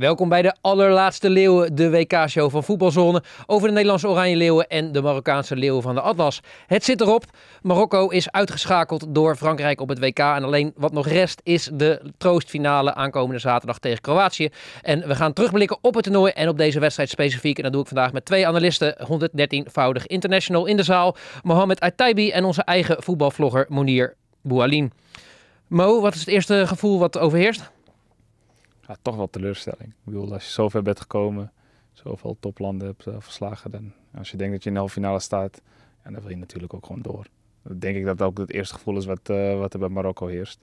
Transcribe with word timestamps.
Welkom 0.00 0.28
bij 0.28 0.42
de 0.42 0.54
allerlaatste 0.60 1.30
Leeuwen, 1.30 1.74
de 1.74 1.90
WK-show 1.90 2.50
van 2.50 2.64
Voetbalzone 2.64 3.22
over 3.46 3.66
de 3.66 3.72
Nederlandse 3.72 4.08
Oranje 4.08 4.36
Leeuwen 4.36 4.68
en 4.68 4.92
de 4.92 5.02
Marokkaanse 5.02 5.56
Leeuwen 5.56 5.82
van 5.82 5.94
de 5.94 6.00
Atlas. 6.00 6.40
Het 6.66 6.84
zit 6.84 7.00
erop. 7.00 7.24
Marokko 7.62 8.08
is 8.08 8.30
uitgeschakeld 8.30 9.06
door 9.08 9.36
Frankrijk 9.36 9.80
op 9.80 9.88
het 9.88 9.98
WK 9.98 10.18
en 10.18 10.44
alleen 10.44 10.72
wat 10.76 10.92
nog 10.92 11.06
rest 11.06 11.40
is 11.44 11.70
de 11.72 12.12
troostfinale 12.18 12.94
aankomende 12.94 13.40
zaterdag 13.40 13.78
tegen 13.78 14.00
Kroatië. 14.00 14.48
En 14.82 15.08
we 15.08 15.14
gaan 15.14 15.32
terugblikken 15.32 15.78
op 15.80 15.94
het 15.94 16.04
toernooi 16.04 16.32
en 16.32 16.48
op 16.48 16.58
deze 16.58 16.80
wedstrijd 16.80 17.08
specifiek. 17.08 17.56
En 17.56 17.62
dat 17.62 17.72
doe 17.72 17.82
ik 17.82 17.88
vandaag 17.88 18.12
met 18.12 18.24
twee 18.24 18.46
analisten, 18.46 18.96
113-voudig 19.12 20.06
international 20.06 20.66
in 20.66 20.76
de 20.76 20.82
zaal, 20.82 21.16
Mohamed 21.42 21.80
Aitaibi 21.80 22.30
en 22.30 22.44
onze 22.44 22.62
eigen 22.62 23.02
voetbalvlogger 23.02 23.66
Monir 23.68 24.14
Boualin. 24.42 24.92
Mo, 25.66 26.00
wat 26.00 26.14
is 26.14 26.20
het 26.20 26.28
eerste 26.28 26.66
gevoel 26.66 26.98
wat 26.98 27.18
overheerst? 27.18 27.70
Toch 29.02 29.16
wel 29.16 29.30
teleurstelling. 29.30 29.88
Ik 29.88 30.04
bedoel, 30.04 30.32
als 30.32 30.44
je 30.44 30.50
zo 30.50 30.68
ver 30.68 30.82
bent 30.82 31.00
gekomen, 31.00 31.52
zoveel 31.92 32.36
toplanden 32.40 32.86
hebt 32.86 33.06
uh, 33.06 33.14
verslagen, 33.18 33.70
dan 33.70 33.92
als 34.14 34.30
je 34.30 34.36
denkt 34.36 34.52
dat 34.52 34.62
je 34.62 34.68
in 34.68 34.74
de 34.74 34.80
halve 34.80 34.94
finale 34.94 35.20
staat, 35.20 35.62
dan 36.02 36.20
wil 36.20 36.30
je 36.30 36.36
natuurlijk 36.36 36.74
ook 36.74 36.86
gewoon 36.86 37.02
door. 37.02 37.26
Dan 37.62 37.78
denk 37.78 37.96
ik 37.96 38.04
dat 38.04 38.22
ook 38.22 38.38
het 38.38 38.52
eerste 38.52 38.74
gevoel 38.74 38.96
is 38.96 39.04
wat, 39.04 39.28
uh, 39.28 39.58
wat 39.58 39.72
er 39.72 39.78
bij 39.78 39.88
Marokko 39.88 40.26
heerst. 40.26 40.60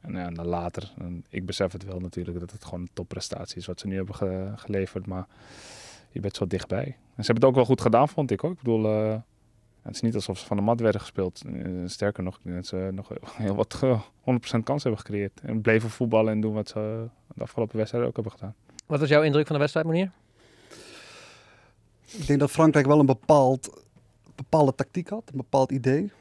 En 0.00 0.12
ja, 0.12 0.30
dan 0.30 0.46
later, 0.46 0.92
ik 1.28 1.46
besef 1.46 1.72
het 1.72 1.84
wel 1.84 2.00
natuurlijk, 2.00 2.40
dat 2.40 2.50
het 2.50 2.64
gewoon 2.64 2.80
een 2.80 2.90
topprestatie 2.92 3.56
is 3.56 3.66
wat 3.66 3.80
ze 3.80 3.86
nu 3.86 3.96
hebben 3.96 4.14
ge 4.14 4.52
geleverd, 4.54 5.06
maar 5.06 5.26
je 6.10 6.20
bent 6.20 6.36
zo 6.36 6.46
dichtbij. 6.46 6.84
En 6.84 7.24
ze 7.24 7.32
hebben 7.32 7.34
het 7.34 7.44
ook 7.44 7.54
wel 7.54 7.64
goed 7.64 7.80
gedaan, 7.80 8.08
vond 8.08 8.30
ik 8.30 8.44
ook. 8.44 8.52
Ik 8.52 8.58
bedoel, 8.58 8.82
het 9.88 9.96
is 9.96 10.02
niet 10.02 10.14
alsof 10.14 10.38
ze 10.38 10.46
van 10.46 10.56
de 10.56 10.62
mat 10.62 10.80
werden 10.80 11.00
gespeeld. 11.00 11.42
Sterker 11.86 12.22
nog, 12.22 12.38
dat 12.42 12.66
ze 12.66 12.90
nog 12.92 13.12
heel 13.32 13.54
wat 13.54 13.80
100% 13.84 14.02
kans 14.64 14.82
hebben 14.82 15.00
gecreëerd. 15.00 15.40
En 15.42 15.60
bleven 15.60 15.90
voetballen 15.90 16.32
en 16.32 16.40
doen 16.40 16.54
wat 16.54 16.68
ze 16.68 17.08
de 17.34 17.42
afgelopen 17.42 17.76
wedstrijden 17.76 18.08
ook 18.08 18.14
hebben 18.14 18.32
gedaan. 18.32 18.54
Wat 18.86 19.00
was 19.00 19.08
jouw 19.08 19.22
indruk 19.22 19.46
van 19.46 19.54
de 19.54 19.60
wedstrijd, 19.60 19.86
meneer? 19.86 20.10
Ik 22.06 22.26
denk 22.26 22.40
dat 22.40 22.50
Frankrijk 22.50 22.86
wel 22.86 23.00
een 23.00 23.06
bepaald, 23.06 23.84
bepaalde 24.34 24.74
tactiek 24.74 25.08
had, 25.08 25.22
een 25.26 25.36
bepaald 25.36 25.72
idee. 25.72 26.12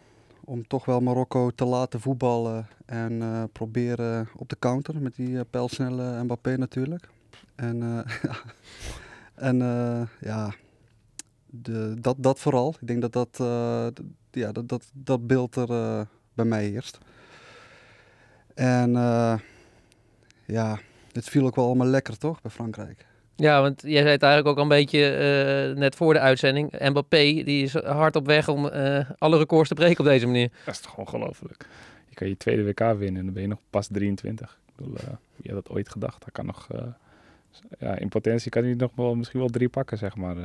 Om 0.44 0.68
toch 0.68 0.86
wel 0.86 1.00
Marokko 1.00 1.50
te 1.50 1.66
laten 1.66 2.00
voetballen 2.00 2.68
en 2.86 3.12
uh, 3.12 3.44
proberen 3.52 4.30
op 4.36 4.50
de 4.50 4.56
counter 4.60 5.02
met 5.02 5.16
die 5.16 5.30
uh, 5.30 5.42
pijlsnelle 5.50 6.24
Mbappé 6.24 6.58
natuurlijk. 6.58 7.10
En, 7.56 7.82
uh, 7.84 8.00
en 9.50 9.58
ja, 10.20 10.54
de, 11.50 11.94
dat, 12.00 12.16
dat 12.20 12.40
vooral. 12.40 12.76
Ik 12.80 12.88
denk 12.88 13.02
dat 13.02 13.14
dat, 13.14 13.38
ja, 14.32 14.52
dat, 14.52 14.70
dat, 14.70 14.90
dat 14.94 15.28
beeld 15.28 15.56
er 15.56 15.68
bij 16.34 16.46
mij 16.46 16.66
heerst. 16.66 16.98
En 18.54 18.92
ja, 20.46 20.80
het 21.12 21.30
viel 21.30 21.46
ook 21.46 21.56
wel 21.56 21.66
allemaal 21.66 21.88
lekker, 21.88 22.18
toch, 22.18 22.42
bij 22.42 22.52
Frankrijk? 22.52 23.06
Ja, 23.36 23.62
want 23.62 23.82
jij 23.82 24.02
zei 24.02 24.10
het 24.10 24.24
eigenlijk 24.24 24.52
ook 24.52 24.58
al 24.58 24.72
een 24.72 24.78
beetje 24.78 25.70
uh, 25.70 25.78
net 25.78 25.96
voor 25.96 26.14
de 26.14 26.20
uitzending. 26.20 26.72
Mbappé, 26.80 27.18
die 27.18 27.64
is 27.64 27.74
hard 27.74 28.16
op 28.16 28.26
weg 28.26 28.48
om 28.48 28.66
uh, 28.66 29.10
alle 29.18 29.38
records 29.38 29.70
te 29.70 29.76
breken 29.76 30.00
op 30.00 30.06
deze 30.06 30.26
manier. 30.26 30.52
Dat 30.66 30.74
is 30.74 30.80
toch 30.80 30.98
ongelooflijk. 30.98 31.68
Je 32.10 32.16
kan 32.16 32.28
je 32.28 32.38
tweede 32.38 32.64
WK 32.64 32.80
winnen 32.80 33.18
en 33.18 33.26
dan 33.26 33.34
ben 33.34 33.42
je 33.42 33.48
nog 33.48 33.60
pas 33.70 33.88
23. 33.88 34.60
Ik 34.68 34.76
bedoel, 34.76 34.94
uh, 34.94 35.04
wie 35.36 35.54
had 35.54 35.66
dat 35.66 35.76
ooit 35.76 35.90
gedacht? 35.90 36.24
Hij 36.24 36.32
kan 36.32 36.46
nog, 36.46 36.68
ja, 37.80 37.98
in 37.98 38.10
potentie 38.10 38.52
kan 38.52 38.64
hij 38.64 38.74
nog 38.74 38.92
wel, 38.96 39.16
misschien 39.16 39.40
wel 39.40 39.50
drie 39.50 39.70
pakken, 39.70 39.98
zeg 39.98 40.16
maar. 40.16 40.36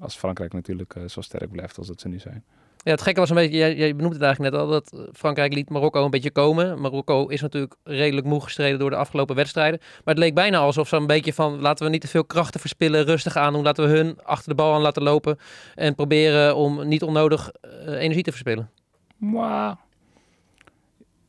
Als 0.00 0.16
Frankrijk 0.16 0.52
natuurlijk 0.52 0.94
zo 1.06 1.20
sterk 1.20 1.50
blijft 1.50 1.78
als 1.78 1.86
dat 1.86 2.00
ze 2.00 2.08
nu 2.08 2.18
zijn. 2.18 2.44
Ja, 2.86 2.92
het 2.92 3.02
gekke 3.02 3.20
was 3.20 3.30
een 3.30 3.36
beetje, 3.36 3.56
jij, 3.56 3.76
jij 3.76 3.96
benoemde 3.96 4.14
het 4.14 4.24
eigenlijk 4.24 4.54
net 4.54 4.62
al, 4.62 4.68
dat 4.68 5.08
Frankrijk 5.12 5.54
liet 5.54 5.70
Marokko 5.70 6.04
een 6.04 6.10
beetje 6.10 6.30
komen. 6.30 6.80
Marokko 6.80 7.26
is 7.26 7.40
natuurlijk 7.40 7.74
redelijk 7.84 8.26
moe 8.26 8.42
gestreden 8.42 8.78
door 8.78 8.90
de 8.90 8.96
afgelopen 8.96 9.36
wedstrijden. 9.36 9.80
Maar 9.80 10.14
het 10.14 10.18
leek 10.18 10.34
bijna 10.34 10.58
alsof 10.58 10.88
ze 10.88 10.96
een 10.96 11.06
beetje 11.06 11.32
van, 11.32 11.60
laten 11.60 11.84
we 11.84 11.90
niet 11.90 12.00
te 12.00 12.08
veel 12.08 12.24
krachten 12.24 12.60
verspillen, 12.60 13.04
rustig 13.04 13.36
aan 13.36 13.52
doen. 13.52 13.62
Laten 13.62 13.88
we 13.88 13.96
hun 13.96 14.18
achter 14.22 14.48
de 14.48 14.54
bal 14.54 14.74
aan 14.74 14.80
laten 14.80 15.02
lopen 15.02 15.38
en 15.74 15.94
proberen 15.94 16.56
om 16.56 16.88
niet 16.88 17.02
onnodig 17.02 17.50
uh, 17.64 18.00
energie 18.00 18.22
te 18.22 18.30
verspillen. 18.30 18.70
Maar 19.16 19.76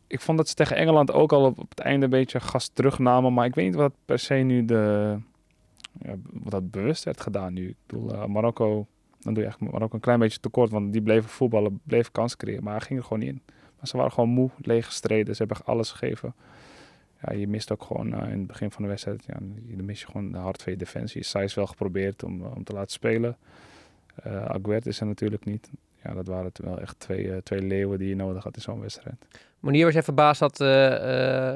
ik 0.08 0.22
vond 0.22 0.38
dat 0.38 0.48
ze 0.48 0.54
tegen 0.54 0.76
Engeland 0.76 1.12
ook 1.12 1.32
al 1.32 1.46
op, 1.46 1.70
het 1.70 1.80
einde 1.80 2.06
een 2.06 2.12
beetje 2.12 2.40
gas 2.40 2.68
terugnamen. 2.68 3.34
Maar 3.34 3.46
ik 3.46 3.56
weet 3.56 3.66
niet 3.66 3.76
wat 3.76 3.94
per 4.06 4.20
se 4.20 4.34
nu 4.34 4.66
de, 4.66 5.16
dat 6.32 6.72
bewust 6.72 7.04
werd 7.04 7.22
gedaan 7.22 7.54
nu. 7.54 7.70
Ik 7.70 7.76
bedoel, 7.86 8.14
uh, 8.14 8.26
Marokko 8.26 8.88
dan 9.20 9.34
doe 9.34 9.44
je 9.44 9.72
maar 9.72 9.82
ook 9.82 9.94
een 9.94 10.00
klein 10.00 10.20
beetje 10.20 10.40
tekort. 10.40 10.72
Want 10.72 10.92
die 10.92 11.02
bleven 11.02 11.30
voetballen, 11.30 11.80
bleven 11.84 12.12
kans 12.12 12.38
creëren. 12.38 12.64
Maar 12.64 12.82
ging 12.82 13.00
er 13.00 13.06
gewoon 13.06 13.20
niet 13.20 13.30
in. 13.30 13.42
Maar 13.48 13.88
ze 13.88 13.98
waren 13.98 14.12
gewoon 14.12 14.30
moe, 14.30 14.50
leeg 14.58 14.86
gestreden. 14.86 15.36
Ze 15.36 15.44
hebben 15.44 15.66
alles 15.66 15.92
gegeven. 15.92 16.34
Ja, 17.22 17.34
je 17.34 17.48
mist 17.48 17.72
ook 17.72 17.84
gewoon 17.84 18.14
uh, 18.14 18.32
in 18.32 18.38
het 18.38 18.48
begin 18.48 18.72
van 18.72 18.84
de 18.84 18.90
wedstrijd. 18.90 19.24
Ja, 19.28 19.38
dan 19.76 19.86
mis 19.86 20.00
je 20.00 20.06
gewoon 20.06 20.32
de 20.32 20.54
je 20.66 20.78
defensie. 20.78 21.22
Is 21.34 21.54
wel 21.54 21.68
geprobeerd 21.68 22.24
om, 22.24 22.42
om 22.42 22.64
te 22.64 22.74
laten 22.74 22.92
spelen. 22.92 23.38
Uh, 24.28 24.46
Aguert 24.46 24.86
is 24.86 25.00
er 25.00 25.06
natuurlijk 25.06 25.46
niet. 25.46 25.70
Ja, 26.04 26.14
dat 26.14 26.28
waren 26.28 26.52
wel 26.54 26.80
echt 26.80 27.00
twee, 27.00 27.44
twee 27.44 27.62
leeuwen 27.62 28.00
die 28.00 28.10
je 28.10 28.16
nodig 28.16 28.44
had 28.44 28.56
in 28.56 28.62
zo'n 28.62 28.80
wedstrijd. 28.80 29.26
Monier 29.60 29.86
was 29.86 29.94
je 29.94 30.04
verbaasd 30.04 30.40
dat 30.40 30.60
uh, 30.60 30.68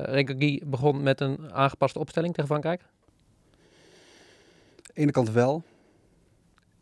Renkagui 0.03 0.62
begon 0.66 1.03
met 1.03 1.22
een 1.22 1.53
aangepaste 1.53 2.00
opstelling 2.00 2.33
tegen 2.33 2.50
Frankrijk? 2.50 2.81
Aan 4.91 4.97
de 4.97 5.03
ene 5.03 5.12
kant 5.12 5.29
wel 5.29 5.63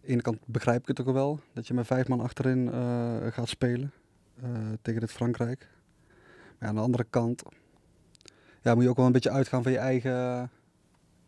de 0.01 0.07
ene 0.07 0.21
kant 0.21 0.39
begrijp 0.45 0.81
ik 0.81 0.87
het 0.87 1.07
ook 1.07 1.13
wel, 1.13 1.39
dat 1.53 1.67
je 1.67 1.73
met 1.73 1.87
vijf 1.87 2.07
man 2.07 2.19
achterin 2.19 2.67
uh, 2.67 3.15
gaat 3.29 3.49
spelen 3.49 3.91
uh, 4.43 4.49
tegen 4.81 4.99
dit 4.99 5.11
Frankrijk. 5.11 5.67
Maar 6.57 6.69
aan 6.69 6.75
de 6.75 6.81
andere 6.81 7.05
kant 7.09 7.43
ja, 8.61 8.75
moet 8.75 8.83
je 8.83 8.89
ook 8.89 8.95
wel 8.95 9.05
een 9.05 9.11
beetje 9.11 9.29
uitgaan 9.29 9.63
van 9.63 9.71
je 9.71 9.77
eigen, 9.77 10.11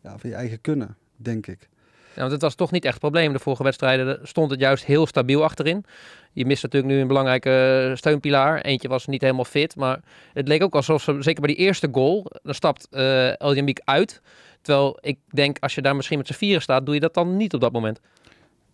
ja, 0.01 0.17
van 0.17 0.29
je 0.29 0.35
eigen 0.35 0.61
kunnen, 0.61 0.97
denk 1.15 1.47
ik. 1.47 1.69
Ja, 2.13 2.19
want 2.21 2.31
het 2.31 2.41
was 2.41 2.55
toch 2.55 2.71
niet 2.71 2.83
echt 2.83 2.93
het 2.93 3.01
probleem. 3.01 3.33
De 3.33 3.39
vorige 3.39 3.63
wedstrijden 3.63 4.19
stond 4.23 4.51
het 4.51 4.59
juist 4.59 4.85
heel 4.85 5.07
stabiel 5.07 5.43
achterin. 5.43 5.85
Je 6.33 6.45
mist 6.45 6.63
natuurlijk 6.63 6.93
nu 6.93 7.01
een 7.01 7.07
belangrijke 7.07 7.91
steunpilaar. 7.95 8.61
Eentje 8.61 8.87
was 8.87 9.05
niet 9.05 9.21
helemaal 9.21 9.45
fit. 9.45 9.75
Maar 9.75 9.99
het 10.33 10.47
leek 10.47 10.63
ook 10.63 10.75
alsof 10.75 11.01
ze, 11.01 11.15
zeker 11.19 11.41
bij 11.41 11.55
die 11.55 11.65
eerste 11.65 11.89
goal, 11.91 12.25
dan 12.43 12.53
stapt 12.53 12.87
uh, 12.91 13.41
El 13.41 13.73
uit. 13.83 14.21
Terwijl 14.61 14.97
ik 15.01 15.17
denk, 15.27 15.57
als 15.59 15.75
je 15.75 15.81
daar 15.81 15.95
misschien 15.95 16.17
met 16.17 16.27
z'n 16.27 16.33
vieren 16.33 16.61
staat, 16.61 16.85
doe 16.85 16.93
je 16.93 16.99
dat 16.99 17.13
dan 17.13 17.37
niet 17.37 17.53
op 17.53 17.61
dat 17.61 17.71
moment. 17.71 17.99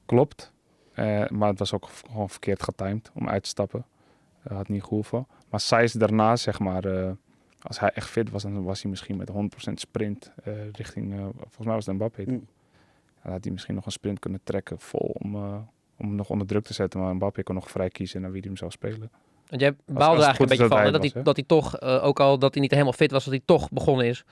Klopt. 0.05 0.51
Uh, 0.95 1.27
maar 1.27 1.49
het 1.49 1.59
was 1.59 1.73
ook 1.73 1.89
gewoon 2.09 2.29
verkeerd 2.29 2.63
getimed 2.63 3.11
om 3.13 3.29
uit 3.29 3.43
te 3.43 3.49
stappen. 3.49 3.85
Uh, 4.47 4.57
had 4.57 4.67
niet 4.67 4.83
gehoeven. 4.83 5.27
Maar 5.49 5.59
Saïs 5.59 5.91
daarna, 5.91 6.35
zeg 6.35 6.59
maar, 6.59 6.85
uh, 6.85 7.11
als 7.61 7.79
hij 7.79 7.91
echt 7.93 8.09
fit 8.09 8.29
was, 8.29 8.43
dan 8.43 8.63
was 8.63 8.81
hij 8.81 8.89
misschien 8.89 9.17
met 9.17 9.31
100% 9.31 9.73
sprint 9.73 10.31
richting, 10.71 11.13
volgens 11.37 11.65
mij 11.65 11.73
was 11.73 11.85
het 11.85 11.95
Mbappé. 11.95 12.23
Mm. 12.25 12.47
Dan 13.27 13.35
had 13.35 13.43
hij 13.43 13.53
misschien 13.53 13.75
nog 13.75 13.85
een 13.85 13.91
sprint 13.91 14.19
kunnen 14.19 14.39
trekken 14.43 14.79
vol 14.79 15.15
om, 15.19 15.35
om 15.97 16.15
nog 16.15 16.29
onder 16.29 16.47
druk 16.47 16.63
te 16.63 16.73
zetten. 16.73 16.99
Maar 16.99 17.15
Mbappé 17.15 17.43
kon 17.43 17.55
nog 17.55 17.71
vrij 17.71 17.89
kiezen 17.89 18.21
naar 18.21 18.31
wie 18.31 18.39
hij 18.39 18.49
hem 18.49 18.57
zou 18.57 18.71
spelen. 18.71 19.11
Want 19.47 19.61
jij 19.61 19.75
baalde 19.85 20.23
eigenlijk 20.23 20.39
een 20.39 20.57
beetje 20.57 20.75
van 20.75 20.91
dat, 20.91 21.13
hij, 21.13 21.23
dat 21.23 21.35
hij 21.35 21.45
toch, 21.45 21.81
ook 21.81 22.19
al 22.19 22.39
dat 22.39 22.53
hij 22.53 22.61
niet 22.61 22.71
helemaal 22.71 22.93
fit 22.93 23.11
was, 23.11 23.23
dat 23.23 23.33
hij 23.33 23.41
toch 23.45 23.69
begonnen 23.71 24.05
is. 24.05 24.25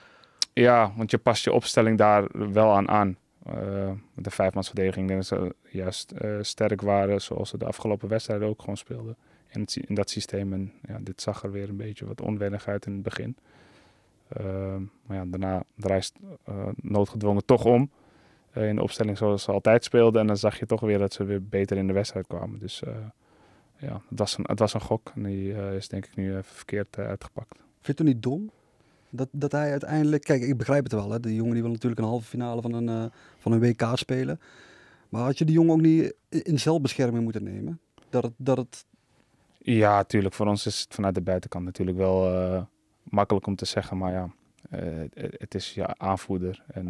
Ja, 0.52 0.92
want 0.96 1.10
je 1.10 1.18
past 1.18 1.44
je 1.44 1.52
opstelling 1.52 1.98
daar 1.98 2.52
wel 2.52 2.70
aan 2.72 2.88
aan. 2.88 3.16
Uh, 3.48 3.90
de 4.14 4.30
vijfmansverdediging 4.30 5.08
denk 5.08 5.26
dat 5.26 5.38
ze 5.38 5.54
juist 5.70 6.12
uh, 6.22 6.38
sterk 6.40 6.80
waren, 6.80 7.20
zoals 7.20 7.48
ze 7.48 7.58
de 7.58 7.64
afgelopen 7.64 8.08
wedstrijden 8.08 8.48
ook 8.48 8.60
gewoon 8.60 8.76
speelden. 8.76 9.16
In, 9.48 9.60
het, 9.60 9.76
in 9.76 9.94
dat 9.94 10.10
systeem. 10.10 10.52
En 10.52 10.72
ja, 10.88 10.98
dit 11.00 11.20
zag 11.20 11.42
er 11.42 11.50
weer 11.50 11.68
een 11.68 11.76
beetje 11.76 12.06
wat 12.06 12.20
onwennig 12.20 12.68
uit 12.68 12.86
in 12.86 12.92
het 12.92 13.02
begin. 13.02 13.36
Uh, 14.40 14.76
maar 15.06 15.16
ja, 15.16 15.24
daarna 15.26 15.64
draait 15.74 16.12
noodgedwongen 16.76 17.44
toch 17.44 17.64
om. 17.64 17.90
In 18.56 18.76
de 18.76 18.82
opstelling 18.82 19.18
zoals 19.18 19.42
ze 19.42 19.52
altijd 19.52 19.84
speelden. 19.84 20.20
En 20.20 20.26
dan 20.26 20.36
zag 20.36 20.58
je 20.58 20.66
toch 20.66 20.80
weer 20.80 20.98
dat 20.98 21.12
ze 21.12 21.24
weer 21.24 21.42
beter 21.42 21.76
in 21.76 21.86
de 21.86 21.92
wedstrijd 21.92 22.26
kwamen. 22.26 22.58
Dus 22.58 22.82
ja, 23.78 24.00
het 24.08 24.18
was, 24.18 24.38
een, 24.38 24.44
het 24.48 24.58
was 24.58 24.74
een 24.74 24.80
gok. 24.80 25.12
En 25.14 25.22
die 25.22 25.74
is 25.74 25.88
denk 25.88 26.06
ik 26.06 26.16
nu 26.16 26.30
even 26.30 26.44
verkeerd 26.44 26.98
uitgepakt. 26.98 27.54
Vind 27.80 27.98
je 27.98 28.04
het 28.04 28.14
niet 28.14 28.22
dom? 28.22 28.50
Dat, 29.10 29.28
dat 29.30 29.52
hij 29.52 29.70
uiteindelijk, 29.70 30.24
kijk, 30.24 30.42
ik 30.42 30.56
begrijp 30.56 30.82
het 30.82 30.92
wel. 30.92 31.10
Hè. 31.10 31.20
De 31.20 31.34
jongen 31.34 31.52
die 31.52 31.62
wil 31.62 31.70
natuurlijk 31.70 32.00
een 32.00 32.06
halve 32.06 32.26
finale 32.26 32.60
van 32.60 32.72
een, 32.72 32.88
uh, 32.88 33.04
van 33.38 33.52
een 33.52 33.60
WK 33.60 33.82
spelen. 33.94 34.40
Maar 35.08 35.22
had 35.22 35.38
je 35.38 35.44
die 35.44 35.54
jongen 35.54 35.72
ook 35.72 35.80
niet 35.80 36.14
in 36.28 36.58
zelfbescherming 36.58 37.24
moeten 37.24 37.42
nemen? 37.42 37.80
Dat 38.08 38.22
het, 38.22 38.32
dat 38.36 38.56
het... 38.56 38.84
Ja, 39.58 39.96
natuurlijk. 39.96 40.34
Voor 40.34 40.46
ons 40.46 40.66
is 40.66 40.80
het 40.80 40.94
vanuit 40.94 41.14
de 41.14 41.20
buitenkant 41.20 41.64
natuurlijk 41.64 41.96
wel 41.96 42.32
uh, 42.32 42.62
makkelijk 43.02 43.46
om 43.46 43.56
te 43.56 43.64
zeggen. 43.64 43.98
Maar 43.98 44.12
ja, 44.12 44.22
uh, 44.24 44.30
het 45.38 45.54
is 45.54 45.74
ja, 45.74 45.94
aanvoerder. 45.96 46.62
En 46.66 46.86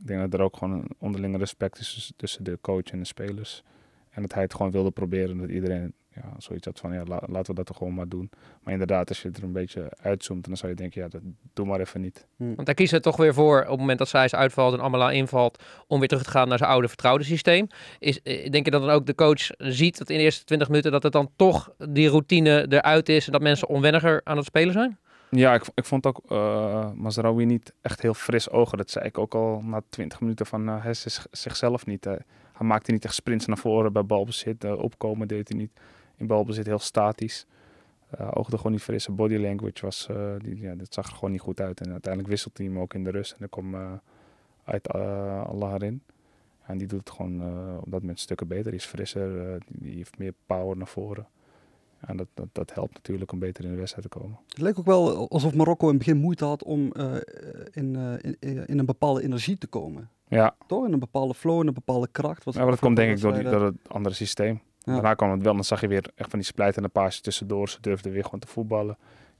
ik 0.00 0.06
denk 0.06 0.20
dat 0.20 0.40
er 0.40 0.44
ook 0.44 0.56
gewoon 0.56 0.72
een 0.72 0.90
onderlinge 0.98 1.38
respect 1.38 1.78
is 1.78 2.12
tussen 2.16 2.44
de 2.44 2.58
coach 2.60 2.90
en 2.90 2.98
de 2.98 3.04
spelers. 3.04 3.62
En 4.10 4.22
dat 4.22 4.32
hij 4.32 4.42
het 4.42 4.54
gewoon 4.54 4.72
wilde 4.72 4.90
proberen. 4.90 5.38
Dat 5.38 5.48
iedereen 5.48 5.94
ja, 6.14 6.34
zoiets 6.38 6.66
had 6.66 6.78
van, 6.78 6.92
ja, 6.92 7.02
laten 7.06 7.46
we 7.46 7.54
dat 7.54 7.66
toch 7.66 7.76
gewoon 7.76 7.94
maar 7.94 8.08
doen. 8.08 8.30
Maar 8.62 8.72
inderdaad, 8.72 9.08
als 9.08 9.22
je 9.22 9.30
er 9.32 9.42
een 9.42 9.52
beetje 9.52 9.92
uitzoomt, 10.00 10.44
dan 10.44 10.56
zou 10.56 10.72
je 10.72 10.76
denken, 10.78 11.02
ja, 11.02 11.08
dat 11.08 11.20
doe 11.52 11.66
maar 11.66 11.80
even 11.80 12.00
niet. 12.00 12.26
Hm. 12.36 12.54
Want 12.54 12.66
hij 12.66 12.74
kiest 12.74 12.92
er 12.92 13.00
toch 13.00 13.16
weer 13.16 13.34
voor, 13.34 13.60
op 13.60 13.68
het 13.68 13.78
moment 13.78 13.98
dat 13.98 14.08
zij 14.08 14.30
uitvalt 14.30 14.74
en 14.74 14.80
Amala 14.80 15.10
invalt, 15.10 15.62
om 15.86 15.98
weer 15.98 16.08
terug 16.08 16.24
te 16.24 16.30
gaan 16.30 16.48
naar 16.48 16.58
zijn 16.58 16.70
oude 16.70 16.88
vertrouwde 16.88 17.24
systeem. 17.24 17.66
Is, 17.98 18.22
eh, 18.22 18.50
denk 18.50 18.64
je 18.64 18.70
dat 18.70 18.80
dan 18.80 18.90
ook 18.90 19.06
de 19.06 19.14
coach 19.14 19.50
ziet 19.58 19.98
dat 19.98 20.10
in 20.10 20.16
de 20.16 20.22
eerste 20.22 20.44
20 20.44 20.68
minuten, 20.68 20.92
dat 20.92 21.02
het 21.02 21.12
dan 21.12 21.30
toch 21.36 21.72
die 21.88 22.08
routine 22.08 22.66
eruit 22.68 23.08
is 23.08 23.26
en 23.26 23.32
dat 23.32 23.42
mensen 23.42 23.68
onwenniger 23.68 24.20
aan 24.24 24.36
het 24.36 24.46
spelen 24.46 24.72
zijn? 24.72 24.98
Ja, 25.36 25.54
ik, 25.54 25.64
ik 25.74 25.84
vond 25.84 26.06
ook 26.06 26.20
uh, 26.28 26.92
Mazraoui 26.92 27.46
niet 27.46 27.72
echt 27.80 28.02
heel 28.02 28.14
fris 28.14 28.50
ogen. 28.50 28.78
Dat 28.78 28.90
zei 28.90 29.04
ik 29.04 29.18
ook 29.18 29.34
al 29.34 29.62
na 29.64 29.82
20 29.88 30.20
minuten 30.20 30.46
van 30.46 30.68
uh, 30.68 30.82
hij 30.82 30.94
zichzelf 31.30 31.86
niet. 31.86 32.06
Uh, 32.06 32.12
hij 32.52 32.66
maakte 32.66 32.92
niet 32.92 33.04
echt 33.04 33.14
sprints 33.14 33.46
naar 33.46 33.58
voren 33.58 33.92
bij 33.92 34.04
balbezit. 34.06 34.64
opkomen 34.64 35.28
deed 35.28 35.48
hij 35.48 35.58
niet. 35.58 35.70
In 36.16 36.26
balbezit 36.26 36.66
heel 36.66 36.78
statisch. 36.78 37.46
oogde 38.30 38.56
gewoon 38.56 38.72
niet 38.72 38.82
fris. 38.82 39.08
body 39.08 39.36
language 39.36 39.84
was, 39.84 40.08
die, 40.38 40.60
ja, 40.60 40.74
dat 40.74 40.94
zag 40.94 41.06
er 41.06 41.14
gewoon 41.14 41.30
niet 41.30 41.40
goed 41.40 41.60
uit. 41.60 41.80
En 41.80 41.90
uiteindelijk 41.90 42.32
wisselt 42.32 42.58
hij 42.58 42.66
hem 42.66 42.78
ook 42.78 42.94
in 42.94 43.04
de 43.04 43.10
rust. 43.10 43.32
En 43.32 43.38
dan 43.38 43.48
kwam 43.48 44.00
uit 44.64 44.88
Allah 44.88 45.72
erin. 45.72 46.02
En 46.62 46.78
die 46.78 46.86
doet 46.86 47.00
het 47.00 47.10
gewoon 47.10 47.42
op 47.78 47.90
dat 47.90 48.00
moment 48.00 48.20
stukken 48.20 48.48
beter. 48.48 48.70
Die 48.70 48.80
is 48.80 48.86
frisser, 48.86 49.58
die 49.68 49.94
heeft 49.94 50.18
meer 50.18 50.34
power 50.46 50.76
naar 50.76 50.86
voren. 50.86 51.26
En 52.06 52.16
dat, 52.16 52.26
dat, 52.34 52.48
dat, 52.52 52.74
helpt 52.74 52.94
natuurlijk 52.94 53.32
om 53.32 53.38
beter 53.38 53.64
in 53.64 53.70
de 53.70 53.76
wedstrijd 53.76 54.10
te 54.10 54.18
komen. 54.18 54.38
Het 54.48 54.60
leek 54.60 54.78
ook 54.78 54.86
wel 54.86 55.28
alsof 55.28 55.54
Marokko 55.54 55.86
in 55.86 55.94
het 55.94 56.04
begin 56.04 56.20
moeite 56.20 56.44
had 56.44 56.64
om 56.64 56.92
uh, 56.96 57.14
in, 57.72 57.94
uh, 57.94 58.12
in, 58.40 58.66
in, 58.66 58.78
een 58.78 58.86
bepaalde 58.86 59.22
energie 59.22 59.58
te 59.58 59.66
komen. 59.66 60.10
Ja. 60.28 60.56
Toch? 60.66 60.86
In 60.86 60.92
een 60.92 60.98
bepaalde 60.98 61.34
flow, 61.34 61.60
in 61.60 61.66
een 61.66 61.74
bepaalde 61.74 62.08
kracht. 62.12 62.44
ja, 62.44 62.60
maar 62.60 62.70
dat 62.70 62.78
komt 62.78 62.96
denk 62.96 63.16
ik 63.16 63.20
door, 63.20 63.32
die, 63.32 63.42
door 63.42 63.64
het 63.64 63.74
andere 63.88 64.14
systeem. 64.14 64.60
Ja. 64.78 64.92
Daarna 64.92 65.14
kwam 65.14 65.30
het 65.30 65.42
wel, 65.42 65.54
dan 65.54 65.64
zag 65.64 65.80
je 65.80 65.88
weer 65.88 66.10
echt 66.14 66.30
van 66.30 66.38
die 66.38 66.48
splijtende 66.48 66.88
paasjes 66.88 67.20
tussendoor. 67.20 67.68
Ze 67.68 67.80
durfden 67.80 68.12
weer 68.12 68.24
gewoon 68.24 68.40
te 68.40 68.46
voetballen. 68.46 68.98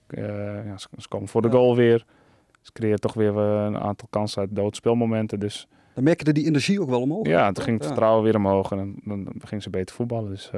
Uh, 0.08 0.24
ja, 0.66 0.78
ze, 0.78 0.88
ze, 0.96 1.08
komen 1.08 1.28
voor 1.28 1.42
de 1.42 1.50
goal 1.50 1.76
weer. 1.76 2.06
Ze 2.60 2.72
creëren 2.72 3.00
toch 3.00 3.14
weer 3.14 3.36
een 3.36 3.78
aantal 3.78 4.08
kansen 4.10 4.40
uit 4.40 4.56
doodspelmomenten. 4.56 5.40
Dus... 5.40 5.68
Dan 5.94 6.04
merkte 6.04 6.32
die 6.32 6.46
energie 6.46 6.80
ook 6.80 6.88
wel 6.88 7.00
omhoog. 7.00 7.26
Ja, 7.26 7.52
toen 7.52 7.64
ging 7.64 7.76
het 7.76 7.86
vertrouwen 7.86 8.24
weer 8.24 8.36
omhoog 8.36 8.70
en 8.70 8.76
dan, 8.76 8.94
dan, 9.04 9.24
dan 9.24 9.34
ging 9.44 9.62
ze 9.62 9.70
beter 9.70 9.94
voetballen. 9.94 10.30
Dus 10.30 10.50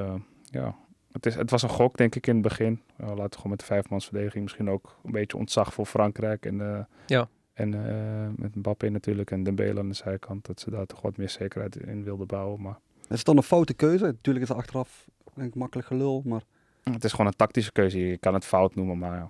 ja, 0.51 0.75
het, 1.15 1.27
is, 1.27 1.35
het 1.35 1.51
was 1.51 1.63
een 1.63 1.69
gok, 1.69 1.97
denk 1.97 2.15
ik, 2.15 2.27
in 2.27 2.35
het 2.35 2.43
begin. 2.43 2.81
Uh, 3.01 3.07
laten 3.07 3.25
we 3.25 3.35
gewoon 3.35 3.51
met 3.51 3.59
de 3.59 3.65
vijfmansverdediging 3.65 4.43
misschien 4.43 4.71
ook 4.71 4.99
een 5.05 5.13
beetje 5.13 5.37
ontzag 5.37 5.75
voor 5.75 5.87
Frankrijk. 5.87 6.47
En, 6.47 6.55
uh, 6.55 6.79
ja. 7.07 7.29
en 7.53 7.73
uh, 7.73 8.27
met 8.37 8.55
Mbappé 8.55 8.89
natuurlijk 8.89 9.31
en 9.31 9.43
Dembele 9.43 9.81
aan 9.81 9.89
de 9.89 9.95
zijkant. 9.95 10.47
Dat 10.47 10.61
ze 10.61 10.71
daar 10.71 10.87
toch 10.87 11.01
wat 11.01 11.17
meer 11.17 11.29
zekerheid 11.29 11.77
in 11.77 12.05
wilden 12.05 12.27
bouwen. 12.27 12.61
Maar... 12.61 12.79
Het 13.03 13.13
is 13.13 13.25
dan 13.25 13.37
een 13.37 13.43
foute 13.43 13.75
keuze. 13.75 14.05
Natuurlijk 14.05 14.45
is 14.45 14.51
het 14.51 14.59
achteraf 14.59 15.07
denk 15.35 15.49
ik, 15.49 15.55
makkelijk 15.55 15.89
gelul. 15.89 16.23
Maar... 16.25 16.43
Het 16.83 17.05
is 17.05 17.11
gewoon 17.11 17.27
een 17.27 17.37
tactische 17.37 17.73
keuze. 17.73 17.99
Je 17.99 18.19
kan 18.19 18.35
het 18.35 18.45
fout 18.45 18.75
noemen, 18.75 18.99
maar 18.99 19.29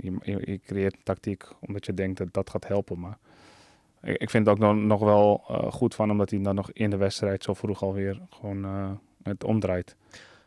je, 0.00 0.16
je, 0.22 0.42
je, 0.44 0.58
creëert 0.58 0.94
een 0.94 1.02
tactiek 1.02 1.44
omdat 1.60 1.86
je 1.86 1.94
denkt 1.94 2.18
dat 2.18 2.32
dat 2.32 2.50
gaat 2.50 2.66
helpen. 2.66 3.00
Maar 3.00 3.18
ik, 4.02 4.16
ik 4.16 4.30
vind 4.30 4.46
het 4.46 4.54
ook 4.54 4.62
nog, 4.62 4.76
nog 4.76 5.00
wel 5.00 5.36
goed 5.70 5.94
van, 5.94 6.10
omdat 6.10 6.30
hij 6.30 6.42
dan 6.42 6.54
nog 6.54 6.72
in 6.72 6.90
de 6.90 6.96
wedstrijd 6.96 7.42
zo 7.42 7.54
vroeg 7.54 7.82
alweer 7.82 8.20
gewoon 8.28 8.64
het 9.22 9.44
omdraait. 9.44 9.96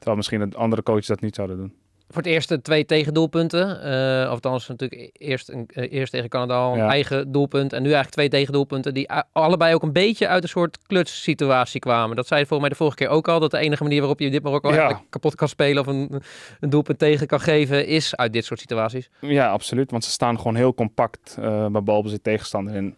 Terwijl 0.03 0.15
misschien 0.15 0.49
de 0.49 0.57
andere 0.57 0.83
coaches 0.83 1.07
dat 1.07 1.21
niet 1.21 1.35
zouden 1.35 1.57
doen. 1.57 1.73
Voor 2.07 2.21
het 2.21 2.31
eerste 2.31 2.61
twee 2.61 2.85
tegendoelpunten. 2.85 3.67
Uh, 3.67 4.25
of 4.25 4.33
althans 4.33 4.67
natuurlijk 4.67 5.09
eerst, 5.13 5.49
een, 5.49 5.69
uh, 5.73 5.91
eerst 5.91 6.11
tegen 6.11 6.29
Canada 6.29 6.71
een 6.71 6.79
eigen 6.79 7.31
doelpunt. 7.31 7.73
En 7.73 7.81
nu 7.81 7.87
eigenlijk 7.87 8.15
twee 8.15 8.29
tegendoelpunten 8.29 8.93
die 8.93 9.09
allebei 9.31 9.73
ook 9.73 9.83
een 9.83 9.91
beetje 9.91 10.27
uit 10.27 10.43
een 10.43 10.49
soort 10.49 10.77
klutssituatie 10.87 11.79
kwamen. 11.79 12.15
Dat 12.15 12.27
zei 12.27 12.39
volgens 12.39 12.59
mij 12.59 12.69
de 12.69 12.75
vorige 12.75 12.97
keer 12.97 13.07
ook 13.07 13.27
al. 13.27 13.39
Dat 13.39 13.51
de 13.51 13.57
enige 13.57 13.83
manier 13.83 13.99
waarop 13.99 14.19
je 14.19 14.29
dit 14.29 14.43
Marokko 14.43 14.73
ja. 14.73 15.01
kapot 15.09 15.35
kan 15.35 15.47
spelen 15.47 15.81
of 15.81 15.87
een, 15.87 16.21
een, 16.59 16.69
doelpunt 16.69 16.99
tegen 16.99 17.27
kan 17.27 17.39
geven 17.39 17.87
is 17.87 18.15
uit 18.15 18.33
dit 18.33 18.45
soort 18.45 18.59
situaties. 18.59 19.09
Ja, 19.19 19.51
absoluut. 19.51 19.91
Want 19.91 20.03
ze 20.03 20.11
staan 20.11 20.37
gewoon 20.37 20.55
heel 20.55 20.73
compact 20.73 21.37
uh, 21.39 21.67
bij 21.67 21.83
balbezit 21.83 22.23
tegenstander. 22.23 22.75
En, 22.75 22.97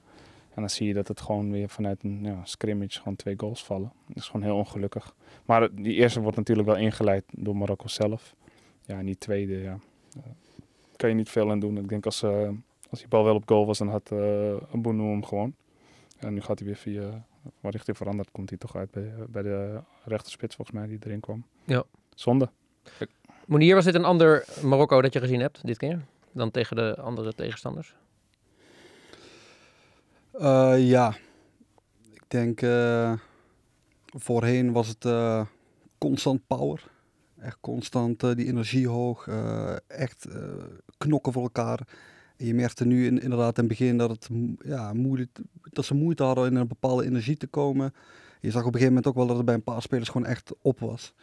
en 0.56 0.62
dan 0.62 0.69
zie 0.69 0.88
je 0.88 0.94
dat 0.94 1.07
het 1.07 1.22
gewoon 1.22 1.52
weer 1.52 1.69
vanuit 1.69 2.04
een 2.04 2.19
ja, 2.24 2.40
scrimmage 2.44 2.98
gewoon 3.00 3.16
twee 3.16 3.34
goals 3.38 3.63
vallen. 3.63 3.92
Dat 4.07 4.18
is 4.18 4.28
gewoon 4.28 4.46
heel 4.46 4.56
ongelukkig. 4.56 5.16
Maar 5.46 5.75
die 5.75 5.94
eerste 5.94 6.19
wordt 6.19 6.38
natuurlijk 6.38 6.68
wel 6.68 6.78
ingeleid 6.78 7.24
door 7.31 7.57
Marokko 7.57 7.88
zelf. 7.88 8.36
Ja, 8.86 8.98
en 8.98 9.06
die 9.06 9.18
tweede, 9.18 9.54
ja, 9.54 9.78
uh, 10.18 10.24
kan 10.96 11.10
je 11.10 11.16
niet 11.16 11.30
veel 11.30 11.52
aan 11.52 11.60
doen. 11.60 11.78
Ik 11.78 11.90
denk 11.90 12.06
als, 12.06 12.24
uh, 12.24 12.50
als 12.90 13.00
die 13.00 13.07
bal 13.07 13.24
wel 13.24 13.36
op 13.36 13.48
goal 13.48 13.66
was, 13.66 13.78
dan 13.78 13.88
had 13.88 14.12
uh, 14.13 14.56
Bono 14.72 15.10
hem 15.10 15.25
gewoon. 15.25 15.56
En 16.19 16.34
nu 16.34 16.42
gaat 16.42 16.60
hij 16.60 16.68
weer 16.68 16.78
via, 16.78 17.25
waar 17.60 17.72
richting 17.72 17.98
veranderd, 17.98 18.31
komt 18.31 18.50
hij 18.50 18.57
toch 18.57 18.75
uit 18.75 18.92
bij, 18.92 19.13
bij 19.30 19.42
de 19.42 19.80
rechterspits 20.04 20.56
volgens 20.56 20.78
mij 20.78 20.88
die 20.88 21.00
erin 21.04 21.19
kwam. 21.19 21.46
Ja. 21.63 21.84
Zonde. 22.13 22.50
Monier, 23.46 23.75
was 23.75 23.86
dit 23.86 23.96
een 23.96 24.06
ander 24.06 24.46
Marokko 24.62 25.02
dat 25.02 25.13
je 25.13 25.19
gezien 25.19 25.40
hebt 25.40 25.66
dit 25.66 25.78
keer? 25.78 26.06
Dan 26.31 26.52
tegen 26.52 26.75
de 26.75 26.96
andere 27.02 27.34
tegenstanders? 27.34 27.96
Ja, 30.77 31.15
ik 32.13 32.23
denk 32.27 32.61
Voorheen 34.17 34.71
was 34.71 34.87
het 34.87 35.05
uh, 35.05 35.45
constant 35.97 36.41
power. 36.47 36.83
Echt 37.39 37.57
constant 37.61 38.19
die 38.19 38.45
energie 38.45 38.87
hoog. 38.87 39.27
Echt 39.87 40.27
knokken 40.97 41.33
voor 41.33 41.43
elkaar. 41.43 41.79
En 42.37 42.45
je 42.45 42.53
merkte 42.53 42.85
nu 42.85 43.05
in, 43.05 43.21
inderdaad 43.21 43.57
in 43.57 43.63
het 43.63 43.77
begin 43.77 43.97
dat, 43.97 44.09
het, 44.09 44.29
ja, 44.65 44.93
moeilijk, 44.93 45.39
dat 45.63 45.85
ze 45.85 45.93
moeite 45.93 46.23
hadden 46.23 46.51
in 46.51 46.55
een 46.55 46.67
bepaalde 46.67 47.05
energie 47.05 47.37
te 47.37 47.47
komen. 47.47 47.93
Je 48.39 48.51
zag 48.51 48.61
op 48.61 48.67
een 48.67 48.79
gegeven 48.79 48.93
moment 48.93 49.07
ook 49.07 49.15
wel 49.15 49.27
dat 49.27 49.35
het 49.35 49.45
bij 49.45 49.55
een 49.55 49.63
paar 49.63 49.81
spelers 49.81 50.09
gewoon 50.09 50.27
echt 50.27 50.53
op 50.61 50.79
was. 50.79 51.13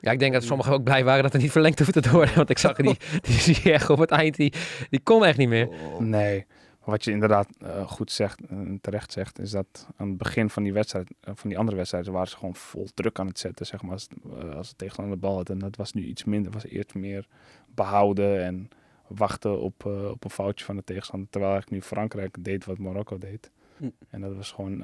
Ja, 0.00 0.10
ik 0.10 0.18
denk 0.18 0.32
dat 0.32 0.42
sommigen 0.42 0.72
ook 0.72 0.84
blij 0.84 1.04
waren 1.04 1.22
dat 1.22 1.34
er 1.34 1.40
niet 1.40 1.50
verlengd 1.50 1.78
hoefde 1.78 2.00
te 2.00 2.10
worden. 2.10 2.34
Want 2.34 2.50
ik 2.50 2.58
zag 2.58 2.76
die, 2.76 2.96
die 3.44 3.72
echt 3.72 3.90
op 3.90 3.98
het 3.98 4.10
eind, 4.10 4.36
die, 4.36 4.52
die 4.90 5.00
kon 5.00 5.24
echt 5.24 5.38
niet 5.38 5.48
meer. 5.48 5.68
Nee. 5.98 6.46
Wat 6.84 7.04
je 7.04 7.10
inderdaad 7.10 7.48
uh, 7.62 7.88
goed 7.88 8.10
zegt 8.10 8.40
en 8.48 8.78
terecht 8.80 9.12
zegt, 9.12 9.38
is 9.38 9.50
dat 9.50 9.88
aan 9.96 10.08
het 10.08 10.16
begin 10.16 10.50
van 10.50 10.62
die 10.62 10.72
wedstrijd, 10.72 11.10
uh, 11.10 11.34
van 11.34 11.48
die 11.48 11.58
andere 11.58 11.76
wedstrijden, 11.76 12.12
waren 12.12 12.28
ze 12.28 12.36
gewoon 12.36 12.54
vol 12.54 12.88
druk 12.94 13.18
aan 13.18 13.26
het 13.26 13.38
zetten, 13.38 13.66
zeg 13.66 13.82
maar, 13.82 13.92
als, 13.92 14.08
uh, 14.26 14.54
als 14.54 14.68
het 14.68 14.78
tegenstander 14.78 15.14
de 15.14 15.20
bal 15.20 15.36
had. 15.36 15.50
En 15.50 15.58
dat 15.58 15.76
was 15.76 15.92
nu 15.92 16.04
iets 16.04 16.24
minder, 16.24 16.52
was 16.52 16.64
eerst 16.64 16.94
meer 16.94 17.26
behouden 17.74 18.44
en 18.44 18.68
wachten 19.06 19.60
op, 19.60 19.84
op 19.84 20.24
een 20.24 20.30
foutje 20.30 20.64
van 20.64 20.76
de 20.76 20.84
tegenstander. 20.84 21.28
Terwijl 21.30 21.52
eigenlijk 21.52 21.82
nu 21.82 21.88
Frankrijk 21.88 22.36
deed 22.40 22.64
wat 22.64 22.78
Marokko 22.78 23.18
deed. 23.18 23.50
Hm. 23.76 23.88
En 24.10 24.20
dat 24.20 24.34
was 24.34 24.52
gewoon, 24.52 24.78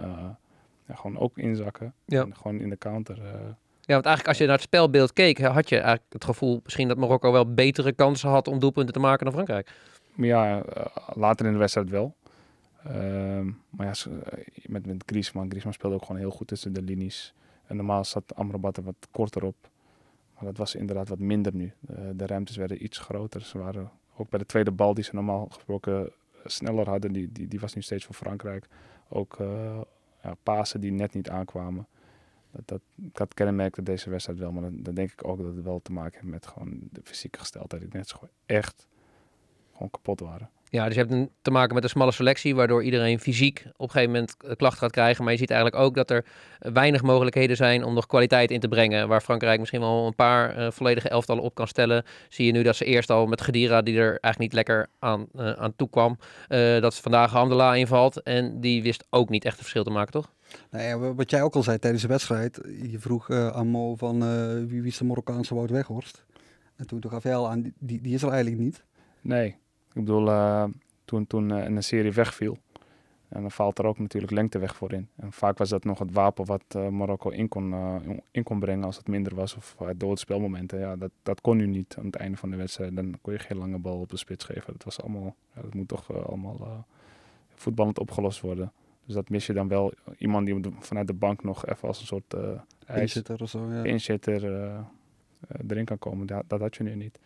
ja, 0.86 0.94
gewoon 0.94 1.18
ook 1.18 1.38
inzakken. 1.38 1.94
Ja. 2.04 2.22
En 2.22 2.36
gewoon 2.36 2.60
in 2.60 2.68
de 2.68 2.78
counter. 2.78 3.16
Ja, 3.80 3.94
want 3.94 4.06
eigenlijk 4.06 4.28
als 4.28 4.38
je 4.38 4.44
naar 4.44 4.54
het 4.54 4.62
spelbeeld 4.62 5.12
keek, 5.12 5.38
had 5.38 5.68
je 5.68 5.76
eigenlijk 5.76 6.12
het 6.12 6.24
gevoel 6.24 6.60
misschien 6.64 6.88
dat 6.88 6.96
Marokko 6.96 7.32
wel 7.32 7.54
betere 7.54 7.92
kansen 7.92 8.28
had 8.28 8.48
om 8.48 8.58
doelpunten 8.58 8.94
te 8.94 9.00
maken 9.00 9.24
dan 9.24 9.34
Frankrijk 9.34 9.70
ja, 10.26 10.62
eh, 10.62 10.86
later 11.14 11.46
in 11.46 11.52
de 11.52 11.58
wedstrijd 11.58 11.90
wel. 11.90 12.16
Ehm, 12.84 13.46
maar 13.70 13.86
ja, 13.86 13.92
eh, 14.10 14.44
met, 14.66 14.86
met 14.86 15.02
Griezmann. 15.06 15.48
Griezmann 15.48 15.74
speelde 15.74 15.96
ook 15.96 16.04
gewoon 16.04 16.20
heel 16.20 16.30
goed 16.30 16.46
tussen 16.46 16.72
de 16.72 16.82
linies. 16.82 17.34
En 17.66 17.76
normaal 17.76 18.04
zat 18.04 18.34
Amrabat 18.34 18.76
er 18.76 18.82
wat 18.82 19.08
korter 19.10 19.44
op. 19.44 19.70
Maar 20.34 20.44
dat 20.44 20.56
was 20.56 20.74
inderdaad 20.74 21.08
wat 21.08 21.18
minder 21.18 21.54
nu. 21.54 21.72
Uh, 21.90 21.96
de 22.14 22.26
ruimtes 22.26 22.56
werden 22.56 22.84
iets 22.84 22.98
groter. 22.98 23.40
Ze 23.40 23.58
waren 23.58 23.90
ook 24.16 24.28
bij 24.28 24.38
de 24.38 24.46
tweede 24.46 24.70
bal 24.70 24.94
die 24.94 25.04
ze 25.04 25.14
normaal 25.14 25.46
gesproken 25.46 26.12
sneller 26.44 26.88
hadden, 26.88 27.12
die, 27.12 27.32
die, 27.32 27.48
die 27.48 27.60
was 27.60 27.74
nu 27.74 27.82
steeds 27.82 28.04
voor 28.04 28.14
Frankrijk. 28.14 28.66
Ook 29.08 29.38
uh, 29.38 29.80
ja, 30.22 30.34
Pasen 30.42 30.80
die 30.80 30.92
net 30.92 31.14
niet 31.14 31.30
aankwamen. 31.30 31.86
Dat, 32.50 32.68
dat, 32.68 32.80
dat 32.94 33.34
kenmerkte 33.34 33.82
deze 33.82 34.10
wedstrijd 34.10 34.38
wel. 34.38 34.52
Maar 34.52 34.62
dan, 34.62 34.82
dan, 34.82 34.94
denk 34.94 35.12
ik 35.12 35.28
ook 35.28 35.38
dat 35.38 35.54
het 35.54 35.64
wel 35.64 35.80
te 35.82 35.92
maken 35.92 36.18
heeft 36.20 36.32
met 36.32 36.46
gewoon 36.46 36.78
de 36.92 37.00
fysieke 37.04 37.38
gesteldheid. 37.38 37.82
Ik 37.82 37.92
net 37.92 38.12
gewoon 38.12 38.30
echt 38.46 38.88
gewoon 39.78 39.90
kapot 39.90 40.20
waren. 40.20 40.50
Ja, 40.70 40.84
dus 40.86 40.94
je 40.94 41.00
hebt 41.00 41.30
te 41.42 41.50
maken 41.50 41.74
met 41.74 41.82
een 41.84 41.88
smalle 41.88 42.12
selectie, 42.12 42.54
waardoor 42.54 42.82
iedereen 42.82 43.20
fysiek 43.20 43.64
op 43.66 43.80
een 43.80 43.90
gegeven 43.90 44.12
moment 44.12 44.36
klachten 44.56 44.78
gaat 44.78 44.90
krijgen. 44.90 45.24
Maar 45.24 45.32
je 45.32 45.38
ziet 45.38 45.50
eigenlijk 45.50 45.82
ook 45.82 45.94
dat 45.94 46.10
er 46.10 46.24
weinig 46.58 47.02
mogelijkheden 47.02 47.56
zijn 47.56 47.84
om 47.84 47.94
nog 47.94 48.06
kwaliteit 48.06 48.50
in 48.50 48.60
te 48.60 48.68
brengen. 48.68 49.08
Waar 49.08 49.20
Frankrijk 49.20 49.58
misschien 49.58 49.80
wel 49.80 50.06
een 50.06 50.14
paar 50.14 50.58
uh, 50.58 50.70
volledige 50.70 51.08
elftallen 51.08 51.42
op 51.42 51.54
kan 51.54 51.68
stellen. 51.68 52.04
Zie 52.28 52.46
je 52.46 52.52
nu 52.52 52.62
dat 52.62 52.76
ze 52.76 52.84
eerst 52.84 53.10
al 53.10 53.26
met 53.26 53.40
Gedira, 53.40 53.82
die 53.82 53.98
er 53.98 54.08
eigenlijk 54.08 54.38
niet 54.38 54.52
lekker 54.52 54.86
aan, 54.98 55.26
uh, 55.34 55.52
aan 55.52 55.76
toe 55.76 55.90
kwam, 55.90 56.18
uh, 56.48 56.80
dat 56.80 56.96
vandaag 56.96 57.30
Handela 57.30 57.74
invalt. 57.74 58.22
En 58.22 58.60
die 58.60 58.82
wist 58.82 59.06
ook 59.10 59.28
niet 59.28 59.44
echt 59.44 59.54
een 59.56 59.62
verschil 59.62 59.84
te 59.84 59.90
maken, 59.90 60.12
toch? 60.12 60.32
Nee, 60.70 60.96
wat 60.96 61.30
jij 61.30 61.42
ook 61.42 61.54
al 61.54 61.62
zei 61.62 61.78
tijdens 61.78 62.02
de 62.02 62.08
wedstrijd. 62.08 62.60
Je 62.90 62.98
vroeg 62.98 63.30
aan 63.30 63.68
Mo 63.68 63.96
van 63.96 64.20
wie, 64.68 64.82
wie 64.82 64.90
is 64.90 64.98
de 64.98 65.04
Marokkaanse 65.04 65.54
Wout 65.54 65.70
Weghorst. 65.70 66.24
En 66.76 66.86
toen 66.86 67.04
gaf 67.08 67.22
hij 67.22 67.34
al 67.34 67.50
aan, 67.50 67.72
die, 67.78 68.00
die 68.00 68.14
is 68.14 68.22
er 68.22 68.30
eigenlijk 68.30 68.62
niet. 68.62 68.84
Nee, 69.20 69.56
ik 69.98 70.04
bedoel, 70.04 70.28
uh, 70.28 70.64
toen, 71.04 71.26
toen 71.26 71.52
uh, 71.52 71.64
een 71.64 71.82
serie 71.82 72.12
wegviel. 72.12 72.58
En 73.28 73.40
dan 73.40 73.50
valt 73.50 73.78
er 73.78 73.86
ook 73.86 73.98
natuurlijk 73.98 74.32
lengte 74.32 74.58
weg 74.58 74.76
voor 74.76 74.92
in. 74.92 75.08
En 75.16 75.32
vaak 75.32 75.58
was 75.58 75.68
dat 75.68 75.84
nog 75.84 75.98
het 75.98 76.12
wapen 76.12 76.44
wat 76.44 76.62
uh, 76.76 76.88
Marokko 76.88 77.30
in 77.30 77.48
kon, 77.48 77.74
in 78.30 78.42
kon 78.42 78.58
brengen 78.58 78.84
als 78.84 78.96
het 78.96 79.08
minder 79.08 79.34
was. 79.34 79.56
Of 79.56 79.76
door 79.96 80.10
het 80.10 80.18
spelmomenten. 80.18 80.78
Ja, 80.78 80.96
dat, 80.96 81.10
dat 81.22 81.40
kon 81.40 81.56
nu 81.56 81.66
niet 81.66 81.94
aan 81.98 82.04
het 82.04 82.16
einde 82.16 82.36
van 82.36 82.50
de 82.50 82.56
wedstrijd. 82.56 82.96
Dan 82.96 83.18
kon 83.22 83.32
je 83.32 83.38
geen 83.38 83.56
lange 83.58 83.78
bal 83.78 84.00
op 84.00 84.10
de 84.10 84.16
spits 84.16 84.44
geven. 84.44 84.72
Dat, 84.72 84.84
was 84.84 85.00
allemaal, 85.00 85.34
ja, 85.54 85.62
dat 85.62 85.74
moet 85.74 85.88
toch 85.88 86.26
allemaal 86.26 86.86
voetballend 87.54 87.98
opgelost 87.98 88.40
worden. 88.40 88.72
Dus 89.04 89.14
dat 89.14 89.28
mis 89.28 89.46
je 89.46 89.52
dan 89.52 89.68
wel. 89.68 89.92
Iemand 90.18 90.46
die 90.46 90.60
vanuit 90.78 91.06
de 91.06 91.14
bank 91.14 91.44
nog 91.44 91.66
even 91.66 91.88
als 91.88 92.00
een 92.00 92.06
soort 92.06 92.34
uh, 92.34 93.00
inzitter 93.00 93.42
of 93.42 93.48
zo. 93.48 93.72
Ja. 93.72 93.84
Inzitter 93.84 94.42
erin 95.68 95.84
kan 95.84 95.98
komen. 95.98 96.26
Dat, 96.26 96.44
dat 96.46 96.60
had 96.60 96.76
je 96.76 96.82
nu 96.82 96.94
niet. 96.94 97.18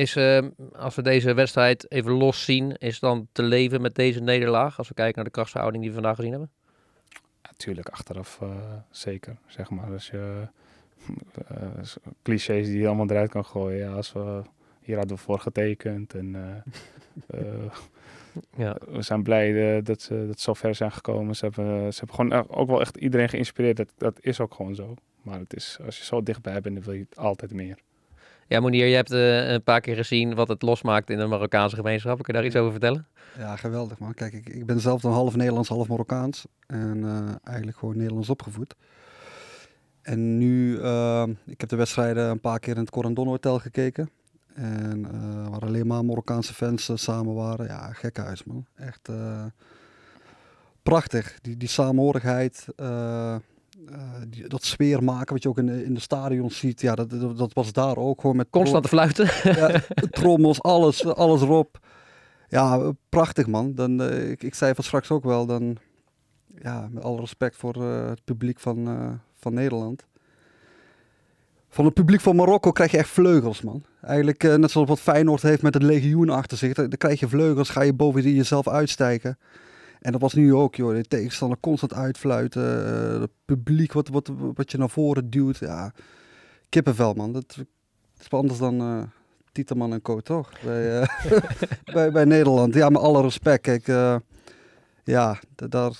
Is, 0.00 0.16
uh, 0.16 0.46
als 0.72 0.94
we 0.94 1.02
deze 1.02 1.34
wedstrijd 1.34 1.90
even 1.90 2.12
los 2.12 2.44
zien, 2.44 2.76
is 2.76 2.98
dan 2.98 3.28
te 3.32 3.42
leven 3.42 3.80
met 3.80 3.94
deze 3.94 4.20
nederlaag? 4.20 4.78
Als 4.78 4.88
we 4.88 4.94
kijken 4.94 5.14
naar 5.14 5.24
de 5.24 5.30
krachtsverhouding 5.30 5.82
die 5.82 5.92
we 5.92 6.00
vandaag 6.00 6.16
gezien 6.16 6.30
hebben? 6.30 6.50
Natuurlijk, 7.42 7.86
ja, 7.86 7.92
achteraf 7.92 8.38
uh, 8.42 8.48
zeker. 8.90 9.36
Zeg 9.46 9.70
maar, 9.70 9.92
als 9.92 10.06
je 10.06 10.46
uh, 11.52 11.82
clichés 12.22 12.66
die 12.66 12.78
je 12.78 12.86
allemaal 12.86 13.10
eruit 13.10 13.30
kan 13.30 13.44
gooien. 13.44 13.78
Ja, 13.78 13.92
als 13.92 14.12
we 14.12 14.42
hier 14.80 14.96
hadden 14.96 15.16
we 15.16 15.22
voor 15.22 15.38
getekend. 15.38 16.14
En 16.14 16.34
eh, 16.34 17.40
eh, 17.40 17.72
Ja. 18.56 18.76
we 18.90 19.02
zijn 19.02 19.22
blij 19.22 19.76
eh, 19.76 19.84
dat, 19.84 20.00
ze, 20.02 20.26
dat 20.26 20.40
zo 20.40 20.54
ver 20.54 20.74
zijn 20.74 20.92
gekomen. 20.92 21.36
Ze 21.36 21.44
hebben, 21.44 21.92
ze 21.92 21.98
hebben 21.98 22.16
gewoon 22.16 22.48
ook 22.48 22.68
wel 22.68 22.80
echt 22.80 22.96
iedereen 22.96 23.28
geïnspireerd. 23.28 23.76
Dat, 23.76 23.92
dat 23.96 24.18
is 24.20 24.40
ook 24.40 24.54
gewoon 24.54 24.74
zo. 24.74 24.94
Maar 25.22 25.38
het 25.38 25.54
is, 25.54 25.78
als 25.84 25.98
je 25.98 26.04
zo 26.04 26.22
dichtbij 26.22 26.60
bent, 26.60 26.74
dan 26.74 26.84
wil 26.84 26.94
je 26.94 27.06
het 27.08 27.18
altijd 27.18 27.52
meer. 27.52 27.78
Ja, 28.50 28.60
Monier, 28.60 28.86
je 28.86 28.94
hebt 28.94 29.12
eh, 29.12 29.50
een 29.50 29.62
paar 29.62 29.80
keer 29.80 29.96
gezien 29.96 30.34
wat 30.34 30.48
het 30.48 30.62
losmaakt 30.62 31.10
in 31.10 31.18
de 31.18 31.26
Marokkaanse 31.26 31.76
gemeenschap. 31.76 32.22
Kun 32.22 32.24
je 32.26 32.32
daar 32.32 32.44
iets 32.44 32.56
over 32.56 32.70
vertellen? 32.70 33.06
Ja, 33.38 33.56
geweldig 33.56 33.98
man. 33.98 34.14
Kijk, 34.14 34.32
ik, 34.32 34.48
ik 34.48 34.66
ben 34.66 34.80
zelf 34.80 35.00
dan 35.00 35.12
half 35.12 35.36
Nederlands, 35.36 35.68
half 35.68 35.88
Marokkaans. 35.88 36.46
En 36.66 37.04
eh, 37.04 37.34
eigenlijk 37.44 37.78
gewoon 37.78 37.96
Nederlands 37.96 38.28
opgevoed. 38.28 38.74
En 40.02 40.38
nu, 40.38 40.80
eh, 40.80 41.26
ik 41.46 41.60
heb 41.60 41.68
de 41.68 41.76
wedstrijden 41.76 42.30
een 42.30 42.40
paar 42.40 42.58
keer 42.58 42.74
in 42.74 42.80
het 42.80 42.90
Corendon 42.90 43.28
Hotel 43.28 43.58
gekeken. 43.58 44.10
En 44.54 45.02
waar 45.50 45.60
alleen 45.60 45.86
maar 45.86 46.04
Marokkaanse 46.04 46.54
fans 46.54 46.90
samen 46.94 47.34
waren. 47.34 47.66
Ja, 47.66 47.92
gekhuis 47.92 48.44
man. 48.44 48.66
Echt 48.74 49.08
prachtig. 50.82 51.38
Die, 51.40 51.56
die 51.56 51.68
samenhorigheid, 51.68 52.66
eh, 53.88 53.98
die, 54.28 54.48
dat 54.48 54.64
sfeer 54.64 55.04
maken 55.04 55.32
wat 55.32 55.42
je 55.42 55.48
ook 55.48 55.58
in 55.58 55.66
de, 55.66 55.84
in 55.84 55.94
de 55.94 56.00
stadions 56.00 56.58
ziet. 56.58 56.80
Ja, 56.80 56.94
dat, 56.94 57.10
dat, 57.10 57.38
dat 57.38 57.52
was 57.52 57.72
daar 57.72 57.96
ook 57.96 58.20
gewoon 58.20 58.36
met 58.36 58.50
Constant 58.50 58.82
te 58.82 58.88
fluiten. 58.88 59.30
ja, 59.42 59.82
trommels, 60.20 60.62
alles, 60.62 61.04
alles 61.06 61.42
erop. 61.42 61.78
Ja, 62.48 62.92
prachtig 63.08 63.46
man. 63.46 63.74
Dan, 63.74 64.02
eh, 64.02 64.30
ik, 64.30 64.42
ik 64.42 64.54
zei 64.54 64.74
van 64.74 64.84
straks 64.84 65.10
ook 65.10 65.24
wel, 65.24 65.46
dan, 65.46 65.76
ja, 66.62 66.88
met 66.90 67.02
alle 67.02 67.20
respect 67.20 67.56
voor 67.56 67.74
eh, 67.74 68.08
het 68.08 68.24
publiek 68.24 68.60
van, 68.60 69.20
van 69.34 69.54
Nederland. 69.54 70.06
Van 71.68 71.84
het 71.84 71.94
publiek 71.94 72.20
van 72.20 72.36
Marokko 72.36 72.70
krijg 72.70 72.90
je 72.90 72.98
echt 72.98 73.08
vleugels, 73.08 73.62
man. 73.62 73.82
Eigenlijk 74.02 74.42
net 74.42 74.70
zoals 74.70 74.88
wat 74.88 75.00
Feyenoord 75.00 75.42
heeft 75.42 75.62
met 75.62 75.74
het 75.74 75.82
legioen 75.82 76.30
achter 76.30 76.58
zich. 76.58 76.72
Dan 76.72 76.88
dan 76.88 76.98
krijg 76.98 77.20
je 77.20 77.28
vleugels, 77.28 77.68
ga 77.68 77.82
je 77.82 77.92
boven 77.92 78.34
jezelf 78.34 78.68
uitstijgen. 78.68 79.38
En 80.00 80.12
dat 80.12 80.20
was 80.20 80.34
nu 80.34 80.54
ook, 80.54 80.74
joh. 80.74 80.94
De 80.94 81.02
tegenstander 81.04 81.58
constant 81.60 81.94
uitfluiten. 81.94 82.86
eh, 83.14 83.20
het 83.20 83.30
publiek 83.44 83.92
wat, 83.92 84.08
wat, 84.08 84.30
wat 84.54 84.70
je 84.70 84.78
naar 84.78 84.90
voren 84.90 85.30
duwt. 85.30 85.58
Ja, 85.58 85.92
kippenvel, 86.68 87.14
man. 87.14 87.32
Dat, 87.32 87.48
dat 87.56 87.66
is 88.20 88.28
wel 88.28 88.40
anders 88.40 88.58
dan 88.58 88.80
eh 88.80 89.02
Tieterman 89.52 89.92
en 89.92 90.02
Co, 90.02 90.20
toch? 90.20 90.50
Bij, 90.64 91.00
eh, 91.00 91.08
bij, 91.94 92.10
bij 92.12 92.24
Nederland. 92.24 92.74
Ja, 92.74 92.88
met 92.88 93.00
alle 93.02 93.22
respect. 93.22 93.62
Kijk, 93.62 93.88
eh, 93.88 94.16
ja, 95.04 95.38
da- 95.54 95.66
daar, 95.66 95.92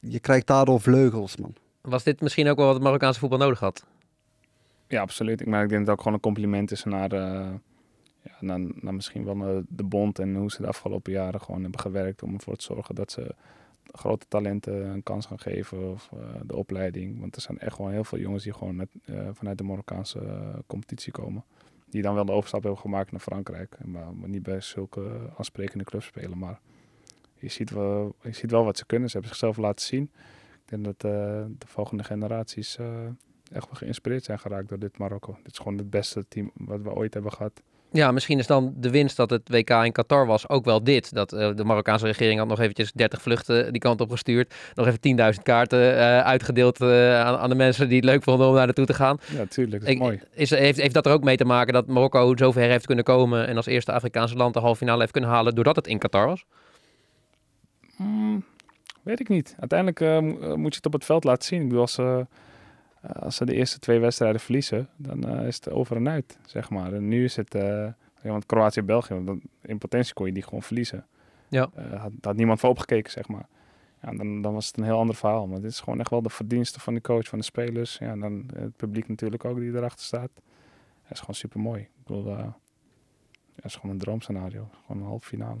je 0.00 0.20
krijgt 0.20 0.46
daardoor 0.46 0.80
vleugels, 0.80 1.36
man. 1.36 1.54
Was 1.80 2.04
dit 2.04 2.20
misschien 2.20 2.48
ook 2.48 2.56
wel 2.56 2.64
wat 2.66 2.74
het 2.74 2.84
Marokkaanse 2.84 3.20
voetbal 3.20 3.38
nodig 3.38 3.60
had? 3.60 3.84
Ja, 4.88 5.00
absoluut. 5.00 5.40
Ik, 5.40 5.46
maar 5.46 5.62
ik 5.62 5.68
denk 5.68 5.80
dat 5.80 5.88
het 5.88 5.90
ook 5.96 5.98
gewoon 6.02 6.14
een 6.14 6.20
compliment 6.34 6.70
is 6.70 6.84
naar, 6.84 7.08
naar, 8.40 8.60
naar 8.74 8.94
misschien 8.94 9.24
wel 9.24 9.48
eh, 9.48 9.62
de 9.68 9.84
bond 9.84 10.18
en 10.18 10.34
hoe 10.34 10.50
ze 10.50 10.62
de 10.62 10.68
afgelopen 10.68 11.12
jaren 11.12 11.40
gewoon 11.40 11.62
hebben 11.62 11.80
gewerkt 11.80 12.22
om 12.22 12.34
ervoor 12.34 12.56
te 12.56 12.64
zorgen 12.64 12.94
dat 12.94 13.10
ze 13.10 13.34
grote 13.86 14.26
talenten 14.28 14.86
een 14.86 15.02
kans 15.02 15.26
gaan 15.26 15.38
geven 15.38 15.90
of 15.90 16.10
eh, 16.12 16.18
de 16.42 16.56
opleiding. 16.56 17.20
Want 17.20 17.36
er 17.36 17.42
zijn 17.42 17.58
echt 17.58 17.74
gewoon 17.74 17.92
heel 17.92 18.04
veel 18.04 18.18
jongens 18.18 18.44
die 18.44 18.52
gewoon 18.52 18.76
net, 18.76 18.88
eh, 19.04 19.28
vanuit 19.32 19.58
de 19.58 19.64
Marokkaanse 19.64 20.20
competitie 20.66 21.12
komen. 21.12 21.44
Die 21.90 22.02
dan 22.02 22.14
wel 22.14 22.24
de 22.24 22.32
overstap 22.32 22.62
hebben 22.62 22.80
gemaakt 22.80 23.10
naar 23.10 23.20
Frankrijk. 23.20 23.76
Maar, 23.84 24.14
maar 24.14 24.28
niet 24.28 24.42
bij 24.42 24.60
zulke 24.60 25.30
aansprekende 25.36 25.84
clubs 25.84 26.06
spelen. 26.06 26.38
Maar 26.38 26.60
je 27.38 27.48
ziet, 27.48 27.70
wel, 27.70 28.14
je 28.22 28.32
ziet 28.32 28.50
wel 28.50 28.64
wat 28.64 28.78
ze 28.78 28.86
kunnen. 28.86 29.08
Ze 29.08 29.16
hebben 29.16 29.36
zichzelf 29.36 29.56
laten 29.56 29.86
zien. 29.86 30.10
Ik 30.52 30.68
denk 30.68 30.84
dat 30.84 31.00
de 31.00 31.66
volgende 31.66 32.04
generaties 32.04 32.78
echt 33.52 33.64
wel 33.64 33.74
geïnspireerd 33.74 34.24
zijn 34.24 34.38
geraakt 34.38 34.68
door 34.68 34.78
dit 34.78 34.98
Marokko. 34.98 35.36
Dit 35.42 35.52
is 35.52 35.58
gewoon 35.58 35.78
het 35.78 35.90
beste 35.90 36.28
team 36.28 36.50
wat 36.54 36.80
we 36.80 36.94
ooit 36.94 37.14
hebben 37.14 37.32
gehad. 37.32 37.62
Ja, 37.96 38.12
misschien 38.12 38.38
is 38.38 38.46
dan 38.46 38.74
de 38.76 38.90
winst 38.90 39.16
dat 39.16 39.30
het 39.30 39.48
WK 39.48 39.70
in 39.70 39.92
Qatar 39.92 40.26
was 40.26 40.48
ook 40.48 40.64
wel 40.64 40.84
dit. 40.84 41.14
Dat 41.14 41.32
eh, 41.32 41.50
de 41.54 41.64
Marokkaanse 41.64 42.06
regering 42.06 42.38
had 42.38 42.48
nog 42.48 42.60
eventjes 42.60 42.92
30 42.92 43.22
vluchten 43.22 43.72
die 43.72 43.80
kant 43.80 44.00
op 44.00 44.10
gestuurd. 44.10 44.54
Nog 44.74 44.86
even 44.86 45.34
10.000 45.36 45.42
kaarten 45.42 45.96
eh, 45.98 46.20
uitgedeeld 46.20 46.80
eh, 46.80 47.20
aan, 47.20 47.36
aan 47.36 47.48
de 47.48 47.54
mensen 47.54 47.88
die 47.88 47.96
het 47.96 48.04
leuk 48.04 48.22
vonden 48.22 48.46
om 48.48 48.54
naar 48.54 48.64
naartoe 48.64 48.86
te 48.86 48.94
gaan. 48.94 49.18
Ja, 49.36 49.44
tuurlijk. 49.46 49.80
Dat 49.80 49.88
is 49.88 49.94
Ik- 49.94 50.00
mooi. 50.00 50.20
Is, 50.34 50.50
heeft, 50.50 50.80
heeft 50.80 50.94
dat 50.94 51.06
er 51.06 51.12
ook 51.12 51.24
mee 51.24 51.36
te 51.36 51.44
maken 51.44 51.72
dat 51.72 51.86
Marokko 51.86 52.36
zover 52.36 52.62
heeft 52.62 52.86
kunnen 52.86 53.04
komen 53.04 53.46
en 53.46 53.56
als 53.56 53.66
eerste 53.66 53.92
Afrikaanse 53.92 54.36
land 54.36 54.54
de 54.54 54.60
halve 54.60 54.76
finale 54.78 55.00
heeft 55.00 55.12
kunnen 55.12 55.30
halen 55.30 55.54
doordat 55.54 55.76
het 55.76 55.86
in 55.86 55.98
Qatar 55.98 56.26
was? 56.26 56.44
Mm, 57.96 58.44
weet 59.02 59.20
ik 59.20 59.28
niet. 59.28 59.54
Uiteindelijk 59.58 60.00
eh, 60.00 60.18
mo- 60.18 60.40
eh, 60.40 60.54
moet 60.54 60.70
je 60.70 60.76
het 60.76 60.86
op 60.86 60.92
het 60.92 61.04
veld 61.04 61.24
laten 61.24 61.44
zien. 61.44 61.60
Ik 61.60 61.66
bedoel, 61.68 61.80
als 61.82 61.98
als 63.12 63.36
ze 63.36 63.44
de 63.44 63.54
eerste 63.54 63.78
twee 63.78 63.98
wedstrijden 63.98 64.40
verliezen, 64.40 64.88
dan 64.96 65.28
eh, 65.28 65.46
is 65.46 65.54
het 65.54 65.70
over 65.70 65.96
en 65.96 66.08
uit, 66.08 66.38
zeg 66.46 66.70
maar. 66.70 66.92
En 66.92 67.08
nu 67.08 67.24
is 67.24 67.36
het, 67.36 67.54
eh, 67.54 67.88
want 68.22 68.46
Kroatië 68.46 68.80
en 68.80 68.86
België, 68.86 69.14
want 69.14 69.40
in 69.62 69.78
potentie 69.78 70.14
kon 70.14 70.26
je 70.26 70.32
die 70.32 70.42
gewoon 70.42 70.62
verliezen. 70.62 71.06
Ja. 71.48 71.70
Eh, 71.74 72.00
had, 72.00 72.12
had 72.20 72.36
niemand 72.36 72.60
voor 72.60 72.70
opgekeken, 72.70 73.12
zeg 73.12 73.28
maar. 73.28 73.46
Ja, 74.02 74.12
dan, 74.12 74.42
dan 74.42 74.54
was 74.54 74.66
het 74.66 74.76
een 74.76 74.84
heel 74.84 74.98
ander 74.98 75.16
verhaal. 75.16 75.46
Maar 75.46 75.60
dit 75.60 75.70
is 75.70 75.80
gewoon 75.80 76.00
echt 76.00 76.10
wel 76.10 76.22
de 76.22 76.30
verdienste 76.30 76.80
van 76.80 76.94
de 76.94 77.00
coach, 77.00 77.28
van 77.28 77.38
de 77.38 77.44
spelers. 77.44 77.98
Ja, 77.98 78.10
en 78.10 78.20
dan 78.20 78.50
het 78.54 78.76
publiek 78.76 79.08
natuurlijk 79.08 79.44
ook 79.44 79.58
die 79.58 79.74
erachter 79.74 80.06
staat. 80.06 80.30
Dat 81.02 81.12
is 81.12 81.20
gewoon 81.20 81.34
super 81.34 81.60
mooi. 81.60 81.82
Ik 81.82 82.04
bedoel, 82.06 82.36
eh, 82.36 82.52
het 83.54 83.64
is 83.64 83.74
gewoon 83.74 83.90
een 83.90 83.98
droomscenario. 83.98 84.68
Gewoon 84.86 85.02
een 85.02 85.08
halve 85.08 85.26
finale. 85.26 85.60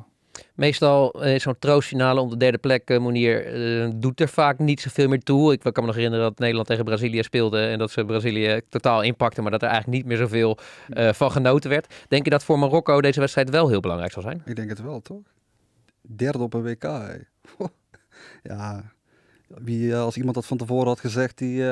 Meestal 0.54 1.22
eh, 1.22 1.38
zo'n 1.38 1.58
troostfinale 1.58 2.20
om 2.20 2.30
de 2.30 2.36
derde 2.36 2.58
plek, 2.58 2.90
eh, 2.90 2.98
Monier, 2.98 3.46
eh, 3.46 3.90
doet 3.94 4.20
er 4.20 4.28
vaak 4.28 4.58
niet 4.58 4.80
zoveel 4.80 5.08
meer 5.08 5.22
toe. 5.22 5.52
Ik 5.52 5.60
kan 5.60 5.72
me 5.74 5.86
nog 5.86 5.94
herinneren 5.94 6.24
dat 6.24 6.38
Nederland 6.38 6.66
tegen 6.66 6.84
Brazilië 6.84 7.22
speelde 7.22 7.66
en 7.66 7.78
dat 7.78 7.90
ze 7.90 8.04
Brazilië 8.04 8.60
totaal 8.68 9.02
inpakten, 9.02 9.42
maar 9.42 9.52
dat 9.52 9.62
er 9.62 9.68
eigenlijk 9.68 9.98
niet 9.98 10.06
meer 10.06 10.16
zoveel 10.16 10.58
eh, 10.88 11.12
van 11.12 11.30
genoten 11.30 11.70
werd. 11.70 11.94
Denk 12.08 12.24
je 12.24 12.30
dat 12.30 12.44
voor 12.44 12.58
Marokko 12.58 13.00
deze 13.00 13.20
wedstrijd 13.20 13.50
wel 13.50 13.68
heel 13.68 13.80
belangrijk 13.80 14.12
zal 14.12 14.22
zijn? 14.22 14.42
Ik 14.44 14.56
denk 14.56 14.68
het 14.68 14.82
wel, 14.82 15.00
toch? 15.00 15.22
Derde 16.02 16.38
op 16.38 16.54
een 16.54 16.62
WK, 16.62 16.82
ja, 18.42 18.92
wie, 19.46 19.96
als 19.96 20.16
iemand 20.16 20.34
dat 20.34 20.46
van 20.46 20.56
tevoren 20.56 20.86
had 20.86 21.00
gezegd, 21.00 21.38
die, 21.38 21.64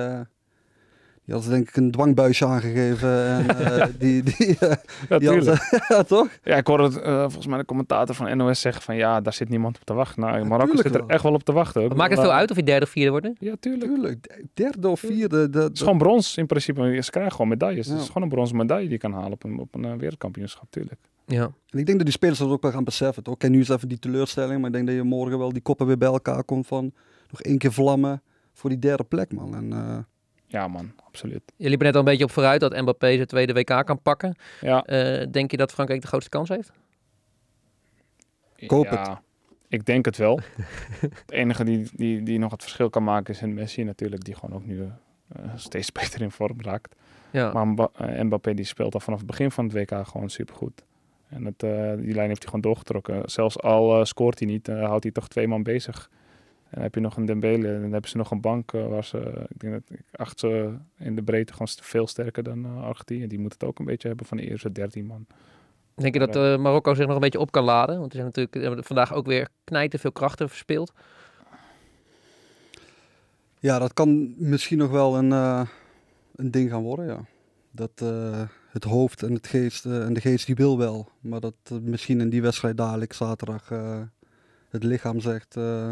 die 1.24 1.34
had 1.34 1.44
denk 1.44 1.68
ik 1.68 1.76
een 1.76 1.90
dwangbuisje 1.90 2.46
aangegeven. 2.46 3.26
En, 3.26 3.48
eh, 3.80 3.86
die, 3.98 4.22
die, 4.22 4.58
eh, 4.58 4.72
Ja, 5.08 5.18
die 5.18 5.28
had 5.28 5.44
ze- 5.44 5.84
ja, 5.94 6.02
toch? 6.02 6.28
Ja, 6.42 6.56
ik 6.56 6.66
hoorde 6.66 6.82
het, 6.84 6.96
eh, 6.96 7.20
volgens 7.20 7.46
mij 7.46 7.58
de 7.58 7.64
commentator 7.64 8.14
van 8.14 8.36
NOS 8.36 8.60
zeggen 8.60 8.82
van 8.82 8.96
ja, 8.96 9.20
daar 9.20 9.32
zit 9.32 9.48
niemand 9.48 9.76
op 9.76 9.84
te 9.84 9.94
wachten. 9.94 10.20
Nou, 10.22 10.44
Marokko 10.44 10.76
zit 10.76 10.84
er 10.84 10.92
wel. 10.92 11.08
echt 11.08 11.22
wel 11.22 11.32
op 11.34 11.42
te 11.42 11.52
wachten. 11.52 11.96
Maakt 11.96 12.10
het 12.10 12.20
veel 12.20 12.30
eh, 12.30 12.36
uit 12.36 12.50
of 12.50 12.56
je 12.56 12.62
derde 12.62 12.84
of 12.84 12.90
vierde 12.90 13.10
wordt? 13.10 13.28
Ja, 13.38 13.54
tuurlijk. 13.60 13.90
Tuurlijk, 13.90 14.44
derde 14.54 14.88
of 14.88 15.00
vierde. 15.00 15.50
Dat, 15.50 15.62
Het 15.62 15.72
is 15.72 15.80
gewoon 15.80 15.98
brons 15.98 16.36
in 16.36 16.46
principe. 16.46 16.98
Ze 17.02 17.10
krijgen 17.10 17.32
gewoon 17.32 17.48
medailles. 17.48 17.86
Het 17.86 18.00
is 18.00 18.06
gewoon 18.06 18.22
een 18.22 18.28
bronzen 18.28 18.56
medaille 18.56 18.82
die 18.84 18.92
je 18.92 18.98
kan 18.98 19.12
halen 19.12 19.32
op 19.32 19.44
een, 19.44 19.58
op 19.58 19.74
een 19.74 19.84
eh, 19.84 19.92
wereldkampioenschap, 19.94 20.66
tuurlijk. 20.70 21.00
Ja. 21.26 21.42
En 21.42 21.78
ik 21.78 21.86
denk 21.86 21.96
dat 21.96 22.06
die 22.06 22.10
spelers 22.16 22.38
dat 22.38 22.48
ook 22.50 22.62
wel 22.62 22.70
gaan 22.70 22.84
beseffen. 22.84 23.22
toch? 23.22 23.34
Oké, 23.34 23.48
nu 23.48 23.60
is 23.60 23.68
even 23.68 23.88
die 23.88 23.98
teleurstelling, 23.98 24.58
maar 24.58 24.66
ik 24.66 24.72
denk 24.74 24.86
dat 24.86 24.94
je 24.96 25.02
morgen 25.02 25.38
wel 25.38 25.52
die 25.52 25.62
koppen 25.62 25.86
weer 25.86 25.98
bij 25.98 26.08
elkaar 26.08 26.44
komt 26.44 26.66
van 26.66 26.92
nog 27.30 27.40
één 27.42 27.58
keer 27.58 27.72
vlammen 27.72 28.22
voor 28.52 28.70
die 28.70 28.78
derde 28.78 29.04
plek, 29.04 29.32
man. 29.32 29.54
En, 29.54 29.72
eh, 29.72 29.98
Ja 30.46 30.68
man, 30.68 30.92
absoluut. 31.14 31.42
Je 31.56 31.68
liep 31.68 31.78
er 31.78 31.84
net 31.84 31.94
al 31.94 32.00
een 32.00 32.06
beetje 32.06 32.24
op 32.24 32.30
vooruit 32.30 32.60
dat 32.60 32.80
Mbappé 32.80 33.14
zijn 33.14 33.26
tweede 33.26 33.52
WK 33.52 33.86
kan 33.86 34.02
pakken. 34.02 34.34
Ja, 34.60 34.82
Eh, 34.84 35.26
denk 35.30 35.50
je 35.50 35.56
dat 35.56 35.72
Frankrijk 35.72 36.00
de 36.00 36.06
grootste 36.06 36.30
kans 36.30 36.48
heeft? 36.48 36.72
Koop 38.66 38.84
ja, 38.84 39.22
Ik 39.68 39.84
denk 39.86 40.04
het 40.04 40.16
wel. 40.16 40.40
het 41.00 41.30
enige 41.30 41.64
die, 41.64 41.88
die, 41.92 42.22
die 42.22 42.38
nog 42.38 42.50
het 42.50 42.62
verschil 42.62 42.90
kan 42.90 43.04
maken 43.04 43.34
is 43.34 43.40
een 43.40 43.54
Messi 43.54 43.82
natuurlijk, 43.84 44.24
die 44.24 44.34
gewoon 44.34 44.56
ook 44.56 44.66
nu 44.66 44.82
eh, 44.82 45.42
steeds 45.56 45.92
beter 46.02 46.20
in 46.22 46.30
vorm 46.30 46.60
raakt. 46.60 46.94
Ja. 47.30 47.52
Maar 47.52 47.66
Mba- 47.68 47.90
eh, 47.96 48.22
Mbappé 48.22 48.54
die 48.54 48.64
speelt 48.64 48.94
al 48.94 49.00
vanaf 49.00 49.18
het 49.18 49.28
begin 49.28 49.50
van 49.50 49.64
het 49.64 49.72
WK 49.74 50.06
gewoon 50.06 50.30
supergoed. 50.30 50.84
En 51.28 51.44
het, 51.44 51.62
eh, 51.62 51.70
die 51.96 52.14
lijn 52.14 52.28
heeft 52.28 52.42
hij 52.42 52.46
gewoon 52.46 52.60
doorgetrokken. 52.60 53.22
Zelfs 53.30 53.60
al 53.60 54.06
scoort 54.06 54.38
hij 54.38 54.48
niet, 54.48 54.68
eh, 54.68 54.86
houdt 54.86 55.02
hij 55.02 55.12
toch 55.12 55.28
twee 55.28 55.48
man 55.48 55.62
bezig. 55.62 56.10
En 56.74 56.80
dan 56.80 56.82
heb 56.82 56.94
je 56.94 57.00
nog 57.00 57.16
een 57.16 57.24
Dembele 57.24 57.68
en 57.68 57.80
dan 57.80 57.92
hebben 57.92 58.10
ze 58.10 58.16
nog 58.16 58.30
een 58.30 58.40
bank 58.40 58.72
eh, 58.72 58.86
waar 58.86 59.04
ze, 59.04 59.46
ik 59.48 59.60
denk 59.60 59.72
dat 59.72 59.98
ik 59.98 60.04
acht 60.12 60.38
ze 60.40 60.74
in 60.98 61.16
de 61.16 61.22
breedte 61.22 61.52
gewoon 61.52 61.68
veel 61.80 62.06
sterker 62.06 62.42
dan 62.42 62.64
eh, 62.64 62.82
Argentinië. 62.82 63.26
Die 63.26 63.38
moet 63.38 63.52
het 63.52 63.64
ook 63.64 63.78
een 63.78 63.84
beetje 63.84 64.08
hebben 64.08 64.26
van 64.26 64.36
de 64.36 64.48
eerste 64.48 64.72
13 64.72 65.06
man. 65.06 65.26
Denk 65.94 66.14
je 66.14 66.20
dat 66.20 66.36
eh, 66.36 66.56
Marokko 66.56 66.94
zich 66.94 67.06
nog 67.06 67.14
een 67.14 67.20
beetje 67.20 67.38
op 67.38 67.50
kan 67.50 67.64
laden? 67.64 67.98
Want 67.98 68.06
er 68.06 68.12
zijn 68.12 68.26
natuurlijk 68.26 68.54
hebben 68.54 68.84
vandaag 68.84 69.14
ook 69.14 69.26
weer 69.26 69.48
knijten 69.64 69.98
veel 69.98 70.12
krachten 70.12 70.48
verspeeld. 70.48 70.92
ja, 73.58 73.78
dat 73.78 73.92
kan 73.92 74.34
misschien 74.38 74.78
nog 74.78 74.90
wel 74.90 75.16
een, 75.16 75.32
eh, 75.32 75.66
een 76.36 76.50
ding 76.50 76.70
gaan 76.70 76.82
worden, 76.82 77.06
ja. 77.06 77.24
Dat 77.70 77.90
eh, 77.94 78.42
het 78.68 78.84
hoofd 78.84 79.22
en 79.22 79.34
het 79.34 79.46
geest, 79.46 79.84
en 79.84 80.12
de 80.12 80.20
geest 80.20 80.46
die 80.46 80.54
wil 80.54 80.78
wel. 80.78 81.08
Maar 81.20 81.40
dat 81.40 81.54
misschien 81.82 82.20
in 82.20 82.30
die 82.30 82.42
wedstrijd 82.42 82.76
dadelijk 82.76 83.12
zaterdag 83.12 83.70
eh, 83.70 84.00
het 84.68 84.84
lichaam 84.84 85.20
zegt 85.20 85.56
eh, 85.56 85.90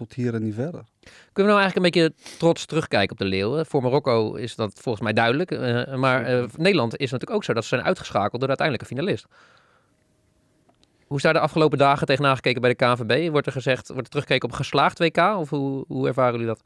tot 0.00 0.12
hier 0.12 0.34
en 0.34 0.42
niet 0.42 0.54
verder. 0.54 0.84
Kunnen 1.32 1.52
we 1.54 1.58
nou 1.58 1.60
eigenlijk 1.60 1.76
een 1.76 2.02
beetje 2.02 2.36
trots 2.38 2.66
terugkijken 2.66 3.12
op 3.12 3.18
de 3.18 3.24
Leeuwen? 3.24 3.66
Voor 3.66 3.82
Marokko 3.82 4.34
is 4.34 4.54
dat 4.54 4.72
volgens 4.80 5.04
mij 5.04 5.12
duidelijk. 5.12 5.50
eh, 5.50 5.94
maar 5.94 6.24
eh, 6.24 6.44
Nederland 6.56 6.92
is 6.92 7.10
natuurlijk 7.10 7.30
ook 7.30 7.44
zo 7.44 7.52
dat 7.52 7.62
ze 7.62 7.68
zijn 7.68 7.82
uitgeschakeld 7.82 8.40
door 8.40 8.48
de 8.48 8.56
uiteindelijke 8.58 8.94
finalist. 8.94 9.26
Hoe 11.06 11.16
is 11.16 11.22
daar 11.22 11.32
de 11.32 11.40
afgelopen 11.40 11.78
dagen 11.78 12.06
tegenaan 12.06 12.34
gekeken 12.34 12.60
bij 12.60 12.70
de 12.70 12.76
KNVB? 12.76 13.30
Wordt 13.30 13.46
er 13.46 13.52
gezegd, 13.52 13.88
wordt 13.88 14.02
er 14.02 14.10
teruggekeken 14.10 14.44
op 14.44 14.50
een 14.50 14.64
geslaagd 14.64 14.98
WK? 14.98 15.18
Of 15.18 15.50
hoe, 15.50 15.84
hoe 15.88 16.06
ervaren 16.08 16.32
jullie 16.32 16.46
dat? 16.46 16.62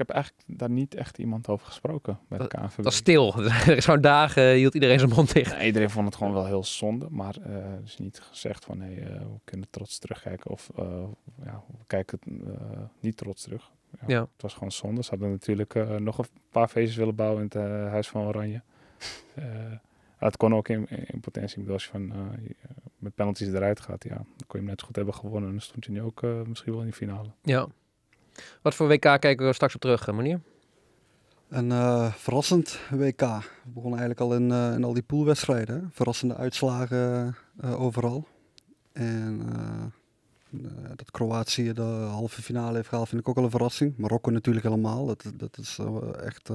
Ik 0.00 0.06
heb 0.06 0.16
eigenlijk 0.16 0.44
daar 0.46 0.70
niet 0.70 0.94
echt 0.94 1.18
iemand 1.18 1.48
over 1.48 1.66
gesproken 1.66 2.18
bij 2.28 2.38
de 2.38 2.46
KNVB. 2.48 2.76
Dat 2.82 2.92
is 2.92 2.98
stil. 2.98 3.34
Er 3.44 3.76
is 3.76 3.84
zo'n 3.84 4.00
dagen 4.00 4.52
hield 4.52 4.74
iedereen 4.74 4.98
zijn 4.98 5.10
mond 5.10 5.32
dicht. 5.32 5.62
Iedereen 5.62 5.90
vond 5.90 6.06
het 6.06 6.16
gewoon 6.16 6.32
wel 6.32 6.46
heel 6.46 6.64
zonde, 6.64 7.06
maar 7.10 7.36
eh 7.42 7.54
er 7.54 7.80
is 7.84 7.98
niet 7.98 8.20
gezegd 8.20 8.64
van 8.64 8.80
hey, 8.80 9.02
eh, 9.02 9.20
we 9.20 9.38
kunnen 9.44 9.66
trots 9.70 9.98
terugkijken 9.98 10.50
of 10.50 10.70
eh, 10.76 10.84
ja, 11.44 11.62
we 11.66 11.84
kijken 11.86 12.18
het 12.24 12.48
eh, 12.60 12.80
niet 13.00 13.16
trots 13.16 13.42
terug. 13.42 13.70
Ja, 14.00 14.04
Ja. 14.06 14.20
Het 14.20 14.42
was 14.42 14.52
gewoon 14.54 14.72
zonde. 14.72 15.02
Ze 15.02 15.10
hadden 15.10 15.30
natuurlijk 15.30 15.74
eh, 15.74 15.96
nog 15.96 16.18
een 16.18 16.24
paar 16.50 16.68
feestjes 16.68 16.96
willen 16.96 17.14
bouwen 17.14 17.38
in 17.38 17.44
het 17.44 17.54
eh, 17.54 17.90
Huis 17.90 18.08
van 18.08 18.26
Oranje. 18.26 18.62
Eh, 19.34 19.44
het 20.16 20.36
kon 20.36 20.54
ook 20.54 20.68
in, 20.68 20.86
in 20.88 21.20
potentie. 21.20 21.62
Ik 21.62 21.68
als 21.68 21.84
je 21.84 21.90
van, 21.90 22.12
eh, 22.12 22.18
met 22.98 23.14
penalties 23.14 23.48
eruit 23.48 23.80
gaat, 23.80 24.04
ja, 24.04 24.14
dan 24.14 24.26
kon 24.46 24.46
je 24.46 24.56
hem 24.58 24.66
net 24.66 24.80
zo 24.80 24.86
goed 24.86 24.96
hebben 24.96 25.14
gewonnen. 25.14 25.44
En 25.44 25.50
dan 25.50 25.60
stond 25.64 25.84
je 25.84 25.90
nu 25.90 26.02
ook 26.02 26.22
eh, 26.22 26.42
misschien 26.42 26.72
wel 26.72 26.80
in 26.80 26.86
de 26.88 26.92
finale. 26.92 27.28
Ja. 27.42 27.66
Wat 28.62 28.74
voor 28.74 28.88
WK 28.88 29.00
kijken 29.00 29.46
we 29.46 29.52
straks 29.52 29.74
op 29.74 29.80
terug, 29.80 30.08
eh, 30.08 30.14
meneer? 30.14 30.40
Een 31.48 31.72
eh, 31.72 32.12
verrassend 32.12 32.78
WK. 32.90 33.20
We 33.20 33.70
begonnen 33.74 33.98
eigenlijk 33.98 34.20
al 34.20 34.34
in, 34.34 34.52
eh, 34.52 34.84
al 34.84 34.92
die 34.92 35.02
poolwedstrijden. 35.02 35.90
Verrassende 35.92 36.36
uitslagen 36.36 37.36
overal. 37.62 38.26
En 38.92 39.42
dat 40.96 41.10
Kroatië 41.10 41.72
de 41.72 42.06
halve 42.10 42.42
finale 42.42 42.76
heeft 42.76 42.88
gehaald 42.88 43.08
vind 43.08 43.20
ik 43.20 43.28
ook 43.28 43.34
wel 43.34 43.44
een 43.44 43.50
verrassing. 43.50 43.96
Marokko 43.96 44.30
natuurlijk 44.30 44.64
helemaal. 44.64 45.06
Dat, 45.06 45.32
dat 45.34 45.58
is 45.58 45.78
echt 46.24 46.50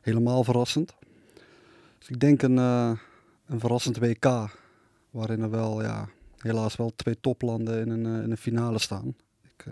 helemaal 0.00 0.44
verrassend. 0.44 0.94
Dus 1.98 2.08
ik 2.08 2.20
denk 2.20 2.42
een, 2.42 2.56
een 2.56 3.60
verrassend 3.60 3.98
WK. 3.98 4.26
Waarin 5.10 5.42
er 5.42 5.50
wel, 5.50 5.82
ja, 5.82 6.08
helaas 6.38 6.76
wel 6.76 6.92
twee 6.96 7.20
toplanden 7.20 7.80
in 7.80 7.90
een, 7.90 8.22
in 8.22 8.30
een 8.30 8.36
finale 8.36 8.78
staan. 8.78 9.14
Ik, 9.42 9.64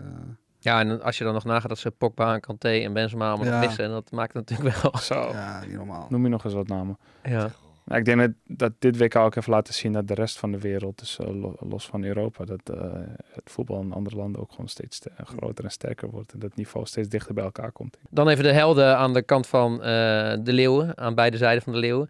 Ja, 0.59 0.79
en 0.79 1.01
als 1.01 1.17
je 1.17 1.23
dan 1.23 1.33
nog 1.33 1.43
nagaat 1.43 1.69
dat 1.69 1.77
ze 1.77 1.91
Pogba, 1.91 2.33
en 2.33 2.39
Kanté 2.39 2.69
en 2.69 2.93
Benzema 2.93 3.29
allemaal 3.29 3.45
Ja. 3.53 3.59
missen, 3.59 3.89
dat 3.89 4.11
maakt 4.11 4.33
het 4.33 4.49
natuurlijk 4.49 4.81
wel. 4.81 4.97
Zo, 4.97 5.29
ja, 5.33 5.59
niet 5.65 5.73
normaal. 5.73 6.05
noem 6.09 6.23
je 6.23 6.29
nog 6.29 6.43
eens 6.45 6.53
wat 6.53 6.67
namen. 6.67 6.97
Ja. 7.23 7.49
Nou, 7.87 7.99
ik 7.99 8.05
denk 8.05 8.19
dat, 8.19 8.31
dat 8.57 8.71
dit 8.79 8.97
WK 8.97 9.15
ook 9.15 9.35
heeft 9.35 9.47
laten 9.47 9.73
zien 9.73 9.91
dat 9.91 10.07
de 10.07 10.13
rest 10.13 10.37
van 10.39 10.51
de 10.51 10.59
wereld, 10.59 10.99
dus 10.99 11.19
eh, 11.19 11.27
lo- 11.27 11.55
los 11.59 11.85
van 11.85 12.03
Europa, 12.03 12.45
dat 12.45 12.59
eh, 12.63 12.91
het 13.33 13.49
voetbal 13.51 13.81
in 13.81 13.91
andere 13.91 14.15
landen 14.15 14.41
ook 14.41 14.51
gewoon 14.51 14.67
steeds 14.67 15.01
groter 15.23 15.63
en 15.63 15.71
sterker 15.71 16.09
wordt. 16.09 16.33
En 16.33 16.39
dat 16.39 16.55
niveau 16.55 16.85
steeds 16.85 17.07
dichter 17.09 17.33
bij 17.33 17.43
elkaar 17.43 17.71
komt. 17.71 17.97
Dan 18.09 18.27
even 18.29 18.43
de 18.43 18.51
helden 18.51 18.97
aan 18.97 19.13
de 19.13 19.21
kant 19.21 19.47
van 19.47 19.73
eh, 19.73 19.87
de 20.43 20.53
Leeuwen, 20.53 20.97
aan 20.97 21.15
beide 21.15 21.37
zijden 21.37 21.63
van 21.63 21.73
de 21.73 21.79
Leeuwen. 21.79 22.09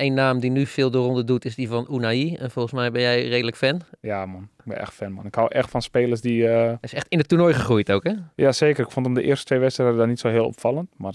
Eén 0.00 0.14
naam 0.14 0.40
die 0.40 0.50
nu 0.50 0.66
veel 0.66 0.90
de 0.90 0.98
ronde 0.98 1.24
doet 1.24 1.44
is 1.44 1.54
die 1.54 1.68
van 1.68 1.86
Unai. 1.90 2.34
En 2.34 2.50
volgens 2.50 2.74
mij 2.74 2.90
ben 2.90 3.02
jij 3.02 3.28
redelijk 3.28 3.56
fan. 3.56 3.80
Ja 4.00 4.26
man, 4.26 4.42
ik 4.58 4.64
ben 4.64 4.78
echt 4.78 4.92
fan 4.94 5.12
man. 5.12 5.26
Ik 5.26 5.34
hou 5.34 5.48
echt 5.52 5.70
van 5.70 5.82
spelers 5.82 6.20
die... 6.20 6.44
Hij 6.44 6.78
is 6.80 6.94
echt 6.94 7.06
in 7.08 7.18
het 7.18 7.28
toernooi 7.28 7.54
gegroeid 7.54 7.92
ook, 7.92 8.04
hè? 8.04 8.12
ja 8.34 8.52
zeker, 8.52 8.84
ik 8.84 8.90
vond 8.90 9.06
hem 9.06 9.14
de 9.14 9.22
eerste 9.22 9.44
twee 9.44 9.58
wedstrijden 9.58 9.96
daar 9.96 10.06
niet 10.08 10.20
zo 10.20 10.28
heel 10.28 10.44
opvallend. 10.46 10.88
Maar 10.96 11.14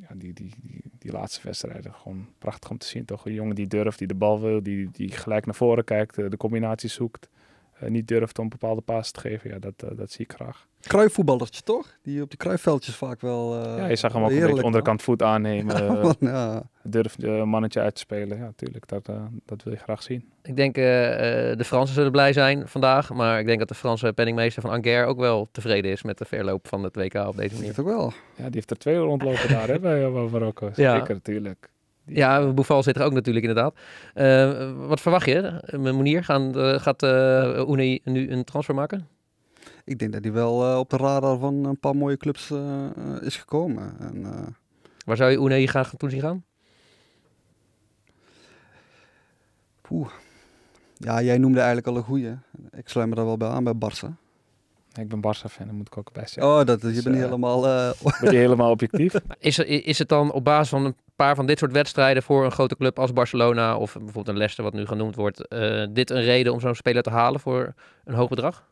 ja, 0.00 0.14
die, 0.14 0.32
die, 0.32 0.52
die, 0.62 0.82
die 0.98 1.12
laatste 1.12 1.40
wedstrijden 1.42 1.94
gewoon 1.94 2.28
prachtig 2.38 2.70
om 2.70 2.78
te 2.78 2.86
zien. 2.86 3.04
Toch 3.04 3.26
een 3.26 3.32
jongen 3.32 3.54
die 3.54 3.66
durft, 3.66 3.98
die 3.98 4.08
de 4.08 4.14
bal 4.14 4.40
wil, 4.40 4.62
die, 4.62 4.88
die 4.92 5.10
gelijk 5.10 5.46
naar 5.46 5.54
voren 5.54 5.84
kijkt, 5.84 6.18
eh, 6.18 6.30
de 6.30 6.36
combinatie 6.36 6.88
zoekt. 6.88 7.28
Eh, 7.82 7.90
niet 7.90 8.08
durft 8.08 8.38
om 8.38 8.48
bepaalde 8.48 8.80
passes 8.80 9.10
te 9.12 9.20
geven. 9.20 9.50
Ja, 9.50 9.58
dat, 9.58 9.72
eh, 9.76 9.96
dat 9.96 10.10
zie 10.10 10.24
ik 10.24 10.32
graag. 10.32 10.66
kruifvoetballertje 10.80 11.62
toch? 11.62 11.86
Die 12.02 12.22
op 12.22 12.28
die 12.28 12.38
kruifveldjes 12.38 12.94
vaak 12.94 13.20
wel. 13.20 13.62
eh, 13.64 13.76
ja, 13.76 13.86
je 13.86 13.96
zag 13.96 14.12
hem 14.12 14.24
ook 14.24 14.30
een 14.30 14.40
beetje 14.46 14.62
onderkant 14.64 15.02
voet 15.02 15.22
aannemen. 15.22 15.74
eh, 15.88 16.02
Man, 16.02 16.16
ja. 16.20 16.62
durft 16.82 17.22
een 17.22 17.48
mannetje 17.48 17.80
uit 17.80 17.94
te 17.94 18.00
spelen. 18.00 18.38
Ja, 18.38 18.52
tuurlijk, 18.56 18.88
dat, 18.88 19.08
eh, 19.08 19.24
dat 19.44 19.62
wil 19.62 19.72
je 19.72 19.78
graag 19.78 20.02
zien. 20.02 20.30
Ik 20.42 20.56
denk 20.56 20.74
de 20.74 21.64
Fransen 21.64 21.94
zullen 21.94 22.12
blij 22.12 22.32
zijn 22.32 22.68
vandaag. 22.68 23.12
Maar 23.12 23.40
ik 23.40 23.46
denk 23.46 23.58
dat 23.58 23.68
de 23.68 23.74
Franse 23.74 24.12
penningmeester 24.12 24.62
van 24.62 24.70
Angers 24.70 25.06
ook 25.06 25.18
wel 25.18 25.48
tevreden 25.52 25.90
is 25.90 26.02
met 26.02 26.18
de 26.18 26.24
verloop 26.24 26.68
van 26.68 26.82
het 26.82 26.96
WK 26.96 27.14
op 27.14 27.36
deze 27.36 27.54
manier. 27.54 27.80
ook 27.80 27.86
wel. 27.86 28.12
Ja, 28.36 28.44
die 28.44 28.54
heeft 28.54 28.70
er 28.70 28.78
twee 28.78 28.96
rondlopen 28.96 29.48
daar 29.48 29.68
hè, 29.68 29.78
bij, 29.78 30.08
Marokko. 30.08 30.70
Ja. 30.74 30.98
Zeker, 30.98 31.14
natuurlijk. 31.14 31.70
Ja, 32.06 32.52
Boufal 32.52 32.82
zit 32.82 32.96
er 32.96 33.02
ook 33.04 33.12
natuurlijk 33.12 33.46
inderdaad. 33.46 33.74
Eh, 34.14 34.72
wat 34.86 35.00
verwacht 35.00 35.26
je? 35.26 35.62
Monier 35.78 36.24
gaan, 36.24 36.58
eh, 36.58 36.78
gaat 36.78 37.02
Unai 37.68 38.00
nu 38.04 38.30
een 38.30 38.44
transfer 38.44 38.74
maken? 38.74 39.08
Ik 39.84 39.98
denk 39.98 40.12
dat 40.12 40.22
hij 40.24 40.32
wel 40.32 40.78
op 40.78 40.90
de 40.90 40.96
radar 40.96 41.38
van 41.38 41.64
een 41.64 41.80
paar 41.80 41.96
mooie 41.96 42.16
clubs 42.16 42.52
is 43.20 43.36
gekomen. 43.36 43.94
En, 44.00 44.26
Waar 45.04 45.16
zou 45.16 45.30
je 45.30 45.36
Unai 45.38 45.66
graag 45.66 45.94
toe 45.96 46.10
zien 46.10 46.20
gaan? 46.20 46.44
poeh. 49.92 50.10
Ja, 50.96 51.22
jij 51.22 51.38
noemde 51.38 51.58
eigenlijk 51.58 51.86
al 51.86 51.96
een 51.96 52.02
goeie. 52.02 52.38
Ik 52.70 52.88
sluit 52.88 53.08
me 53.08 53.14
daar 53.14 53.24
wel 53.24 53.36
bij 53.36 53.48
aan 53.48 53.64
bij 53.64 53.74
Barça. 53.74 54.21
Ik 54.94 55.08
ben 55.08 55.18
Barça-fan, 55.20 55.66
dat 55.66 55.74
moet 55.74 55.86
ik 55.86 55.96
ook 55.98 56.12
bij 56.12 56.26
zeggen. 56.26 56.52
Oh, 56.52 56.64
dat, 56.64 56.80
je 56.80 56.86
Dus, 56.86 56.94
bent 57.02 57.06
niet 57.06 57.14
eh, 57.24 57.30
helemaal... 57.30 57.66
eh, 57.68 57.90
Ben 58.20 58.32
je 58.32 58.38
helemaal 58.38 58.70
objectief? 58.70 59.14
Is, 59.38 59.58
er, 59.58 59.66
is 59.86 59.98
het 59.98 60.08
dan 60.08 60.32
op 60.32 60.44
basis 60.44 60.68
van 60.68 60.84
een 60.84 60.96
paar 61.16 61.34
van 61.34 61.46
dit 61.46 61.58
soort 61.58 61.72
wedstrijden 61.72 62.22
voor 62.22 62.44
een 62.44 62.50
grote 62.52 62.76
club 62.76 62.98
als 62.98 63.12
Barcelona 63.12 63.76
of 63.76 63.92
bijvoorbeeld 63.92 64.28
een 64.28 64.36
Leicester 64.36 64.64
wat 64.64 64.72
nu 64.72 64.86
genoemd 64.86 65.14
wordt, 65.14 65.48
eh, 65.48 65.86
dit 65.90 66.10
een 66.10 66.22
reden 66.22 66.52
om 66.52 66.60
zo'n 66.60 66.74
speler 66.74 67.02
te 67.02 67.10
halen 67.10 67.40
voor 67.40 67.74
een 68.04 68.14
hoog 68.14 68.28
bedrag? 68.28 68.68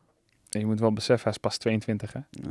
En 0.49 0.61
je 0.61 0.67
moet 0.67 0.81
wel 0.81 0.93
beseffen, 0.93 1.25
hij 1.25 1.33
is 1.33 1.39
pas 1.39 1.57
22 1.59 2.13
hè. 2.13 2.21
ja. 2.31 2.51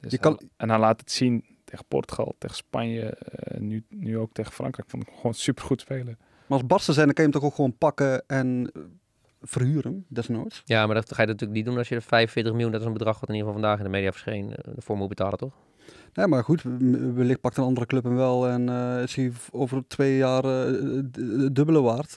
Dus 0.00 0.12
Je 0.12 0.18
kan- 0.18 0.34
hij- 0.38 0.48
en 0.56 0.70
hij 0.70 0.78
laat 0.78 1.00
het 1.00 1.10
zien 1.12 1.44
tegen 1.64 1.84
Portugal, 1.88 2.34
tegen 2.38 2.56
Spanje, 2.56 3.18
nu, 3.58 3.84
nu 3.88 4.18
ook 4.18 4.32
tegen 4.32 4.52
Frankrijk. 4.52 4.84
Ik 4.86 4.90
vond 4.90 5.04
hem 5.06 5.14
gewoon 5.16 5.34
super 5.34 5.64
goed 5.64 5.80
spelen. 5.80 6.18
Maar 6.46 6.62
als 6.62 6.82
Barça 6.82 6.92
zijn, 6.94 7.06
dan 7.06 7.14
kan 7.14 7.24
je 7.24 7.30
hem 7.30 7.40
toch 7.40 7.44
ook 7.50 7.54
gewoon 7.54 7.76
pakken 7.78 8.22
en 8.26 8.72
verhuren, 9.40 10.04
desnoods. 10.08 10.62
Ja, 10.64 10.86
maar 10.86 10.94
dat 10.94 11.14
ga 11.14 11.22
je 11.22 11.28
natuurlijk 11.28 11.56
niet 11.58 11.64
doen 11.68 11.76
als 11.78 11.88
je 11.88 11.94
er 11.94 12.02
45 12.02 12.52
miljoen, 12.52 12.72
dat 12.72 12.80
is 12.80 12.86
een 12.86 12.92
bedrag 12.92 13.20
wat 13.20 13.28
in 13.28 13.34
ieder 13.34 13.48
geval 13.48 13.62
vandaag 13.62 13.78
in 13.78 13.84
de 13.84 13.96
media 13.96 14.10
verscheen, 14.10 14.54
eh, 14.54 14.72
voor 14.76 14.96
moet 14.96 15.08
betalen, 15.08 15.38
toch? 15.38 15.52
Nee, 16.14 16.26
maar 16.26 16.44
goed, 16.44 16.62
wellicht 17.14 17.40
pakt 17.40 17.56
een 17.56 17.64
andere 17.64 17.86
club 17.86 18.04
hem 18.04 18.16
wel 18.16 18.48
en 18.48 18.68
eh, 18.68 19.02
is 19.02 19.14
hij 19.16 19.32
over 19.52 19.82
twee 19.86 20.16
jaar 20.16 20.44
eh, 20.44 20.72
dubbele 21.52 21.80
waard. 21.80 22.16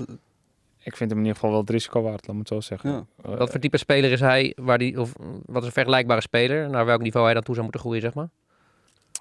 Ik 0.84 0.96
vind 0.96 1.10
hem 1.10 1.20
in 1.20 1.26
ieder 1.26 1.34
geval 1.34 1.50
wel 1.50 1.60
het 1.60 1.70
risico 1.70 2.02
waard, 2.02 2.28
laat 2.28 2.34
me 2.36 2.40
het 2.40 2.48
zo 2.48 2.60
zeggen. 2.62 2.92
Ja. 2.92 3.06
Eh, 3.24 3.38
Wat 3.38 3.50
voor 3.52 3.60
type 3.60 3.78
speler 3.78 4.12
is 4.12 4.20
hij, 4.20 4.54
waar 4.62 4.78
die, 4.78 5.00
of 5.02 5.14
wat 5.46 5.62
is 5.62 5.68
een 5.68 5.74
vergelijkbare 5.74 6.22
speler, 6.22 6.70
naar 6.70 6.86
welk 6.86 7.02
niveau 7.02 7.26
hij 7.26 7.34
dan 7.34 7.44
toe 7.44 7.54
zou 7.54 7.64
moeten 7.66 7.82
groeien, 7.82 8.02
zeg 8.02 8.14
maar? 8.14 8.30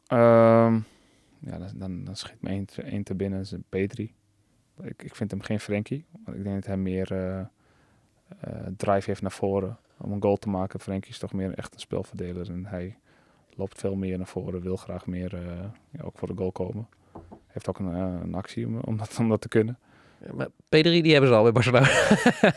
Ehm, 0.06 0.74
ja, 1.38 1.58
dan, 1.58 1.68
dan, 1.74 2.04
dan 2.04 2.16
schiet 2.16 2.42
me 2.42 2.48
één, 2.48 2.64
te- 2.64 2.82
één 2.82 3.02
te 3.02 3.14
binnen, 3.14 3.40
is 3.40 3.50
een 3.52 3.64
Petri. 3.68 4.14
Ik, 4.82 5.02
ik 5.02 5.14
vind 5.16 5.30
hem 5.30 5.40
geen 5.42 5.60
Frenkie. 5.60 6.04
want 6.24 6.36
Ik 6.36 6.42
denk 6.42 6.54
dat 6.56 6.66
hij 6.66 6.76
meer 6.76 7.12
eh, 7.12 7.38
eh, 7.40 7.46
drive 8.76 9.10
heeft 9.10 9.22
naar 9.22 9.32
voren 9.32 9.78
om 9.96 10.12
een 10.12 10.22
goal 10.22 10.36
te 10.36 10.48
maken. 10.48 10.80
Frenkie 10.80 11.10
is 11.10 11.18
toch 11.18 11.32
meer 11.32 11.54
echt 11.54 11.74
een 11.74 11.80
spelverdeler 11.80 12.50
en 12.50 12.66
hij 12.66 12.96
loopt 13.54 13.80
veel 13.80 13.94
meer 13.94 14.16
naar 14.16 14.26
voren, 14.26 14.60
wil 14.60 14.76
graag 14.76 15.06
meer 15.06 15.34
eh, 15.34 15.40
ja, 15.90 16.02
ook 16.02 16.18
voor 16.18 16.28
de 16.28 16.34
goal 16.36 16.52
komen. 16.52 16.88
Heeft 17.46 17.68
ook 17.68 17.78
een, 17.78 17.94
eh, 17.94 18.14
een 18.22 18.34
actie 18.34 18.66
om, 18.66 18.80
om, 18.80 18.96
dat, 18.96 19.16
om 19.18 19.28
dat 19.28 19.40
te 19.40 19.48
kunnen. 19.48 19.78
Ja, 20.26 20.32
Maar 20.34 20.48
Pedri, 20.68 21.02
die 21.02 21.12
hebben 21.12 21.30
ze 21.30 21.36
al 21.36 21.42
bij 21.42 21.52
Barcelona. 21.52 21.86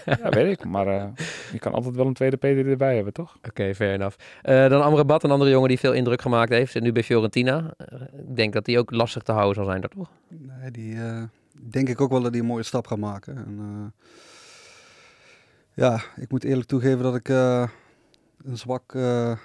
Ja, 0.06 0.30
weet 0.30 0.60
ik. 0.60 0.66
Maar 0.66 0.88
eh, 0.88 1.06
je 1.52 1.60
kan 1.60 1.74
altijd 1.74 1.96
wel 1.96 2.06
een 2.06 2.14
tweede 2.14 2.38
Petri 2.38 2.70
erbij 2.70 2.96
hebben, 2.96 3.14
toch? 3.14 3.38
Oké, 3.48 3.76
fair 3.76 3.94
enough. 3.94 4.18
Eh, 4.42 4.70
dan 4.70 4.82
Amrabat, 4.82 5.24
een 5.24 5.32
andere 5.32 5.52
jongen 5.52 5.70
die 5.70 5.80
veel 5.80 5.94
indruk 5.94 6.22
gemaakt 6.22 6.50
heeft. 6.50 6.72
Zit 6.72 6.84
nu 6.84 6.92
bij 6.92 7.04
Fiorentina. 7.04 7.74
Eh, 7.78 8.02
ik 8.02 8.36
denk 8.36 8.54
dat 8.54 8.66
die 8.66 8.80
ook 8.80 8.92
lastig 8.92 9.24
te 9.24 9.32
houden 9.32 9.56
zal 9.56 9.66
zijn, 9.66 9.82
daar 9.82 9.90
toch? 9.90 10.10
Nee, 10.28 10.72
die 10.72 10.96
eh, 10.96 11.24
denk 11.54 11.90
ik 11.90 12.02
ook 12.02 12.12
wel 12.12 12.22
dat 12.22 12.32
hij 12.32 12.40
een 12.40 12.46
mooie 12.46 12.64
stap 12.64 12.88
gaat 12.88 12.98
maken. 12.98 13.38
En, 13.38 13.58
eh, 13.60 14.04
ja, 15.76 16.02
ik 16.16 16.32
moet 16.32 16.44
eerlijk 16.44 16.68
toegeven 16.68 17.04
dat 17.04 17.16
ik 17.16 17.30
eh, 17.30 17.68
een 18.44 18.58
zwak, 18.58 18.96
eh, 18.96 19.30
in 19.32 19.38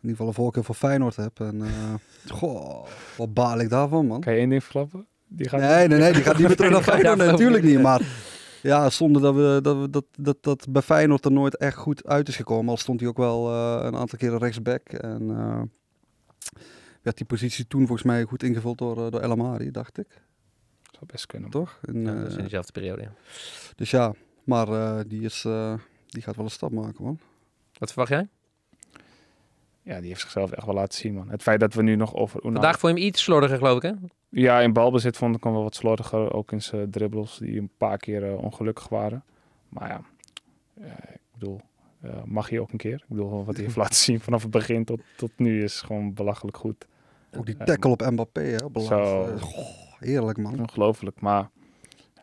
ieder 0.00 0.10
geval 0.10 0.26
een 0.26 0.34
voorkeur 0.34 0.64
voor 0.64 0.74
Feyenoord 0.74 1.16
heb. 1.16 1.40
En 1.40 1.62
eh, 1.62 1.94
goh, 2.38 2.86
wat 3.16 3.34
baal 3.34 3.60
ik 3.60 3.68
daarvan, 3.68 4.06
man. 4.06 4.20
Kan 4.20 4.32
je 4.32 4.38
één 4.38 4.48
ding 4.48 4.62
verklappen? 4.62 5.06
Die 5.28 5.48
gaat 5.48 5.60
Nee, 5.60 5.88
nee, 5.88 5.98
nee, 5.98 6.12
die 6.12 6.22
gaat 6.22 6.38
niet 6.38 6.46
meer 6.46 6.56
terug 6.56 6.72
naar 6.76 6.82
Feyenoord. 6.82 7.16
Nee, 7.16 7.26
natuurlijk 7.30 7.64
niet. 7.64 7.80
Maar 7.80 8.02
ja, 8.64 8.90
zonder 8.90 9.22
dat, 9.22 9.34
we, 9.34 9.58
dat, 9.62 9.76
we, 9.76 9.90
dat, 9.90 10.04
dat, 10.18 10.36
dat 10.40 10.66
bij 10.68 10.82
Feyenoord 10.82 11.24
er 11.24 11.32
nooit 11.32 11.56
echt 11.56 11.76
goed 11.76 12.06
uit 12.06 12.28
is 12.28 12.36
gekomen. 12.36 12.70
Al 12.70 12.76
stond 12.76 13.00
hij 13.00 13.08
ook 13.08 13.16
wel 13.16 13.48
eh, 13.50 13.84
een 13.84 13.96
aantal 13.96 14.18
keren 14.18 14.38
rechtsback. 14.38 14.88
En 14.88 15.30
eh, 15.30 15.62
werd 17.02 17.16
die 17.16 17.26
positie 17.26 17.66
toen 17.66 17.86
volgens 17.86 18.02
mij 18.02 18.24
goed 18.24 18.42
ingevuld 18.42 18.78
door, 18.78 19.10
door 19.10 19.20
El 19.20 19.30
Amari, 19.30 19.70
dacht 19.70 19.98
ik. 19.98 20.06
zou 20.90 21.06
best 21.06 21.26
kunnen. 21.26 21.50
Toch? 21.50 21.78
En, 21.82 22.02
Ja, 22.04 22.14
dat 22.14 22.30
is 22.30 22.36
in 22.36 22.42
dezelfde 22.42 22.72
periode. 22.72 23.02
ja. 23.02 23.12
dus 23.76 23.90
ja, 23.90 24.14
maar 24.44 24.68
eh, 24.68 25.00
die, 25.06 25.22
is, 25.22 25.44
eh, 25.44 25.74
die 26.06 26.22
gaat 26.22 26.36
wel 26.36 26.44
een 26.44 26.50
stap 26.50 26.70
maken, 26.70 27.04
man. 27.04 27.18
Wat 27.78 27.88
verwacht 27.92 28.10
jij? 28.10 28.28
Ja, 29.82 29.98
die 29.98 30.08
heeft 30.08 30.20
zichzelf 30.20 30.50
echt 30.50 30.66
wel 30.66 30.74
laten 30.74 30.98
zien, 30.98 31.14
man. 31.14 31.28
Het 31.30 31.42
feit 31.42 31.60
dat 31.60 31.74
we 31.74 31.82
nu 31.82 31.96
nog 31.96 32.14
over... 32.14 32.40
Unai- 32.40 32.52
Vandaag 32.54 32.78
voor 32.78 32.88
hem 32.88 32.98
iets 32.98 33.22
slordiger, 33.22 33.56
geloof 33.58 33.76
ik, 33.76 33.82
hè? 33.82 33.92
Ja, 34.28 34.60
in 34.60 34.72
balbezit 34.72 35.16
vond 35.16 35.36
ik 35.36 35.44
hem 35.44 35.52
wel 35.52 35.62
wat 35.62 35.74
slordiger. 35.74 36.32
Ook 36.32 36.52
in 36.52 36.62
zijn 36.62 36.90
dribbles, 36.90 37.38
die 37.38 37.58
een 37.58 37.70
paar 37.78 37.96
keer 37.98 38.24
eh, 38.30 38.38
ongelukkig 38.42 38.88
waren. 38.88 39.24
Maar 39.68 39.88
ja, 39.88 40.00
eh, 40.80 40.86
ik 41.14 41.20
bedoel, 41.38 41.60
eh, 42.00 42.22
mag 42.24 42.48
hij 42.48 42.58
ook 42.58 42.72
een 42.72 42.78
keer. 42.78 42.94
Ik 42.94 43.04
bedoel, 43.08 43.44
wat 43.44 43.54
hij 43.54 43.64
heeft 43.64 43.76
laten 43.84 43.94
zien 43.94 44.20
vanaf 44.20 44.42
het 44.42 44.50
begin 44.50 44.84
tot, 44.84 45.00
tot 45.16 45.30
nu 45.36 45.62
is 45.62 45.80
gewoon 45.80 46.14
belachelijk 46.14 46.56
goed. 46.56 46.86
Ook 47.36 47.46
die 47.46 47.56
tackle 47.56 47.90
op 47.90 48.10
Mbappé, 48.10 48.40
hè. 48.42 48.80
Zo. 48.80 49.26
Goh, 49.40 49.66
heerlijk, 49.98 50.38
man. 50.38 50.60
Ongelooflijk, 50.60 51.20
maar 51.20 51.50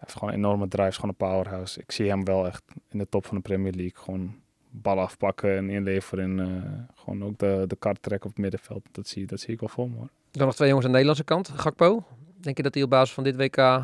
heeft 0.02 0.14
gewoon 0.14 0.30
een 0.30 0.40
enorme 0.40 0.68
drive, 0.68 0.88
is 0.88 0.96
gewoon 0.96 1.10
een 1.10 1.28
powerhouse. 1.28 1.80
Ik 1.80 1.92
zie 1.92 2.10
hem 2.10 2.24
wel 2.26 2.46
echt 2.46 2.64
in 2.90 2.98
de 2.98 3.10
top 3.10 3.26
van 3.26 3.36
de 3.36 3.42
Premier 3.42 3.74
League 3.74 4.04
gewoon 4.04 4.36
bal 4.70 5.00
afpakken 5.00 5.58
en 5.58 5.70
inleveren. 5.70 6.40
En 6.40 6.46
eh, 6.64 7.00
gewoon 7.04 7.24
ook 7.24 7.38
de, 7.38 7.64
de 7.68 7.76
kart 7.76 8.02
trekken 8.02 8.30
op 8.30 8.36
het 8.36 8.44
middenveld. 8.44 8.84
Dat 8.92 9.08
zie, 9.08 9.26
dat 9.26 9.40
zie 9.40 9.54
ik 9.54 9.60
wel 9.60 9.70
voor 9.70 9.90
me 9.90 9.96
hoor. 9.96 10.10
Dan 10.32 10.46
nog 10.46 10.56
twee 10.56 10.68
jongens 10.68 10.86
aan 10.88 10.92
de 10.94 10.98
Nederlandse 11.00 11.34
kant. 11.34 11.50
Gakpo. 11.60 12.04
Denk 12.38 12.58
je 12.58 12.64
dat 12.64 12.74
hij 12.74 12.84
op 12.84 12.90
basis 12.90 13.14
van 13.14 13.24
dit 13.24 13.36
WK 13.36 13.82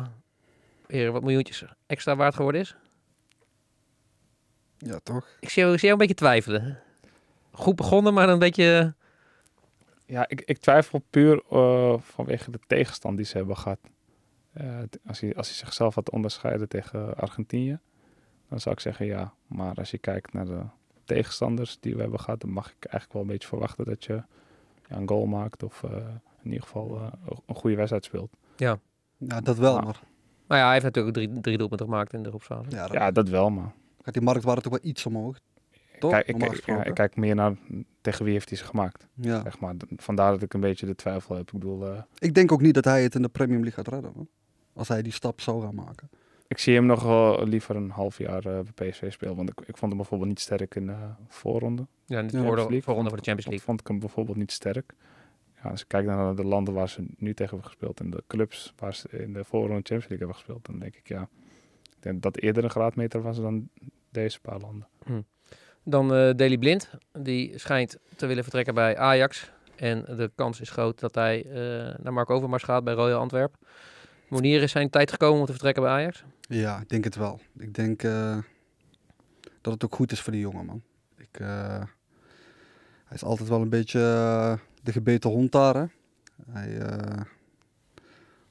weer 0.86 1.12
wat 1.12 1.22
miljoentjes 1.22 1.64
extra 1.86 2.16
waard 2.16 2.34
geworden 2.34 2.60
is? 2.60 2.76
Ja, 4.78 4.98
toch? 5.02 5.36
Ik 5.40 5.48
zie, 5.48 5.62
jou- 5.62 5.74
ik 5.74 5.78
zie 5.80 5.88
jou 5.88 6.00
een 6.00 6.06
beetje 6.06 6.14
twijfelen. 6.24 6.78
Goed 7.50 7.76
begonnen, 7.76 8.14
maar 8.14 8.28
een 8.28 8.38
beetje... 8.38 8.94
Ja, 10.06 10.28
ik, 10.28 10.40
ik 10.40 10.58
twijfel 10.58 11.02
puur 11.10 11.42
eh, 11.50 11.94
vanwege 12.00 12.50
de 12.50 12.58
tegenstand 12.66 13.16
die 13.16 13.26
ze 13.26 13.36
hebben 13.36 13.56
gehad. 13.56 13.78
Eh, 14.58 14.78
als, 15.06 15.20
hij, 15.20 15.34
als 15.36 15.46
hij 15.46 15.56
zichzelf 15.56 15.94
had 15.94 16.10
onderscheiden 16.10 16.68
tegen 16.68 17.16
Argentinië, 17.16 17.78
dan 18.48 18.60
zou 18.60 18.74
ik 18.74 18.80
zeggen 18.80 19.06
ja. 19.06 19.32
Maar 19.46 19.74
als 19.74 19.90
je 19.90 19.98
kijkt 19.98 20.32
naar 20.32 20.44
de 20.44 20.62
tegenstanders 21.04 21.76
die 21.80 21.94
we 21.94 22.00
hebben 22.00 22.20
gehad, 22.20 22.40
dan 22.40 22.50
mag 22.50 22.66
ik 22.66 22.84
eigenlijk 22.84 23.12
wel 23.12 23.22
een 23.22 23.28
beetje 23.28 23.48
verwachten 23.48 23.84
dat 23.84 24.04
je 24.04 24.12
ja, 24.88 24.96
een 24.96 25.08
goal 25.08 25.26
maakt 25.26 25.62
of 25.62 25.82
eh, 25.82 25.90
in 26.42 26.50
ieder 26.50 26.62
geval 26.62 26.96
eh, 26.96 27.36
een 27.46 27.54
goede 27.54 27.76
wedstrijd 27.76 28.04
speelt. 28.04 28.30
Ja, 28.56 28.78
dat 29.40 29.56
wel, 29.56 29.72
Nou, 29.72 29.84
maar 29.84 30.02
Nou 30.46 30.60
ja, 30.60 30.64
hij 30.64 30.72
heeft 30.72 30.84
natuurlijk 30.84 31.16
ook 31.16 31.24
drie, 31.24 31.40
drie 31.40 31.58
doelpunten 31.58 31.86
gemaakt 31.86 32.12
in 32.12 32.22
de 32.22 32.28
groepsfase. 32.28 32.70
ja, 32.70 32.88
Ja, 32.92 33.10
dat 33.10 33.28
wel, 33.28 33.50
maar 33.50 33.72
gaat 34.02 34.14
die 34.14 34.22
marktwaarde 34.22 34.60
toch 34.60 34.72
wel 34.72 34.90
iets 34.90 35.06
omhoog. 35.06 35.38
Toch? 35.98 36.10
kijk, 36.10 36.26
ik, 36.26 36.66
ja, 36.66 36.84
ik 36.84 36.94
kijk 36.94 37.16
meer 37.16 37.34
naar 37.34 37.56
tegen 38.00 38.24
wie 38.24 38.32
heeft 38.32 38.48
hij 38.48 38.58
ze 38.58 38.64
gemaakt. 38.64 39.06
Ja. 39.14 39.42
Zeg 39.42 39.58
maar. 39.60 39.74
Vandaar 39.96 40.32
dat 40.32 40.42
ik 40.42 40.54
een 40.54 40.60
beetje 40.60 40.86
de 40.86 40.94
twijfel 40.94 41.34
heb. 41.36 41.46
Ik 41.46 41.52
bedoel, 41.52 41.86
eh, 41.86 42.02
Ik 42.18 42.34
denk 42.34 42.52
ook 42.52 42.60
niet 42.60 42.74
dat 42.74 42.84
hij 42.84 43.02
het 43.02 43.14
in 43.14 43.22
de 43.22 43.28
Premium 43.28 43.62
League 43.62 43.84
gaat 43.84 43.92
redden. 43.92 44.12
Man. 44.14 44.28
Als 44.78 44.88
hij 44.88 45.02
die 45.02 45.12
stap 45.12 45.40
zou 45.40 45.62
gaan 45.62 45.74
maken. 45.74 46.08
Ik 46.48 46.58
zie 46.58 46.74
hem 46.74 46.86
nog 46.86 47.02
wel 47.02 47.46
liever 47.46 47.76
een 47.76 47.90
half 47.90 48.18
jaar 48.18 48.46
eh, 48.46 48.58
bij 48.74 48.90
PSV 48.90 49.12
spelen. 49.12 49.36
Want 49.36 49.48
ik, 49.50 49.60
ik 49.60 49.76
vond 49.76 49.90
hem 49.90 49.96
bijvoorbeeld 49.96 50.28
niet 50.28 50.40
sterk 50.40 50.74
in 50.74 50.86
de 50.86 50.96
voorronde. 51.28 51.86
Ja, 52.06 52.18
in 52.18 52.26
de 52.26 52.36
Ja, 52.36 52.42
voorronde 52.80 52.80
voor 52.82 53.18
de 53.18 53.24
Champions 53.24 53.46
League. 53.46 53.60
vond 53.60 53.80
ik 53.80 53.86
hem 53.86 53.98
bijvoorbeeld 53.98 54.36
niet 54.36 54.52
sterk. 54.52 54.92
Ja, 55.62 55.70
als 55.70 55.80
ik 55.80 55.88
kijk 55.88 56.06
naar 56.06 56.34
de 56.34 56.44
landen 56.44 56.74
waar 56.74 56.88
ze 56.88 57.06
nu 57.16 57.34
tegen 57.34 57.52
hebben 57.54 57.70
gespeeld. 57.70 58.00
En 58.00 58.10
de 58.10 58.22
clubs 58.26 58.72
waar 58.76 58.94
ze 58.94 59.08
in 59.08 59.32
de 59.32 59.44
voorronde 59.44 59.74
Champions 59.74 60.08
League 60.08 60.18
hebben 60.18 60.34
gespeeld. 60.36 60.66
Dan 60.66 60.78
denk 60.78 60.96
ik 60.96 61.08
ja, 61.08 61.28
ik 61.82 62.02
denk 62.02 62.22
dat 62.22 62.36
eerder 62.36 62.64
een 62.64 62.70
graadmeter 62.70 63.22
was 63.22 63.40
dan 63.40 63.68
deze 64.10 64.40
paar 64.40 64.58
landen. 64.60 64.86
Dan 65.82 66.04
eh 66.14 66.34
Daley 66.34 66.58
Blind. 66.58 66.90
Die 67.12 67.58
schijnt 67.58 67.98
te 68.16 68.26
willen 68.26 68.42
vertrekken 68.42 68.74
bij 68.74 68.96
Ajax. 68.96 69.50
En 69.76 70.04
de 70.16 70.30
kans 70.34 70.60
is 70.60 70.70
groot 70.70 71.00
dat 71.00 71.14
hij 71.14 71.44
eh, 71.44 71.98
naar 72.02 72.12
Mark 72.12 72.30
Overmars 72.30 72.62
gaat 72.62 72.84
bij 72.84 72.94
Royal 72.94 73.20
Antwerp. 73.20 73.56
Wanneer 74.28 74.62
is 74.62 74.70
zijn 74.70 74.90
tijd 74.90 75.10
gekomen 75.10 75.40
om 75.40 75.46
te 75.46 75.52
vertrekken 75.52 75.82
bij 75.82 75.92
Ajax? 75.92 76.24
Ja, 76.40 76.80
ik 76.80 76.88
denk 76.88 77.04
het 77.04 77.16
wel. 77.16 77.40
Ik 77.58 77.74
denk 77.74 78.02
eh, 78.02 78.38
dat 79.60 79.72
het 79.72 79.84
ook 79.84 79.94
goed 79.94 80.12
is 80.12 80.20
voor 80.20 80.32
die 80.32 80.40
jongen, 80.40 80.66
man. 80.66 80.82
Ik, 81.16 81.40
eh, 81.40 81.82
hij 83.04 83.16
is 83.16 83.24
altijd 83.24 83.48
wel 83.48 83.60
een 83.60 83.68
beetje 83.68 84.00
eh, 84.00 84.52
de 84.82 84.92
gebeten 84.92 85.30
hond 85.30 85.52
daar, 85.52 85.74
hè. 85.74 85.84
Hij 86.50 86.78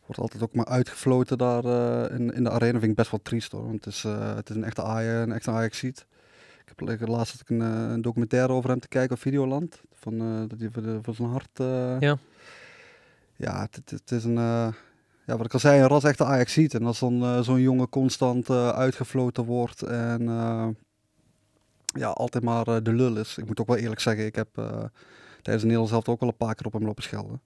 wordt 0.06 0.22
altijd 0.22 0.44
ook 0.44 0.54
maar 0.54 0.66
uitgefloten 0.66 1.38
daar 1.38 1.64
in, 2.12 2.34
in 2.34 2.44
de 2.44 2.50
arena. 2.50 2.80
vind 2.80 2.92
ik 2.92 2.96
best 2.96 3.12
wel 3.12 3.20
triest, 3.24 3.52
hoor. 3.52 3.66
Want 3.66 3.86
het 3.86 3.94
is, 3.94 4.04
het 4.36 4.50
is 4.50 4.56
een 4.56 4.64
echte 4.64 4.84
Ajax, 4.84 5.26
een 5.26 5.32
echte 5.32 5.52
Ajax 5.52 5.78
ziet. 5.78 6.06
Ik 6.66 7.00
heb 7.00 7.08
laatst 7.08 7.44
een, 7.46 7.60
een 7.60 8.02
documentaire 8.02 8.54
over 8.54 8.70
hem 8.70 8.80
te 8.80 8.88
kijken 8.88 9.16
op 9.16 9.22
Videoland. 9.22 9.82
Van, 9.94 10.48
dat 10.48 10.60
hij 10.60 10.70
voor, 10.72 10.82
de, 10.82 11.00
voor 11.02 11.16
zijn 11.16 11.30
hart... 11.30 11.58
Ja. 12.04 12.18
Ja, 13.36 13.62
het, 13.62 13.76
het, 13.76 13.90
het 13.90 14.12
is 14.12 14.24
een... 14.24 14.74
ja, 15.28 15.38
wat 15.38 15.46
ik 15.46 15.54
al 15.54 15.60
zei, 15.60 15.82
een 15.82 15.88
ras 15.88 16.04
echte 16.04 16.26
Ajax 16.26 16.54
ziet. 16.54 16.74
En 16.74 16.86
als 16.86 17.00
dan 17.00 17.24
eh, 17.24 17.42
zo'n 17.42 17.62
jongen 17.62 17.90
constant 17.90 18.50
eh, 18.50 18.70
uitgefloten 18.70 19.46
wordt 19.46 19.82
en 19.82 20.28
eh, 20.28 20.68
ja, 21.98 22.10
altijd 22.10 22.44
maar 22.44 22.84
de 22.84 22.94
lul 22.94 23.18
is. 23.18 23.38
Ik 23.38 23.46
moet 23.46 23.60
ook 23.60 23.68
wel 23.68 23.78
eerlijk 23.78 24.00
zeggen, 24.00 24.26
ik 24.26 24.36
heb 24.36 24.48
eh, 24.58 24.66
tijdens 25.42 25.62
de 25.62 25.72
Nederlands 25.72 25.92
zelf 25.92 26.10
ook 26.10 26.20
wel 26.20 26.30
een 26.30 26.38
paar 26.38 26.56
keer 26.56 26.66
op 26.66 26.74
hem 26.74 26.86
lopen 26.86 27.04
schelden. 27.04 27.42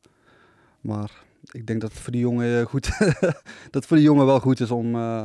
Maar 0.81 1.11
ik 1.51 1.65
denk 1.65 1.81
dat 1.81 1.91
het 1.91 1.99
voor 1.99 2.11
die 2.11 2.21
jongen 2.21 2.65
goed, 2.65 2.89
dat 3.71 3.85
voor 3.85 3.97
die 3.97 4.05
jongen 4.05 4.25
wel 4.25 4.39
goed 4.39 4.59
is 4.59 4.71
om, 4.71 4.95
eh, 4.95 5.23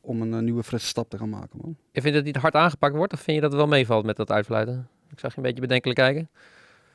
om 0.00 0.22
een 0.22 0.44
nieuwe 0.44 0.62
frisse 0.62 0.86
stap 0.86 1.10
te 1.10 1.18
gaan 1.18 1.28
maken, 1.28 1.58
man. 1.62 1.76
Je 1.92 2.00
vindt 2.00 2.16
dat 2.16 2.26
het 2.26 2.34
niet 2.34 2.42
hard 2.42 2.54
aangepakt 2.54 2.94
wordt? 2.94 3.12
Of 3.12 3.20
vind 3.20 3.36
je 3.36 3.42
dat 3.42 3.52
het 3.52 3.60
wel 3.60 3.70
meevalt 3.70 4.04
met 4.04 4.16
dat 4.16 4.30
uitfluiten? 4.30 4.88
Ik 5.10 5.18
zag 5.18 5.30
je 5.30 5.36
een 5.36 5.42
beetje 5.42 5.60
bedenkelijk 5.60 5.98
kijken. 5.98 6.28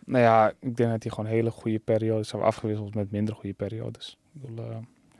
Nou 0.05 0.23
ja, 0.23 0.49
ik 0.49 0.75
denk 0.77 0.89
dat 0.91 1.03
hij 1.03 1.11
gewoon 1.11 1.29
hele 1.29 1.51
goede 1.51 1.79
periodes 1.79 2.31
hebben 2.31 2.49
afgewisseld 2.49 2.95
met 2.95 3.11
minder 3.11 3.35
goede 3.35 3.53
periodes. 3.53 4.17
Ik 4.33 4.41
bedoel, 4.41 4.65
eh, 4.65 4.77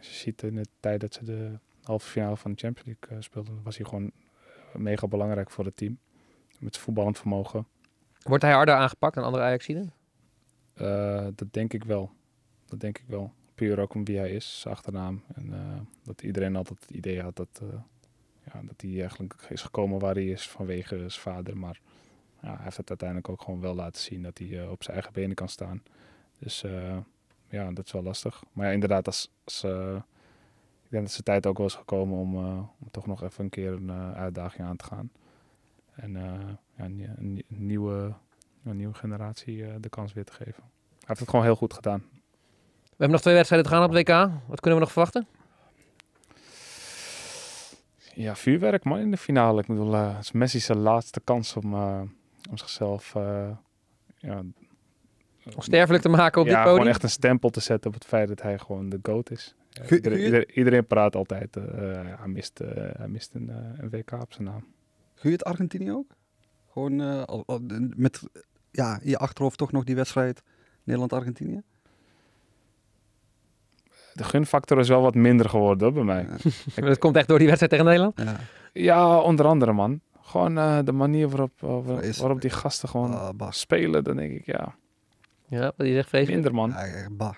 je 0.08 0.14
ziet 0.14 0.44
in 0.44 0.56
de 0.56 0.66
tijd 0.80 1.02
dat 1.02 1.14
ze 1.14 1.24
de 1.24 1.60
halve 1.86 2.08
finale 2.10 2.38
van 2.38 2.52
de 2.52 2.58
Champions 2.58 2.88
League 2.88 3.18
eh, 3.18 3.24
speelden, 3.24 3.64
was 3.64 3.78
hij 3.78 3.86
gewoon 3.86 4.12
eh, 4.74 4.76
mega 4.76 5.08
belangrijk 5.08 5.52
voor 5.52 5.66
het 5.66 5.78
team. 5.78 6.00
Met 6.60 6.74
zijn 6.74 6.86
voetballend 6.86 7.18
vermogen. 7.18 7.68
Wordt 8.22 8.44
hij 8.44 8.54
harder 8.54 8.76
aangepakt 8.76 9.16
dan 9.16 9.24
andere 9.24 9.44
Ajaxiden? 9.44 9.94
Eh, 10.74 11.28
dat 11.36 11.54
denk 11.54 11.74
ik 11.74 11.84
wel. 11.84 12.12
Dat 12.66 12.80
denk 12.80 12.98
ik 12.98 13.06
wel. 13.08 13.34
Puur 13.56 13.80
ook 13.80 13.94
om 13.94 14.06
wie 14.06 14.18
hij 14.18 14.32
is, 14.32 14.60
zijn 14.60 14.74
achternaam. 14.74 15.24
En 15.34 15.54
dat 16.04 16.22
iedereen 16.22 16.56
altijd 16.56 16.80
het 16.80 16.90
idee 16.90 17.22
had 17.22 17.36
dat, 17.36 17.62
ja, 18.54 18.62
dat 18.62 18.82
hij 18.82 19.00
eigenlijk 19.00 19.48
is 19.50 19.62
gekomen 19.62 20.00
waar 20.00 20.14
hij 20.14 20.26
is 20.26 20.50
vanwege 20.50 20.98
zijn 20.98 21.12
vader. 21.12 21.58
Maar 21.58 21.80
ja, 22.42 22.56
hij 22.56 22.64
heeft 22.64 22.78
het 22.78 22.90
uiteindelijk 22.90 23.30
ook 23.30 23.42
gewoon 23.42 23.62
wel 23.62 23.76
laten 23.76 24.02
zien 24.02 24.22
dat 24.22 24.38
hij 24.38 24.68
op 24.68 24.84
zijn 24.84 24.96
eigen 24.96 25.14
benen 25.14 25.36
kan 25.36 25.50
staan. 25.50 25.84
Dus 26.38 26.64
ja, 27.50 27.72
dat 27.72 27.86
is 27.86 27.92
wel 27.92 28.04
lastig. 28.04 28.44
Maar 28.52 28.66
ja, 28.66 28.72
inderdaad, 28.72 29.06
als, 29.06 29.32
als, 29.44 29.64
eh, 29.64 29.96
ik 30.84 30.92
denk 30.92 31.04
dat 31.04 31.12
zijn 31.12 31.24
tijd 31.24 31.46
ook 31.46 31.58
wel 31.58 31.68
is 31.68 31.74
gekomen 31.74 32.18
om, 32.18 32.36
eh, 32.36 32.58
om 32.80 32.92
toch 32.92 33.06
nog 33.06 33.24
even 33.24 33.44
een 33.44 33.50
keer 33.50 33.72
een 33.72 33.90
eh, 33.90 34.12
uitdaging 34.12 34.68
aan 34.68 34.78
te 34.78 34.86
gaan. 34.86 35.12
En 35.96 36.12
ja, 36.78 36.86
een, 37.18 37.44
nieuwe, 37.48 38.14
een 38.64 38.78
nieuwe 38.78 38.94
generatie 38.94 39.80
de 39.80 39.90
kans 39.90 40.14
weer 40.14 40.26
te 40.26 40.34
geven. 40.34 40.64
Hij 40.64 41.06
heeft 41.06 41.20
het 41.20 41.30
gewoon 41.30 41.46
heel 41.46 41.56
goed 41.56 41.74
gedaan. 41.74 42.04
We 42.84 43.02
hebben 43.02 43.12
nog 43.12 43.22
twee 43.22 43.34
wedstrijden 43.34 43.70
te 43.70 43.76
gaan 43.76 43.84
op 43.84 43.94
WK. 43.94 44.08
Wat 44.48 44.60
kunnen 44.60 44.80
we 44.80 44.86
nog 44.86 44.92
verwachten? 44.92 45.28
Ja, 48.14 48.36
vuurwerk 48.36 48.84
man 48.84 49.00
in 49.00 49.12
de 49.12 49.18
finale. 49.18 49.62
Ik 49.62 49.68
bedoel, 49.68 49.94
het 49.94 50.24
is 50.24 50.32
Messi's 50.32 50.68
laatste 50.68 51.22
kans 51.24 51.56
om, 51.56 51.74
om 52.50 52.58
zichzelf 52.58 53.16
eh, 53.16 53.50
ja, 54.18 54.42
Onsterfelijk 55.56 56.04
te 56.04 56.10
maken 56.10 56.42
op 56.42 56.48
ja, 56.48 56.52
dit 56.54 56.62
gewoon 56.62 56.76
podium? 56.78 56.94
echt 56.94 57.04
een 57.04 57.10
stempel 57.10 57.50
te 57.50 57.60
zetten 57.60 57.88
op 57.90 57.94
het 57.96 58.06
feit 58.06 58.28
dat 58.28 58.42
hij 58.42 58.58
gewoon 58.58 58.90
de 58.90 59.00
GOAT 59.04 59.32
is. 59.32 59.56
Iedereen, 60.54 60.86
praat 60.88 61.16
altijd, 61.16 61.56
eh, 61.58 61.64
hij 62.20 62.28
mist, 62.28 62.60
eh, 62.60 62.68
hij 62.98 63.08
mist 63.08 63.34
een, 63.34 63.50
eh, 63.50 63.56
een 63.78 63.90
WK 63.90 64.12
op 64.12 64.34
zijn 64.34 64.48
naam. 64.48 64.66
Gun 65.14 65.30
je 65.30 65.38
het 65.38 65.44
Argentinië 65.46 65.92
ook? 65.92 66.12
Gewoon 66.72 67.26
al, 67.26 67.44
al- 67.46 67.62
met 67.96 68.22
ja, 68.72 69.00
in 69.02 69.10
je 69.10 69.18
achterhoofd 69.18 69.58
toch 69.58 69.72
nog 69.72 69.84
die 69.84 69.96
wedstrijd 69.96 70.44
Nederland-Argentinië? 70.84 71.62
De 74.14 74.24
gunfactor 74.24 74.80
is 74.80 74.88
wel 74.90 75.02
wat 75.02 75.16
minder 75.16 75.50
geworden 75.50 75.94
hoor, 75.94 76.06
bij 76.06 76.16
mij. 76.16 76.28
Ja. 76.76 76.86
Dat 76.88 76.98
komt 76.98 77.16
echt 77.16 77.28
door 77.28 77.38
die 77.38 77.48
wedstrijd 77.48 77.72
tegen 77.72 77.88
Nederland? 77.88 78.22
Ja. 78.22 78.40
Ja, 78.74 79.20
onder 79.20 79.46
andere 79.46 79.74
man. 79.74 80.00
Gewoon 80.22 80.58
eh, 80.58 80.80
de 80.84 80.92
manier 80.92 81.30
waarop, 81.30 81.52
waarop 82.18 82.42
die 82.42 82.50
gasten 82.50 82.90
gewoon 82.90 83.14
Ah, 83.14 83.52
spelen, 83.52 84.04
dan 84.04 84.16
denk 84.16 84.32
ik 84.34 84.46
ja, 84.46 84.76
Ja, 85.48 85.74
wat 85.78 85.88
je 85.88 85.94
zegt 85.94 86.10
vreselijk. 86.10 86.44
minder 86.44 86.54
man. 86.54 86.70
Ja, 86.70 86.86
echt, 86.86 87.18
bah. 87.18 87.36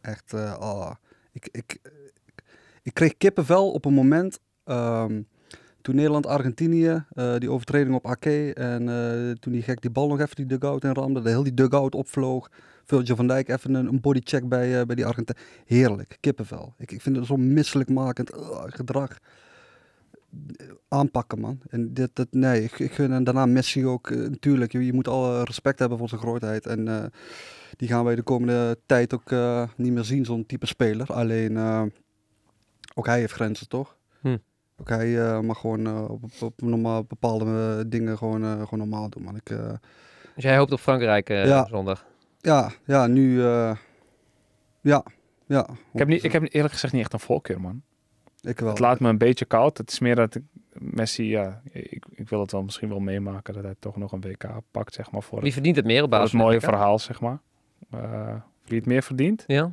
Echt, 0.00 0.32
eh, 0.32 0.58
ah. 0.58 0.94
ik, 1.32 1.48
ik, 1.52 1.78
ik, 1.82 2.42
ik 2.82 2.94
kreeg 2.94 3.16
kippenvel 3.16 3.72
op 3.72 3.84
een 3.84 3.94
moment 3.94 4.40
ehm, 4.64 5.22
toen 5.82 5.94
Nederland-Argentinië, 5.94 7.04
eh, 7.10 7.36
die 7.36 7.50
overtreding 7.50 7.94
op 7.94 8.06
Ake 8.06 8.54
en 8.54 8.88
eh, 8.88 9.30
toen 9.30 9.52
die 9.52 9.62
gek 9.62 9.80
die 9.80 9.90
bal 9.90 10.08
nog 10.08 10.20
even 10.20 10.36
die 10.36 10.46
dugout 10.46 10.84
in 10.84 10.92
ramde, 10.92 11.20
de 11.20 11.28
heel 11.28 11.42
die 11.42 11.54
dugout 11.54 11.94
opvloog. 11.94 12.50
Virgil 12.84 13.16
van 13.16 13.26
Dijk 13.26 13.48
even 13.48 13.74
een, 13.74 13.86
een 13.86 14.00
bodycheck 14.00 14.48
bij, 14.48 14.80
eh, 14.80 14.86
bij 14.86 14.96
die 14.96 15.06
Argentijn. 15.06 15.38
Heerlijk, 15.66 16.16
kippenvel. 16.20 16.74
Ik, 16.78 16.92
ik 16.92 17.00
vind 17.00 17.16
het 17.16 17.26
zo 17.26 17.36
misselijkmakend 17.36 18.34
uh, 18.34 18.62
gedrag. 18.66 19.18
Aanpakken, 20.88 21.40
man. 21.40 21.60
En 21.68 21.94
dit, 21.94 22.10
dit, 22.16 22.26
nee, 22.30 22.62
ik, 22.62 22.78
ik 22.78 22.92
gun 22.92 23.12
en 23.12 23.24
daarna 23.24 23.46
Messi 23.46 23.86
ook. 23.86 24.10
eh, 24.10 24.16
natuurlijk, 24.18 24.72
je, 24.72 24.86
je 24.86 24.92
moet 24.92 25.08
alle 25.08 25.44
respect 25.44 25.78
hebben 25.78 25.98
voor 25.98 26.08
zijn 26.08 26.20
grootheid. 26.20 26.66
En 26.66 26.88
eh, 26.88 27.04
die 27.76 27.88
gaan 27.88 28.04
wij 28.04 28.14
de 28.14 28.22
komende 28.22 28.78
tijd 28.86 29.14
ook 29.14 29.30
eh, 29.32 29.68
niet 29.76 29.92
meer 29.92 30.04
zien, 30.04 30.24
zo'n 30.24 30.46
type 30.46 30.66
speler. 30.66 31.06
Alleen, 31.12 31.56
eh, 31.56 31.82
ook 32.94 33.06
hij 33.06 33.18
heeft 33.18 33.32
grenzen, 33.32 33.68
toch? 33.68 33.96
Hm. 34.20 34.36
Ook 34.76 34.88
hij 34.88 35.20
eh, 35.22 35.40
mag 35.40 35.60
gewoon 35.60 35.86
eh, 35.86 36.02
op, 36.10 36.24
op, 36.24 36.32
op 36.40 36.60
normaal, 36.62 37.04
bepaalde 37.04 37.84
dingen 37.88 38.18
gewoon, 38.18 38.42
eh, 38.44 38.52
gewoon 38.52 38.78
normaal 38.88 39.08
doen, 39.08 39.22
man. 39.22 39.36
Ik, 39.36 39.50
eh, 39.50 39.72
Dus 40.34 40.44
jij 40.44 40.56
hoopt 40.58 40.72
op 40.72 40.80
Frankrijk 40.80 41.28
eh, 41.30 41.46
Ja. 41.46 41.66
zondag. 41.66 42.06
ja, 42.40 42.70
ja, 42.84 43.06
nu... 43.06 43.42
eh, 43.44 43.76
ja, 44.80 45.04
ja. 45.46 45.68
Ik 45.92 45.98
heb, 45.98 46.08
niet, 46.08 46.24
ik 46.24 46.32
heb 46.32 46.42
eerlijk 46.52 46.72
gezegd 46.72 46.92
niet 46.92 47.02
echt 47.02 47.12
een 47.12 47.20
voorkeur 47.20 47.60
man. 47.60 47.82
Ik 48.42 48.58
wel. 48.58 48.68
Het 48.68 48.78
laat 48.78 49.00
me 49.00 49.08
een 49.08 49.18
beetje 49.18 49.44
koud. 49.44 49.78
Het 49.78 49.90
is 49.90 49.98
meer 49.98 50.14
dat 50.14 50.34
ik, 50.34 50.42
Messi, 50.72 51.28
ja, 51.28 51.60
ik, 51.72 52.04
ik 52.10 52.28
wil 52.28 52.40
het 52.40 52.52
wel 52.52 52.62
misschien 52.62 52.88
wel 52.88 53.00
meemaken 53.00 53.54
dat 53.54 53.62
hij 53.62 53.74
toch 53.78 53.96
nog 53.96 54.12
een 54.12 54.20
WK 54.20 54.44
pakt, 54.70 54.94
zeg 54.94 55.10
maar, 55.10 55.22
voor, 55.22 55.40
Wie 55.40 55.52
verdient 55.52 55.76
het 55.76 55.84
meer 55.84 56.02
op 56.02 56.10
basis 56.10 56.32
het 56.32 56.40
van 56.40 56.40
mooie 56.40 56.60
verhaal, 56.60 56.98
zeg 56.98 57.20
maar. 57.20 57.38
Eh, 57.90 58.34
wie 58.64 58.78
het 58.78 58.86
meer 58.86 59.02
verdient? 59.02 59.44
Ja. 59.46 59.70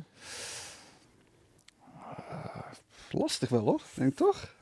Lastig 3.10 3.48
wel, 3.48 3.60
hoor. 3.60 3.80
Denk 3.94 4.14
toch? 4.16 4.56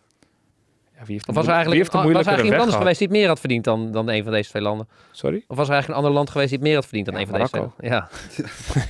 Ja, 0.98 1.04
wie 1.04 1.12
heeft 1.12 1.28
Of 1.28 1.28
een 1.28 1.34
was 1.34 1.46
er 1.46 1.52
eigenlijk, 1.52 1.68
wie 1.68 1.90
heeft 1.92 1.94
een 1.94 2.12
was 2.12 2.26
er 2.26 2.26
eigenlijk 2.26 2.48
weg 2.48 2.58
anders 2.58 2.68
gehad? 2.68 2.82
geweest 2.82 2.98
die 2.98 3.08
het 3.08 3.16
meer 3.16 3.28
had 3.28 3.40
verdiend 3.40 3.64
dan, 3.64 3.92
dan 3.92 4.08
een 4.08 4.22
van 4.22 4.32
deze 4.32 4.48
twee 4.48 4.62
landen? 4.62 4.88
Sorry? 5.10 5.44
Of 5.46 5.56
was 5.56 5.66
er 5.66 5.72
eigenlijk 5.72 5.88
een 5.88 5.94
ander 5.94 6.12
land 6.12 6.30
geweest 6.30 6.48
die 6.48 6.58
het 6.58 6.66
meer 6.66 6.76
had 6.76 6.86
verdiend 6.86 7.06
dan 7.06 7.14
Ja, 7.14 7.20
een 7.20 7.26
van 7.26 7.38
deze 7.38 7.50
twee? 7.50 7.90
Ja. 7.90 8.08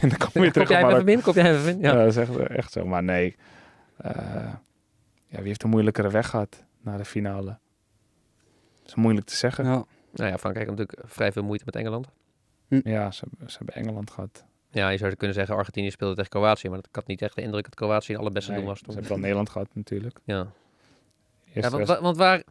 dan 0.18 0.31
kom 0.33 0.42
je 0.42 0.50
terug 0.57 0.68
jij 0.68 0.79
op 0.79 0.85
hem 0.85 0.92
even 0.92 1.05
binnen? 1.05 1.24
Kop 1.24 1.35
jij 1.35 1.57
even? 1.57 1.81
Ja. 1.81 1.92
Ja. 1.92 1.98
dat 1.98 2.07
is 2.07 2.16
echt, 2.16 2.37
echt 2.37 2.72
zo. 2.72 2.87
Maar 2.87 3.02
nee. 3.02 3.37
Eh, 3.96 4.55
ja, 5.37 5.38
wie 5.38 5.49
heeft 5.49 5.62
een 5.62 5.70
moeilijkere 5.70 6.11
weg 6.11 6.29
gehad 6.31 6.64
naar 6.81 6.99
de 6.99 7.05
finale? 7.05 7.59
Dat 8.79 8.87
is 8.87 8.94
moeilijk 8.94 9.27
te 9.27 9.37
zeggen. 9.37 9.64
Ja, 9.64 9.70
Ja. 9.70 9.85
Nou 10.12 10.31
ja, 10.31 10.38
Frankrijk 10.38 10.68
heeft 10.68 10.79
natuurlijk 10.81 11.09
vrij 11.12 11.33
veel 11.33 11.42
moeite 11.42 11.64
met 11.64 11.77
Engeland. 11.77 12.07
ze, 12.68 12.79
hebben- 12.85 13.51
ze 13.51 13.57
hebben 13.57 13.75
Engeland 13.75 14.11
gehad. 14.11 14.44
Ja, 14.70 14.88
je 14.88 14.96
zou 14.99 15.14
kunnen 15.14 15.37
zeggen 15.37 15.57
Argentinië 15.57 15.90
speelde 15.90 16.14
tegen 16.14 16.31
Kroatië, 16.31 16.68
maar 16.68 16.79
ik 16.79 16.87
had 16.92 17.07
niet 17.07 17.22
echt 17.22 17.35
de 17.35 17.42
indruk 17.42 17.64
dat 17.64 17.75
Kroatië 17.75 18.12
het 18.12 18.20
allerbeste 18.20 18.51
Nee, 18.51 18.61
doen 18.61 18.68
was. 18.68 18.79
ze 18.79 18.85
Toch? 18.85 18.92
hebben 18.94 19.12
wel 19.12 19.20
Nederland 19.20 19.51
gehad 19.51 19.68
natuurlijk. 19.72 20.18
Ja. 20.25 20.46
Ja, 21.44 21.70
want, 21.70 21.87
want 21.99 22.16
waar, 22.16 22.42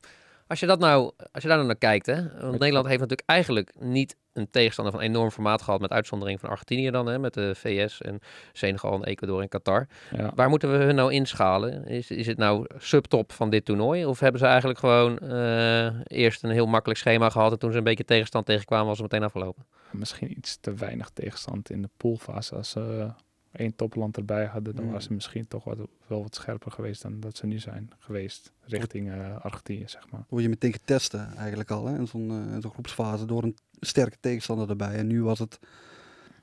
als 0.48 0.60
je 0.60 0.66
dat 0.66 0.80
nou, 0.80 1.12
als 1.32 1.44
je 1.44 1.48
daar 1.48 1.58
nou 1.58 1.68
naar 1.68 1.78
kijkt, 1.78 2.06
hè, 2.06 2.40
want 2.40 2.60
Nederland 2.60 2.86
heeft 2.86 3.00
natuurlijk 3.00 3.30
eigenlijk 3.30 3.72
niet 3.80 4.16
een 4.34 4.50
tegenstander 4.50 4.94
van 4.94 5.04
enorm 5.04 5.32
formaat 5.32 5.62
gehad, 5.62 5.82
met 5.82 5.92
uitzondering 5.92 6.40
van 6.40 6.50
Argentinië 6.50 6.92
dan, 6.92 7.06
hè, 7.06 7.20
met 7.20 7.34
de 7.34 7.56
VS 7.56 8.02
en 8.02 8.20
Senegal 8.54 8.94
en 8.94 9.04
Ecuador 9.04 9.42
en 9.42 9.48
Qatar. 9.48 9.88
ja. 10.12 10.32
Waar 10.36 10.50
moeten 10.50 10.72
we 10.72 10.78
hun 10.78 10.96
nou 10.96 11.14
inschalen? 11.14 11.86
Is, 11.88 12.12
is 12.12 12.28
het 12.28 12.38
nou 12.38 12.66
subtop 12.78 13.32
van 13.32 13.50
dit 13.50 13.66
toernooi? 13.66 14.06
Of 14.06 14.20
hebben 14.20 14.40
ze 14.40 14.46
eigenlijk 14.46 14.80
gewoon 14.80 15.20
eh, 15.20 15.90
eerst 16.04 16.44
een 16.44 16.50
heel 16.50 16.66
makkelijk 16.66 17.00
schema 17.00 17.30
gehad 17.30 17.52
en 17.52 17.60
toen 17.60 17.72
ze 17.72 17.78
een 17.78 17.84
beetje 17.84 18.06
tegenstand 18.06 18.46
tegenkwamen, 18.46 18.88
was 18.88 19.00
het 19.00 19.12
meteen 19.12 19.26
afgelopen? 19.26 19.66
Misschien 19.92 20.38
iets 20.38 20.58
te 20.62 20.74
weinig 20.74 21.10
tegenstand 21.10 21.70
in 21.70 21.82
de 21.82 21.90
poolfase. 21.98 22.56
Als 22.56 22.70
ze 22.70 23.12
één 23.56 23.76
topland 23.76 24.18
erbij 24.18 24.46
hadden, 24.46 24.76
dan 24.76 24.84
Mm. 24.84 24.90
waren 24.90 25.06
ze 25.06 25.14
misschien 25.14 25.48
toch 25.48 25.64
wat, 25.64 25.78
wel 26.08 26.22
wat 26.22 26.36
scherper 26.36 26.72
geweest 26.72 27.02
dan 27.02 27.20
dat 27.20 27.38
ze 27.38 27.46
nu 27.46 27.60
zijn 27.60 27.92
geweest. 28.00 28.52
Richting 28.66 29.12
eh, 29.12 29.36
Argentinië, 29.42 29.84
zeg 29.88 30.10
maar. 30.12 30.24
Word 30.30 30.44
je 30.44 30.50
meteen 30.50 30.72
getesten 30.74 31.36
eigenlijk 31.38 31.72
al 31.72 31.86
hè, 31.86 31.98
in 31.98 32.08
zo'n 32.08 32.30
eh, 32.48 32.54
in 32.56 32.62
zo'n 32.62 32.72
groepsfase 32.72 33.26
door 33.26 33.44
een 33.44 33.56
sterke 33.80 34.18
tegenstander 34.20 34.70
erbij. 34.70 34.96
En 34.96 35.08
nu 35.08 35.24
was 35.24 35.40
het, 35.40 35.60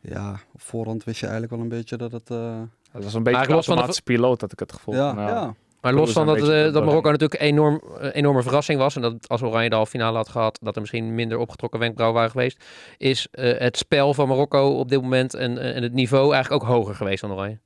ja, 0.01 0.41
op 0.53 0.61
voorhand 0.61 1.05
wist 1.05 1.19
je 1.21 1.27
eigenlijk 1.27 1.55
wel 1.55 1.63
een 1.63 1.69
beetje 1.79 1.97
dat 1.97 2.13
het... 2.13 2.31
eh, 2.31 2.63
Dat 2.93 3.05
was 3.05 3.15
een 3.15 3.23
beetje 3.23 3.41
een 3.47 3.53
automatische 3.53 4.03
piloot, 4.03 4.41
had 4.41 4.53
ik 4.53 4.59
het 4.59 4.73
gevoel. 4.73 4.95
ja, 4.95 5.13
Nou, 5.13 5.29
ja. 5.29 5.55
Maar 5.83 5.93
los 5.93 6.13
van 6.13 6.29
een 6.29 6.39
dat, 6.39 6.49
eh, 6.49 6.73
dat. 6.73 6.85
Marokko 6.85 7.11
natuurlijk 7.11 7.41
een 7.41 7.47
enorm, 7.47 7.83
eh, 8.01 8.11
enorme 8.13 8.43
verrassing 8.43 8.79
was. 8.79 8.97
En 8.97 9.03
dat 9.03 9.29
als 9.29 9.43
Oranje 9.43 9.69
de 9.69 9.75
halve 9.75 9.91
finale 9.91 10.17
had 10.17 10.29
gehad, 10.29 10.59
dat 10.63 10.75
er 10.75 10.81
misschien 10.81 11.15
minder 11.15 11.39
opgetrokken 11.39 11.81
wenkbrauwen 11.81 12.19
waren 12.19 12.33
geweest. 12.33 12.65
Is 12.97 13.29
eh, 13.31 13.59
het 13.59 13.77
spel 13.77 14.15
van 14.15 14.29
Marokko 14.29 14.79
op 14.79 14.89
dit 14.89 15.03
moment 15.03 15.35
en, 15.35 15.59
en 15.59 15.83
het 15.83 15.93
niveau 15.93 16.33
eigenlijk 16.35 16.63
ook 16.63 16.69
hoger 16.69 16.95
geweest 16.95 17.21
dan 17.21 17.33
Oranje. 17.33 17.59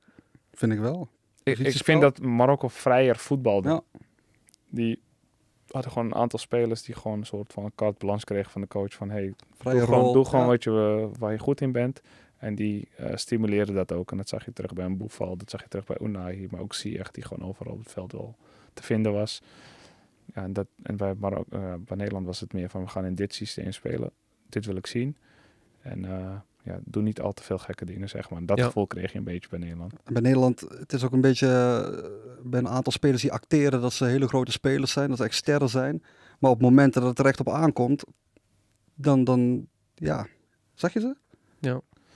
vind 0.53 0.71
ik 0.71 0.79
wel. 0.79 1.07
Ik, 1.43 1.57
ik 1.57 1.83
vind 1.83 2.01
dat 2.01 2.21
Marokko 2.21 2.67
vrijer 2.67 3.15
voetbalde. 3.15 3.69
Ja. 3.69 3.81
Die 4.69 5.01
hadden 5.67 5.91
gewoon 5.91 6.07
een 6.07 6.15
aantal 6.15 6.39
spelers 6.39 6.81
die 6.81 6.95
gewoon 6.95 7.17
een 7.17 7.25
soort 7.25 7.53
van 7.53 7.71
carte 7.75 7.97
blanche 7.97 8.25
kregen 8.25 8.51
van 8.51 8.61
de 8.61 8.67
coach. 8.67 8.93
Van 8.93 9.09
hey, 9.09 9.33
Vrije 9.57 9.77
doe 9.77 9.85
gewoon, 9.85 10.13
doe 10.13 10.25
gewoon 10.25 10.47
wat 10.47 10.63
je, 10.63 11.09
waar 11.19 11.31
je 11.31 11.39
goed 11.39 11.61
in 11.61 11.71
bent. 11.71 12.01
En 12.37 12.55
die 12.55 12.87
eh 12.97 13.15
stimuleerden 13.15 13.75
dat 13.75 13.91
ook. 13.91 14.11
En 14.11 14.17
dat 14.17 14.29
zag 14.29 14.45
je 14.45 14.53
terug 14.53 14.73
bij 14.73 14.85
een 14.85 14.97
Boefal, 14.97 15.37
dat 15.37 15.49
zag 15.49 15.61
je 15.61 15.67
terug 15.67 15.85
bij 15.85 15.97
Unai. 16.01 16.47
Maar 16.51 16.61
ook 16.61 16.73
Ziyech, 16.73 17.11
die 17.11 17.23
gewoon 17.23 17.47
overal 17.49 17.73
op 17.73 17.79
het 17.79 17.91
veld 17.91 18.11
wel 18.11 18.35
te 18.73 18.83
vinden 18.83 19.13
was. 19.13 19.41
Ja, 20.33 20.43
en, 20.43 20.53
dat, 20.53 20.67
en 20.83 20.97
bij, 20.97 21.13
Marok- 21.15 21.53
eh, 21.53 21.73
bij 21.79 21.97
Nederland 21.97 22.25
was 22.25 22.39
het 22.39 22.53
meer 22.53 22.69
van 22.69 22.81
we 22.81 22.87
gaan 22.87 23.05
in 23.05 23.15
dit 23.15 23.33
systeem 23.33 23.71
spelen. 23.71 24.11
Dit 24.49 24.65
wil 24.65 24.75
ik 24.75 24.87
zien. 24.87 25.15
En 25.81 26.05
eh, 26.05 26.35
ja, 26.63 26.79
doe 26.83 27.03
niet 27.03 27.21
al 27.21 27.33
te 27.33 27.43
veel 27.43 27.57
gekke 27.57 27.85
dingen, 27.85 28.09
zeg 28.09 28.29
maar. 28.29 28.45
Dat 28.45 28.57
Ja. 28.57 28.65
gevoel 28.65 28.87
kreeg 28.87 29.11
je 29.11 29.17
een 29.17 29.23
beetje 29.23 29.49
bij 29.49 29.59
Nederland. 29.59 29.93
Bij 30.03 30.21
Nederland, 30.21 30.59
het 30.59 30.93
is 30.93 31.03
ook 31.03 31.11
een 31.11 31.21
beetje 31.21 31.47
bij 32.43 32.59
een 32.59 32.67
aantal 32.67 32.91
spelers 32.91 33.21
die 33.21 33.31
acteren 33.31 33.81
dat 33.81 33.93
ze 33.93 34.05
hele 34.05 34.27
grote 34.27 34.51
spelers 34.51 34.91
zijn, 34.91 35.09
dat 35.09 35.17
ze 35.17 35.23
echt 35.23 35.33
sterren 35.35 35.69
zijn. 35.69 36.03
Maar 36.39 36.51
op 36.51 36.61
momenten 36.61 37.01
dat 37.01 37.09
het 37.09 37.19
er 37.19 37.25
echt 37.25 37.39
op 37.39 37.49
aankomt, 37.49 38.03
dan, 38.95 39.23
dan 39.23 39.67
ja, 39.95 40.27
zag 40.73 40.93
je 40.93 40.99
ze? 40.99 41.15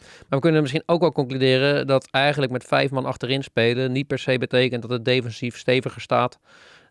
Maar 0.01 0.25
we 0.29 0.39
kunnen 0.39 0.61
misschien 0.61 0.83
ook 0.85 1.01
wel 1.01 1.11
concluderen 1.11 1.87
dat 1.87 2.07
eigenlijk 2.11 2.51
met 2.51 2.63
vijf 2.63 2.91
man 2.91 3.05
achterin 3.05 3.43
spelen 3.43 3.91
niet 3.91 4.07
per 4.07 4.19
se 4.19 4.37
betekent 4.37 4.81
dat 4.81 4.91
het 4.91 5.05
defensief 5.05 5.57
steviger 5.57 6.01
staat 6.01 6.39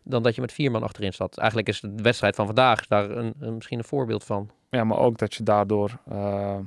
dan 0.03 0.23
dat 0.23 0.35
je 0.35 0.41
met 0.41 0.51
vier 0.51 0.71
man 0.71 0.83
achterin 0.83 1.13
staat. 1.13 1.37
Eigenlijk 1.37 1.69
is 1.69 1.79
de 1.79 2.01
wedstrijd 2.01 2.35
van 2.35 2.45
vandaag 2.45 2.87
daar 2.87 3.09
een, 3.09 3.33
een, 3.39 3.55
misschien 3.55 3.77
een 3.77 3.83
voorbeeld 3.83 4.23
van. 4.23 4.51
Ja, 4.69 4.83
maar 4.83 4.97
ook 4.97 5.17
dat 5.17 5.33
je 5.33 5.43
daardoor 5.43 5.99
eh, 6.09 6.59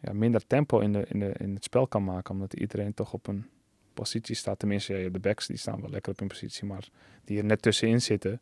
ja, 0.00 0.12
minder 0.12 0.46
tempo 0.46 0.78
in, 0.78 0.92
de, 0.92 1.04
in, 1.08 1.18
de, 1.18 1.32
in 1.38 1.54
het 1.54 1.64
spel 1.64 1.86
kan 1.86 2.04
maken. 2.04 2.34
Omdat 2.34 2.54
iedereen 2.54 2.94
toch 2.94 3.12
op 3.12 3.26
een 3.26 3.46
positie 3.94 4.34
staat. 4.34 4.58
Tenminste, 4.58 4.94
ja, 4.94 5.08
de 5.08 5.18
backs 5.18 5.46
die 5.46 5.56
staan 5.56 5.80
wel 5.80 5.90
lekker 5.90 6.12
op 6.12 6.18
hun 6.18 6.28
positie. 6.28 6.66
Maar 6.66 6.88
die 7.24 7.38
er 7.38 7.44
net 7.44 7.62
tussenin 7.62 8.00
zitten. 8.00 8.40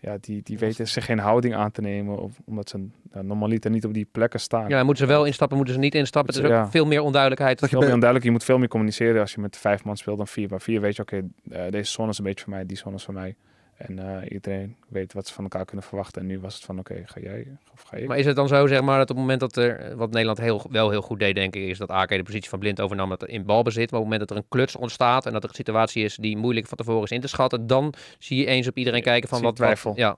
Ja, 0.00 0.16
die, 0.20 0.42
die 0.42 0.58
weten 0.58 0.88
zich 0.88 1.04
geen 1.04 1.18
houding 1.18 1.54
aan 1.54 1.70
te 1.70 1.80
nemen. 1.80 2.18
Of, 2.18 2.40
omdat 2.44 2.68
ze 2.68 2.86
ja, 3.12 3.22
normaliter 3.22 3.70
niet 3.70 3.84
op 3.84 3.94
die 3.94 4.08
plekken 4.12 4.40
staan. 4.40 4.68
Ja, 4.68 4.82
moeten 4.84 5.06
ze 5.06 5.12
wel 5.12 5.24
instappen, 5.24 5.56
moeten 5.56 5.74
ze 5.74 5.80
niet 5.80 5.94
instappen. 5.94 6.34
Het 6.34 6.44
is 6.44 6.50
ook 6.50 6.56
Ja. 6.56 6.70
veel 6.70 6.86
meer 6.86 7.00
onduidelijkheid. 7.02 7.58
Dat 7.60 7.68
veel 7.68 7.78
meer 7.80 7.88
onduidelijk. 7.92 8.24
Je 8.24 8.30
moet 8.32 8.44
veel 8.44 8.58
meer 8.58 8.68
communiceren 8.68 9.20
als 9.20 9.32
je 9.34 9.40
met 9.40 9.56
vijf 9.56 9.84
man 9.84 9.96
speelt 9.96 10.16
dan 10.16 10.26
vier. 10.26 10.48
Bij 10.48 10.58
vier 10.60 10.80
weet 10.80 10.96
je, 10.96 11.02
oké, 11.02 11.22
eh, 11.50 11.62
deze 11.70 11.90
zone 11.92 12.10
is 12.10 12.18
een 12.18 12.24
beetje 12.24 12.44
voor 12.44 12.52
mij, 12.52 12.66
die 12.66 12.76
zone 12.76 12.96
is 12.96 13.04
voor 13.04 13.14
mij. 13.14 13.34
En 13.78 13.98
eh, 13.98 14.30
iedereen 14.30 14.76
weet 14.88 15.12
wat 15.12 15.26
ze 15.26 15.34
van 15.34 15.44
elkaar 15.44 15.64
kunnen 15.64 15.84
verwachten. 15.84 16.22
En 16.22 16.28
nu 16.28 16.40
was 16.40 16.54
het 16.54 16.64
van, 16.64 16.78
oké, 16.78 17.02
ga 17.04 17.20
jij 17.20 17.58
of 17.72 17.82
ga 17.82 17.96
ik? 17.96 18.08
Maar 18.08 18.18
is 18.18 18.26
het 18.26 18.36
dan 18.36 18.48
zo, 18.48 18.66
zeg 18.66 18.82
maar, 18.82 18.98
dat 18.98 19.10
op 19.10 19.16
het 19.16 19.24
moment 19.24 19.40
dat 19.40 19.56
er, 19.56 19.96
wat 19.96 20.10
Nederland 20.10 20.38
heel, 20.38 20.66
wel 20.70 20.90
heel 20.90 21.02
goed 21.02 21.18
deed, 21.18 21.34
denk 21.34 21.54
ik, 21.56 21.62
is 21.62 21.78
dat 21.78 21.90
AK 21.90 22.08
de 22.08 22.22
positie 22.22 22.48
van 22.48 22.58
Blind 22.58 22.80
overnam 22.80 23.08
met 23.08 23.22
in 23.22 23.44
balbezit. 23.44 23.90
Maar 23.90 24.00
op 24.00 24.06
het 24.06 24.12
moment 24.12 24.20
dat 24.20 24.30
er 24.30 24.36
een 24.36 24.48
kluts 24.48 24.76
ontstaat 24.76 25.26
en 25.26 25.32
dat 25.32 25.42
er 25.42 25.48
een 25.48 25.54
situatie 25.54 26.04
is 26.04 26.16
die 26.16 26.36
moeilijk 26.36 26.66
van 26.66 26.76
tevoren 26.76 27.02
is 27.02 27.10
in 27.10 27.20
te 27.20 27.28
schatten, 27.28 27.66
dan 27.66 27.94
zie 28.18 28.38
je 28.38 28.46
eens 28.46 28.66
op 28.68 28.76
iedereen 28.76 29.02
kijken 29.02 29.28
van 29.28 29.42
wat, 29.42 29.56
twijfel. 29.56 29.92
ja, 29.96 30.16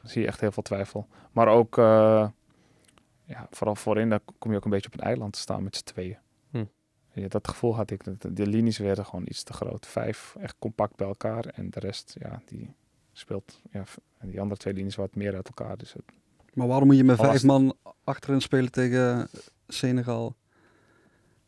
Dan 0.00 0.10
zie 0.10 0.20
je 0.22 0.26
echt 0.26 0.40
heel 0.40 0.52
veel 0.52 0.62
twijfel. 0.62 1.06
Maar 1.32 1.48
ook, 1.48 1.78
eh, 1.78 2.28
ja, 3.24 3.46
vooral 3.50 3.76
voorin, 3.76 4.08
dan 4.08 4.20
kom 4.38 4.50
je 4.50 4.56
ook 4.56 4.64
een 4.64 4.70
beetje 4.70 4.88
op 4.92 4.98
een 4.98 5.06
eiland 5.06 5.32
te 5.32 5.38
staan 5.38 5.62
met 5.62 5.76
z'n 5.76 5.84
tweeën. 5.84 6.18
Hm. 6.50 6.64
Ja, 7.12 7.28
dat 7.28 7.48
gevoel 7.48 7.76
had 7.76 7.90
ik. 7.90 8.04
Dat 8.04 8.36
de 8.36 8.46
linies 8.46 8.78
werden 8.78 9.06
gewoon 9.06 9.24
iets 9.28 9.42
te 9.42 9.52
groot. 9.52 9.86
Vijf 9.86 10.36
echt 10.40 10.54
compact 10.58 10.96
bij 10.96 11.06
elkaar. 11.06 11.46
En 11.46 11.70
de 11.70 11.80
rest, 11.80 12.16
ja, 12.20 12.42
die 12.46 12.74
speelt. 13.18 13.60
Ja, 13.72 13.82
die 14.22 14.40
andere 14.40 14.60
twee 14.60 14.74
linies 14.74 14.96
wat 14.96 15.14
meer 15.14 15.34
uit 15.34 15.46
elkaar. 15.48 15.76
Dus 15.76 15.92
het, 15.92 16.02
Maar 16.54 16.66
waarom 16.66 16.86
moet 16.86 16.96
je 16.96 17.04
met 17.04 17.16
vijf 17.16 17.42
man 17.44 17.74
achterin 18.04 18.40
spelen 18.40 18.70
tegen 18.70 19.28
Senegal? 19.68 20.34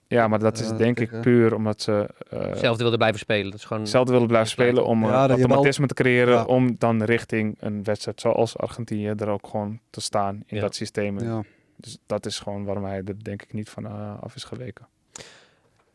ja, 0.09 0.29
maar 0.29 0.38
dat 0.38 0.59
is 0.59 0.70
Eh, 0.70 0.76
denk 0.76 1.00
ik 1.00 1.20
puur 1.20 1.55
omdat 1.55 1.83
ze 1.83 2.11
eh 2.31 2.40
hetzelfde 2.40 2.83
wilde 2.83 2.96
blijven 2.96 3.18
spelen. 3.18 3.50
Dat 3.50 3.61
is 3.61 3.64
gewoon, 3.64 3.83
hetzelfde 3.83 4.12
willen 4.12 4.26
blijven 4.29 4.50
spelen. 4.50 4.85
Om 4.87 5.05
Ja, 5.05 5.24
eh, 5.24 5.31
automatisme 5.31 5.87
te 5.87 5.94
creëren. 5.94 6.35
Ja. 6.35 6.44
Om 6.44 6.74
dan 6.79 7.02
richting 7.02 7.57
een 7.61 7.85
wedstrijd 7.85 8.20
zoals 8.20 8.57
Argentinië 8.59 9.07
er 9.16 9.29
ook 9.29 9.46
gewoon 9.46 9.81
te 9.90 10.00
staan 10.00 10.35
in 10.46 10.57
Ja. 10.57 10.61
dat 10.61 10.74
systeem. 10.74 11.18
Ja. 11.20 11.42
Dus 11.76 11.98
dat 12.07 12.26
is 12.26 12.38
gewoon 12.38 12.64
waarom 12.64 12.85
hij 12.85 12.96
er 13.05 13.24
denk 13.24 13.42
ik 13.42 13.52
niet 13.52 13.68
van 13.70 13.87
eh, 13.87 14.22
af 14.22 14.35
is 14.35 14.44
geweken. 14.44 14.87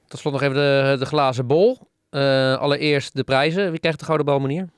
Tot 0.08 0.20
slot 0.20 0.34
nog 0.34 0.42
even 0.42 0.56
de, 0.56 0.96
de 1.00 1.06
glazen 1.06 1.48
bol. 1.48 1.78
Eh, 2.10 2.58
allereerst 2.58 3.16
de 3.16 3.24
prijzen. 3.24 3.70
Wie 3.72 3.80
krijgt 3.80 4.00
de 4.00 4.06
gouden 4.06 4.26
balmanier? 4.26 4.70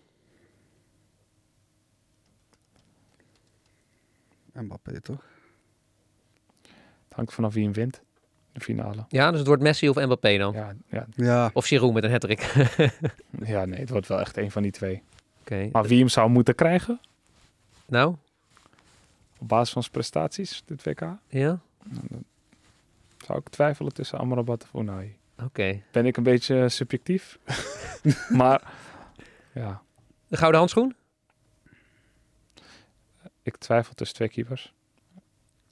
Mbappé 4.54 5.02
toch? 5.02 5.26
Het 7.08 7.14
hangt 7.16 7.34
vanaf 7.34 7.54
wie 7.54 7.64
hem 7.64 7.74
wint. 7.74 8.02
De 8.52 8.60
finale. 8.60 9.06
Ja, 9.08 9.30
dus 9.30 9.38
het 9.40 9.48
wordt 9.48 9.62
Messi 9.64 9.90
of 9.90 9.96
Mbappé 9.96 10.38
dan. 10.38 10.54
Ja, 10.54 10.74
ja, 10.90 11.06
Ja, 11.16 11.50
Of 11.54 11.66
Giroud 11.66 11.94
met 11.94 12.04
een 12.04 12.12
hattrick. 12.12 12.40
ja, 13.54 13.66
nee, 13.66 13.80
het 13.80 13.90
wordt 13.90 14.08
wel 14.08 14.20
echt 14.20 14.38
een 14.38 14.52
van 14.52 14.62
die 14.62 14.72
twee. 14.72 15.04
Oké. 15.42 15.70
Maar 15.72 15.84
wie 15.84 16.00
hem 16.00 16.08
zou 16.10 16.30
moeten 16.30 16.56
krijgen, 16.56 17.00
Nou, 17.86 18.16
op 19.38 19.48
basis 19.48 19.74
van 19.74 19.82
zijn 19.82 19.94
prestaties, 19.94 20.64
dit 20.66 20.84
WK, 20.84 21.02
ja, 21.28 21.60
zou 23.26 23.40
ik 23.40 23.50
twijfelen 23.50 23.94
tussen 23.94 24.18
Amrabat 24.20 24.64
of 24.72 24.82
Unai. 24.82 25.18
oké. 25.44 25.82
Ben 25.92 26.06
ik 26.06 26.18
een 26.18 26.24
beetje 26.24 26.70
subjectief. 26.70 27.40
maar 28.30 28.74
ja, 29.54 29.82
De 30.28 30.38
gouden 30.38 30.60
handschoen? 30.60 30.96
Ik 33.44 33.58
twijfel 33.58 33.94
tussen 33.94 34.16
twee 34.16 34.30
keepers. 34.30 34.74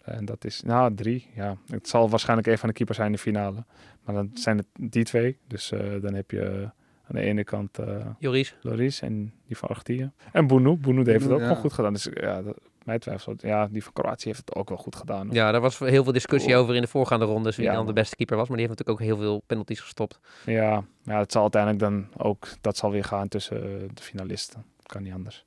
En 0.02 0.26
dat 0.26 0.46
is, 0.46 0.62
nou, 0.62 0.94
drie. 0.96 1.28
Ja, 1.36 1.58
het 1.70 1.88
zal 1.88 2.10
waarschijnlijk 2.10 2.48
een 2.48 2.58
van 2.58 2.70
de 2.70 2.76
keepers 2.76 2.98
zijn 2.98 3.10
in 3.10 3.16
de 3.16 3.22
finale. 3.22 3.66
Maar 4.04 4.16
dan 4.16 4.30
zijn 4.34 4.58
het 4.58 4.68
die 4.80 5.04
twee. 5.04 5.38
Dus 5.48 5.72
eh, 5.72 6.02
dan 6.02 6.14
heb 6.14 6.32
je 6.32 6.42
eh, 6.42 6.62
aan 7.04 7.16
de 7.16 7.22
ene 7.22 7.44
kant 7.44 7.80
eh 7.80 8.06
Joris? 8.20 8.56
Loris 8.62 9.02
en 9.02 9.34
die 9.48 9.58
van 9.58 9.70
Argentinië. 9.70 10.12
En 10.32 10.48
Bounu. 10.48 10.76
Bounu 10.76 11.04
heeft 11.12 11.24
het 11.24 11.32
ook 11.34 11.40
Ja. 11.40 11.46
gewoon 11.46 11.62
goed 11.62 11.74
gedaan. 11.74 11.94
Dus 11.94 12.08
ja, 12.14 12.42
dat, 12.42 12.58
mij 12.84 13.00
twijfel. 13.00 13.34
Ja, 13.38 13.68
die 13.68 13.84
van 13.84 13.94
Kroatië 13.94 14.28
heeft 14.28 14.40
het 14.46 14.56
ook 14.56 14.70
wel 14.70 14.78
goed 14.78 14.96
gedaan. 14.96 15.26
hoor. 15.26 15.36
Ja, 15.36 15.52
daar 15.52 15.62
was 15.62 15.80
heel 15.80 16.04
veel 16.04 16.14
discussie 16.14 16.54
Oh. 16.54 16.60
over 16.60 16.76
in 16.76 16.82
de 16.82 16.88
voorgaande 16.88 17.26
rondes 17.26 17.56
wie 17.56 17.66
Ja, 17.66 17.74
dan 17.74 17.86
de 17.86 17.94
beste 17.94 18.16
keeper 18.16 18.38
was. 18.38 18.48
Maar 18.48 18.58
die 18.58 18.66
heeft 18.68 18.80
natuurlijk 18.80 19.10
ook 19.10 19.16
heel 19.18 19.26
veel 19.28 19.44
penalties 19.46 19.80
gestopt. 19.80 20.20
Ja, 20.46 20.84
ja, 21.04 21.20
het 21.20 21.32
zal 21.32 21.42
uiteindelijk 21.42 21.82
dan 21.82 22.08
ook, 22.18 22.48
dat 22.62 22.78
zal 22.78 22.92
weer 22.92 23.04
gaan 23.04 23.28
tussen 23.28 23.62
de 23.94 24.02
finalisten. 24.04 24.66
Kan 24.84 25.04
niet 25.04 25.14
anders. 25.14 25.46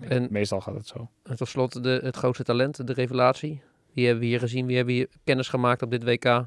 En- 0.00 0.28
Meestal 0.30 0.60
gaat 0.60 0.74
het 0.74 0.86
zo. 0.86 1.08
En 1.22 1.36
tot 1.36 1.48
slot 1.48 1.82
de, 1.82 2.00
het 2.02 2.16
grootste 2.16 2.44
talent, 2.44 2.86
de 2.86 2.92
revelatie. 2.92 3.60
Wie 3.92 4.04
hebben 4.04 4.22
we 4.22 4.28
hier 4.28 4.38
gezien? 4.38 4.66
Wie 4.66 4.76
hebben 4.76 4.94
we 4.94 5.00
hier 5.00 5.08
kennis 5.24 5.48
gemaakt 5.48 5.82
op 5.82 5.90
dit 5.90 6.04
WK? 6.04 6.46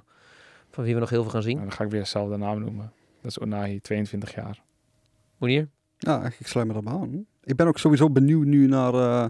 Van 0.72 0.84
wie 0.84 0.94
we 0.94 1.00
nog 1.00 1.10
heel 1.10 1.22
veel 1.22 1.32
gaan 1.32 1.42
zien. 1.42 1.58
En 1.58 1.64
dan 1.64 1.72
ga 1.72 1.84
ik 1.84 1.90
weer 1.90 2.00
dezelfde 2.00 2.38
naam 2.38 2.60
noemen. 2.60 2.92
Dat 3.22 3.32
is 3.32 3.40
Onahi, 3.40 3.80
22 3.80 4.36
jaar. 4.36 4.62
Monier? 5.38 5.70
ja 5.98 6.32
ik 6.40 6.48
sluit 6.48 6.68
me 6.68 6.74
daarbij 6.74 6.94
aan. 6.94 7.26
ik 7.44 7.56
ben 7.56 7.68
ook 7.68 7.78
sowieso 7.78 8.10
benieuwd 8.10 8.46
nu 8.46 8.68
naar 8.68 8.94
eh, 8.94 9.26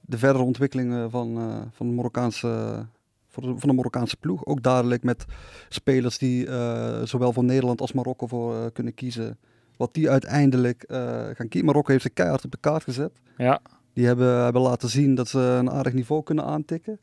de 0.00 0.18
verdere 0.18 0.44
ontwikkelingen 0.44 1.10
van, 1.10 1.36
eh, 1.38 1.60
van, 1.70 1.88
de 1.88 1.92
Marokkaanse, 1.94 2.86
van 3.28 3.58
de 3.60 3.72
Marokkaanse 3.72 4.16
ploeg. 4.16 4.44
Ook 4.44 4.62
dadelijk 4.62 5.02
met 5.02 5.24
spelers 5.68 6.18
die 6.18 6.46
eh, 6.46 7.02
zowel 7.02 7.32
voor 7.32 7.44
Nederland 7.44 7.80
als 7.80 7.92
Marokko 7.92 8.26
voor 8.26 8.54
eh, 8.54 8.66
kunnen 8.72 8.94
kiezen. 8.94 9.38
Wat 9.76 9.94
die 9.94 10.10
uiteindelijk 10.10 10.82
eh, 10.82 10.98
gaan 11.34 11.48
kiezen. 11.48 11.64
Marokko 11.64 11.90
heeft 11.90 12.02
ze 12.04 12.10
keihard 12.10 12.44
op 12.44 12.50
de 12.50 12.58
kaart 12.60 12.82
gezet. 12.82 13.10
Ja, 13.36 13.60
Die 13.92 14.06
hebben, 14.06 14.42
hebben 14.42 14.62
laten 14.62 14.88
zien 14.88 15.14
dat 15.14 15.28
ze 15.28 15.38
een 15.38 15.70
aardig 15.70 15.92
niveau 15.92 16.22
kunnen 16.22 16.44
aantikken. 16.44 16.98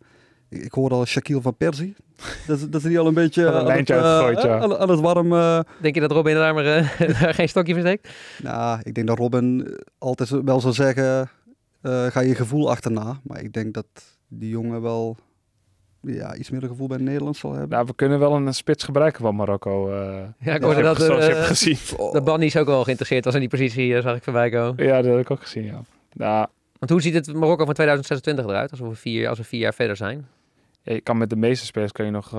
Ik, 0.49 0.63
ik 0.63 0.71
hoorde 0.71 0.95
al 0.95 1.05
Shaquille 1.05 1.41
van 1.41 1.55
Persie. 1.57 1.95
dat, 2.47 2.71
dat 2.71 2.81
ze 2.81 2.88
die 2.88 2.99
al 2.99 3.07
een 3.07 3.13
beetje 3.13 3.45
een 3.45 3.53
aan 3.53 3.65
lijntje 3.65 3.93
het, 3.93 4.38
eh, 4.38 4.43
ja. 4.43 4.59
aan, 4.59 4.77
aan 4.77 4.89
het 4.89 4.99
warm... 4.99 5.33
eh, 5.33 5.59
Denk 5.81 5.95
je 5.95 6.01
dat 6.01 6.12
Robin 6.12 6.36
daar 6.36 6.53
maar 6.53 6.65
eh, 6.65 6.99
daar 7.21 7.33
geen 7.33 7.49
stokje 7.49 7.73
voor 7.73 7.81
steekt? 7.81 8.09
nou, 8.43 8.79
ik 8.83 8.93
denk 8.95 9.07
dat 9.07 9.17
Robin 9.17 9.65
eh, 9.67 9.73
altijd 9.97 10.29
wel 10.29 10.59
zou 10.62 10.73
zeggen, 10.73 11.29
eh, 11.81 12.05
ga 12.05 12.19
je 12.19 12.36
gevoel 12.36 12.69
achterna. 12.69 13.19
Maar 13.23 13.41
ik 13.41 13.53
denk 13.53 13.73
dat 13.73 13.86
die 14.27 14.49
jongen 14.49 14.81
wel 14.81 15.17
ja, 16.05 16.35
iets 16.35 16.49
meer 16.49 16.63
een 16.63 16.69
gevoel 16.69 16.87
bij 16.87 16.97
Nederland 16.97 17.37
zal 17.37 17.51
hebben. 17.51 17.69
nou, 17.69 17.85
we 17.85 17.95
kunnen 17.95 18.19
wel 18.19 18.35
een 18.35 18.53
spits 18.53 18.83
gebruiken 18.83 19.21
van 19.21 19.35
Marokko. 19.35 19.91
eh 19.91 19.97
Ja, 20.39 20.53
ik 20.53 20.61
Ja, 20.61 20.65
hoorde 20.65 20.81
dat, 20.81 21.01
zoals 21.01 21.25
je 21.25 21.31
eh, 21.31 21.35
hebt 21.37 21.47
gezien. 21.47 21.77
dat 22.13 22.23
Bannies 22.23 22.57
ook 22.57 22.65
wel 22.65 22.83
geïnteresseerd 22.83 23.25
was 23.25 23.33
in 23.33 23.39
die 23.39 23.49
positie, 23.49 23.95
eh, 23.95 24.01
zag 24.01 24.15
ik 24.15 24.23
voorbij 24.23 24.49
komen. 24.49 24.85
Ja, 24.85 25.01
dat 25.01 25.11
heb 25.11 25.21
ik 25.21 25.31
ook 25.31 25.41
gezien, 25.41 25.63
ja. 25.63 25.81
Nou, 26.13 26.47
Want 26.79 26.91
hoe 26.91 27.01
ziet 27.01 27.13
het 27.13 27.33
Marokko 27.33 27.65
van 27.65 27.73
2026 27.73 28.45
eruit, 28.45 28.71
als 28.71 28.79
we 28.79 28.95
vier, 28.95 29.29
als 29.29 29.37
we 29.37 29.43
vier 29.43 29.59
jaar 29.59 29.73
verder 29.73 29.95
zijn? 29.95 30.27
ja, 30.81 30.93
je 30.93 31.01
kan 31.01 31.17
met 31.17 31.29
de 31.29 31.35
meeste 31.35 31.65
spelers 31.65 31.91
kan 31.91 32.05
je 32.05 32.11
nog 32.11 32.29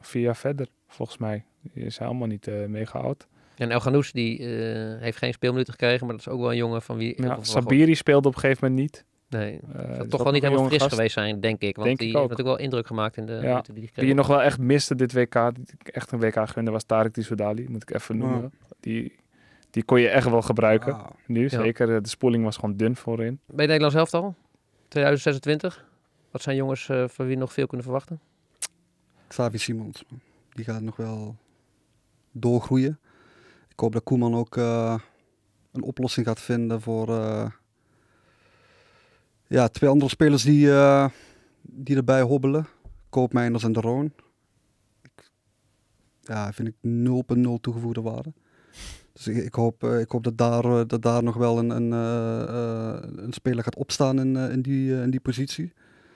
vier 0.00 0.22
jaar 0.22 0.36
verder, 0.36 0.66
volgens 0.88 1.18
mij. 1.18 1.44
Die 1.72 1.84
is 1.84 1.98
helemaal 1.98 2.26
niet 2.26 2.46
eh, 2.48 2.54
mega 2.66 2.98
oud. 2.98 3.26
En 3.56 3.70
El 3.70 3.80
Ghanous, 3.80 4.12
die 4.12 4.38
eh, 4.38 5.00
heeft 5.00 5.18
geen 5.18 5.32
speelminuten 5.32 5.72
gekregen, 5.72 6.06
maar 6.06 6.16
dat 6.16 6.26
is 6.26 6.32
ook 6.32 6.40
wel 6.40 6.50
een 6.50 6.56
jongen 6.56 6.82
van 6.82 6.96
wie... 6.96 7.22
Ja, 7.22 7.38
Sabiri 7.40 7.94
speelde 7.94 8.28
op 8.28 8.34
een 8.34 8.40
gegeven 8.40 8.68
moment 8.68 8.80
niet. 8.92 9.04
Nee, 9.36 9.60
Eh, 9.72 9.94
zal 9.94 10.00
ook 10.04 10.08
toch 10.08 10.22
wel 10.22 10.32
niet 10.32 10.42
helemaal 10.42 10.66
fris 10.66 10.78
gast. 10.82 10.94
geweest 10.94 11.12
zijn, 11.12 11.40
denk 11.40 11.60
ik. 11.60 11.74
Want 11.76 11.86
Denk 11.86 11.98
die 11.98 12.08
ik 12.08 12.12
heeft 12.14 12.24
ook. 12.24 12.30
natuurlijk 12.30 12.56
wel 12.58 12.66
indruk 12.66 12.86
gemaakt 12.86 13.16
in 13.16 13.26
de 13.26 13.32
minuten 13.42 13.74
die 13.74 13.90
je 14.06 14.14
nog 14.14 14.26
wel 14.26 14.42
echt 14.42 14.58
miste 14.58 14.94
dit 14.94 15.12
WK, 15.12 15.54
die 15.54 15.64
ik 15.78 15.88
echt 15.88 16.12
een 16.12 16.18
WK 16.20 16.48
gunde, 16.48 16.70
was 16.70 16.84
Tarek 16.84 17.12
Tissoudali. 17.12 17.66
Moet 17.68 17.82
ik 17.82 17.94
even 17.94 18.16
noemen. 18.16 18.52
Die, 18.80 19.16
die 19.70 19.84
kon 19.84 20.00
je 20.00 20.08
echt 20.08 20.28
wel 20.30 20.42
gebruiken. 20.42 21.00
Nu, 21.26 21.48
zeker. 21.48 21.94
eh, 21.94 22.02
De 22.02 22.08
spoeling 22.08 22.44
was 22.44 22.56
gewoon 22.56 22.76
dun 22.76 22.96
voorin. 22.96 23.40
Bij 23.46 23.56
het 23.56 23.66
Nederlands 23.66 23.94
elftal, 23.96 24.34
2026. 24.88 25.84
Wat 26.30 26.42
zijn 26.42 26.56
jongens 26.56 26.88
eh, 26.88 27.04
van 27.08 27.26
wie 27.26 27.36
nog 27.36 27.52
veel 27.52 27.66
kunnen 27.66 27.84
verwachten? 27.86 28.20
Xavi 29.28 29.58
Simons, 29.58 30.04
die 30.52 30.64
gaat 30.64 30.82
nog 30.82 30.96
wel 30.96 31.36
doorgroeien. 32.32 32.98
Ik 33.68 33.80
hoop 33.80 33.92
dat 33.92 34.02
Koeman 34.02 34.34
ook 34.34 34.56
eh, 34.56 34.94
een 35.72 35.82
oplossing 35.82 36.26
gaat 36.26 36.40
vinden 36.40 36.80
voor 36.80 37.08
eh, 37.08 37.46
ja, 39.46 39.68
twee 39.68 39.90
andere 39.90 40.10
spelers 40.10 40.42
die, 40.42 40.72
eh, 40.72 41.08
die 41.62 41.96
erbij 41.96 42.22
hobbelen. 42.22 42.66
Koopmeiners 43.08 43.64
en 43.64 43.72
De 43.72 43.80
Roon. 43.80 44.12
Ik, 45.02 45.30
ja, 46.20 46.52
vind 46.52 46.68
ik 46.68 46.74
0.0 46.80 47.60
toegevoegde 47.60 48.02
waarde. 48.02 48.32
Dus 49.12 49.26
ik, 49.26 49.36
ik, 49.36 49.54
hoop, 49.54 49.84
eh, 49.84 50.00
ik 50.00 50.10
hoop 50.10 50.24
dat 50.24 50.38
daar, 50.38 50.64
eh, 50.64 50.80
dat 50.86 51.02
daar 51.02 51.22
nog 51.22 51.34
wel 51.34 51.58
een, 51.58 51.70
een, 51.70 51.92
een 53.26 53.32
speler 53.32 53.64
gaat 53.64 53.76
opstaan 53.76 54.20
in, 54.20 54.36
eh, 54.36 54.50
in, 54.50 54.62
die, 54.62 54.94
eh, 54.94 55.02
in 55.02 55.10
die 55.10 55.20
positie. 55.20 55.72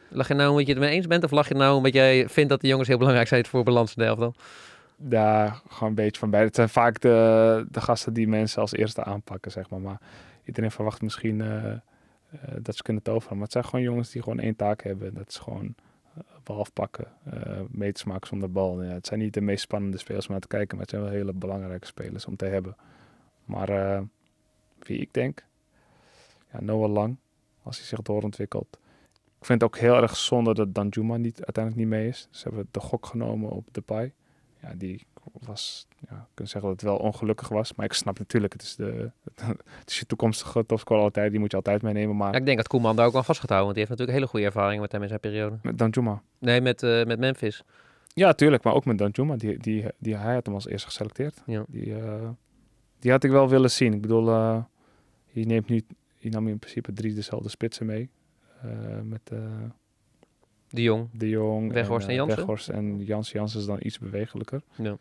Lach 0.09 0.29
je 0.29 0.35
nou 0.35 0.51
omdat 0.51 0.67
je 0.67 0.73
het 0.73 0.83
ermee 0.83 0.97
eens 0.97 1.07
bent? 1.07 1.25
Of 1.25 1.31
lach 1.31 1.49
je 1.49 1.55
nou 1.55 1.77
omdat 1.77 1.93
jij 1.93 2.29
vindt 2.29 2.51
dat 2.51 2.61
de 2.61 2.69
jongens 2.69 2.89
heel 2.89 2.99
belangrijk 2.99 3.29
zijn 3.29 3.47
voor 3.47 3.65
balans 3.65 3.95
in 3.95 4.03
de 4.03 4.09
elftal? 4.09 4.35
Ja, 5.09 5.61
gewoon 5.69 5.89
een 5.89 5.95
beetje 5.95 6.21
van 6.21 6.31
beide. 6.31 6.47
Het 6.47 6.57
zijn 6.57 6.69
vaak 6.69 7.01
de, 7.01 7.67
de 7.71 7.81
gasten 7.81 8.13
die 8.13 8.29
mensen 8.29 8.61
als 8.61 8.73
eerste 8.73 9.05
aanpakken, 9.05 9.51
zeg 9.51 9.71
maar. 9.71 9.81
Maar 9.81 10.01
iedereen 10.45 10.71
verwacht 10.71 11.03
misschien 11.03 11.41
eh, 11.41 11.73
eh, 12.31 12.55
dat 12.63 12.77
ze 12.77 12.83
kunnen 12.83 13.03
toveren. 13.03 13.35
Maar 13.35 13.45
het 13.45 13.53
zijn 13.53 13.65
gewoon 13.65 13.85
jongens 13.85 14.11
die 14.11 14.23
gewoon 14.23 14.39
één 14.39 14.57
taak 14.57 14.83
hebben. 14.83 15.15
Dat 15.15 15.29
is 15.29 15.39
gewoon 15.39 15.75
eh, 16.15 16.23
bal 16.43 16.59
afpakken, 16.59 17.07
eh 17.25 17.61
meters 17.71 18.05
maken 18.05 18.29
zonder 18.29 18.53
bal. 18.53 18.83
Ja, 18.83 18.93
het 18.93 19.07
zijn 19.07 19.21
niet 19.21 19.35
de 19.35 19.41
meest 19.41 19.63
spannende 19.63 19.99
spelers 19.99 20.27
om 20.27 20.33
naar 20.33 20.41
te 20.41 20.49
kijken, 20.49 20.77
maar 20.77 20.87
het 20.87 20.91
zijn 20.91 21.03
wel 21.03 21.13
hele 21.13 21.33
belangrijke 21.33 21.87
spelers 21.87 22.27
om 22.27 22.37
te 22.37 22.45
hebben. 22.45 22.77
Maar 23.45 24.05
wie 24.79 25.01
ik 25.01 25.15
denk, 25.15 25.45
ja, 26.53 26.61
Noah 26.61 26.93
Lang, 26.93 27.17
als 27.63 27.79
hij 27.79 27.87
zich 27.87 28.03
doorontwikkelt. 28.03 28.79
Ik 29.39 29.47
vind 29.47 29.61
het 29.61 29.71
ook 29.71 29.79
heel 29.79 29.95
erg 29.95 30.17
zonde 30.17 30.55
dat 30.55 30.75
Danjuma 30.75 31.17
niet, 31.17 31.45
uiteindelijk 31.45 31.77
niet 31.77 31.99
mee 31.99 32.09
is. 32.09 32.29
Ze 32.31 32.49
hebben 32.49 32.69
de 32.71 32.81
gok 32.81 33.07
genomen 33.07 33.51
op 33.51 33.69
Depay. 33.73 34.13
Ja, 34.63 34.75
die 34.75 35.07
was, 35.33 35.87
ja, 36.09 36.17
ik 36.17 36.35
kan 36.35 36.47
zeggen 36.47 36.71
dat 36.71 36.81
het 36.81 36.91
wel 36.91 36.97
ongelukkig 36.97 37.49
was. 37.49 37.75
Maar 37.75 37.87
ik 37.87 37.93
snap 37.93 38.19
natuurlijk, 38.19 38.53
het 38.53 38.63
is, 38.63 38.77
de, 38.77 39.11
het 39.81 39.91
is 39.91 39.99
je 39.99 40.07
toekomstige 40.07 40.67
topscorer 40.67 41.03
altijd. 41.03 41.31
Die 41.31 41.41
moet 41.41 41.51
je 41.51 41.57
altijd 41.57 41.83
meenemen. 41.83 42.17
Maar 42.17 42.33
Ja, 42.33 42.39
ik 42.39 42.45
denk 42.45 42.57
dat 42.57 42.69
Koeman 42.69 42.97
daar 42.97 43.07
ook 43.07 43.13
wel 43.13 43.23
vast 43.23 43.41
gaat 43.41 43.49
houden, 43.49 43.75
want 43.75 43.79
die 43.79 43.87
heeft 43.87 43.99
natuurlijk 43.99 44.19
hele 44.19 44.31
goede 44.31 44.47
ervaringen 44.47 44.81
met 44.81 44.93
hem 44.93 45.03
in 45.03 45.09
zijn 45.09 45.21
periode. 45.21 45.59
met 45.63 45.79
Danjuma. 45.79 46.23
Nee, 46.39 46.61
met, 46.61 46.83
eh, 46.83 47.05
met 47.05 47.19
Memphis. 47.19 47.63
Ja, 48.15 48.33
tuurlijk. 48.33 48.63
Maar 48.63 48.75
ook 48.75 48.85
met 48.85 48.99
Danjuma. 48.99 49.37
Die, 49.37 49.59
die, 49.59 49.85
die, 49.99 50.17
hij 50.17 50.35
had 50.35 50.47
hem 50.47 50.55
als 50.55 50.67
eerste 50.67 50.87
geselecteerd. 50.87 51.43
Ja. 51.47 51.65
Die, 51.69 51.95
eh, 51.95 52.29
die 52.99 53.11
had 53.11 53.25
ik 53.25 53.31
wel 53.31 53.49
willen 53.49 53.71
zien. 53.71 53.93
Ik 53.93 54.01
bedoel, 54.01 54.25
je 55.31 55.47
neemt 55.47 55.69
nu, 55.69 55.83
je 56.19 56.31
nam 56.31 56.49
in 56.49 56.59
principe 56.59 56.93
drie 56.93 57.15
dezelfde 57.15 57.49
spitsen 57.49 57.87
mee. 57.87 58.11
Met 59.03 59.33
De 60.71 60.83
Jong. 60.83 61.09
De 61.13 61.29
Jong, 61.29 61.73
Weghorst 61.73 62.07
en 62.07 62.11
eh, 62.11 62.17
Jansen? 62.17 62.37
Weghorst 62.37 62.69
en 62.69 63.05
Jans. 63.05 63.33
Jans 63.33 63.55
is 63.55 63.65
dan 63.67 63.79
iets 63.83 63.99
bewegelijker. 63.99 64.63
Ja. 64.77 64.97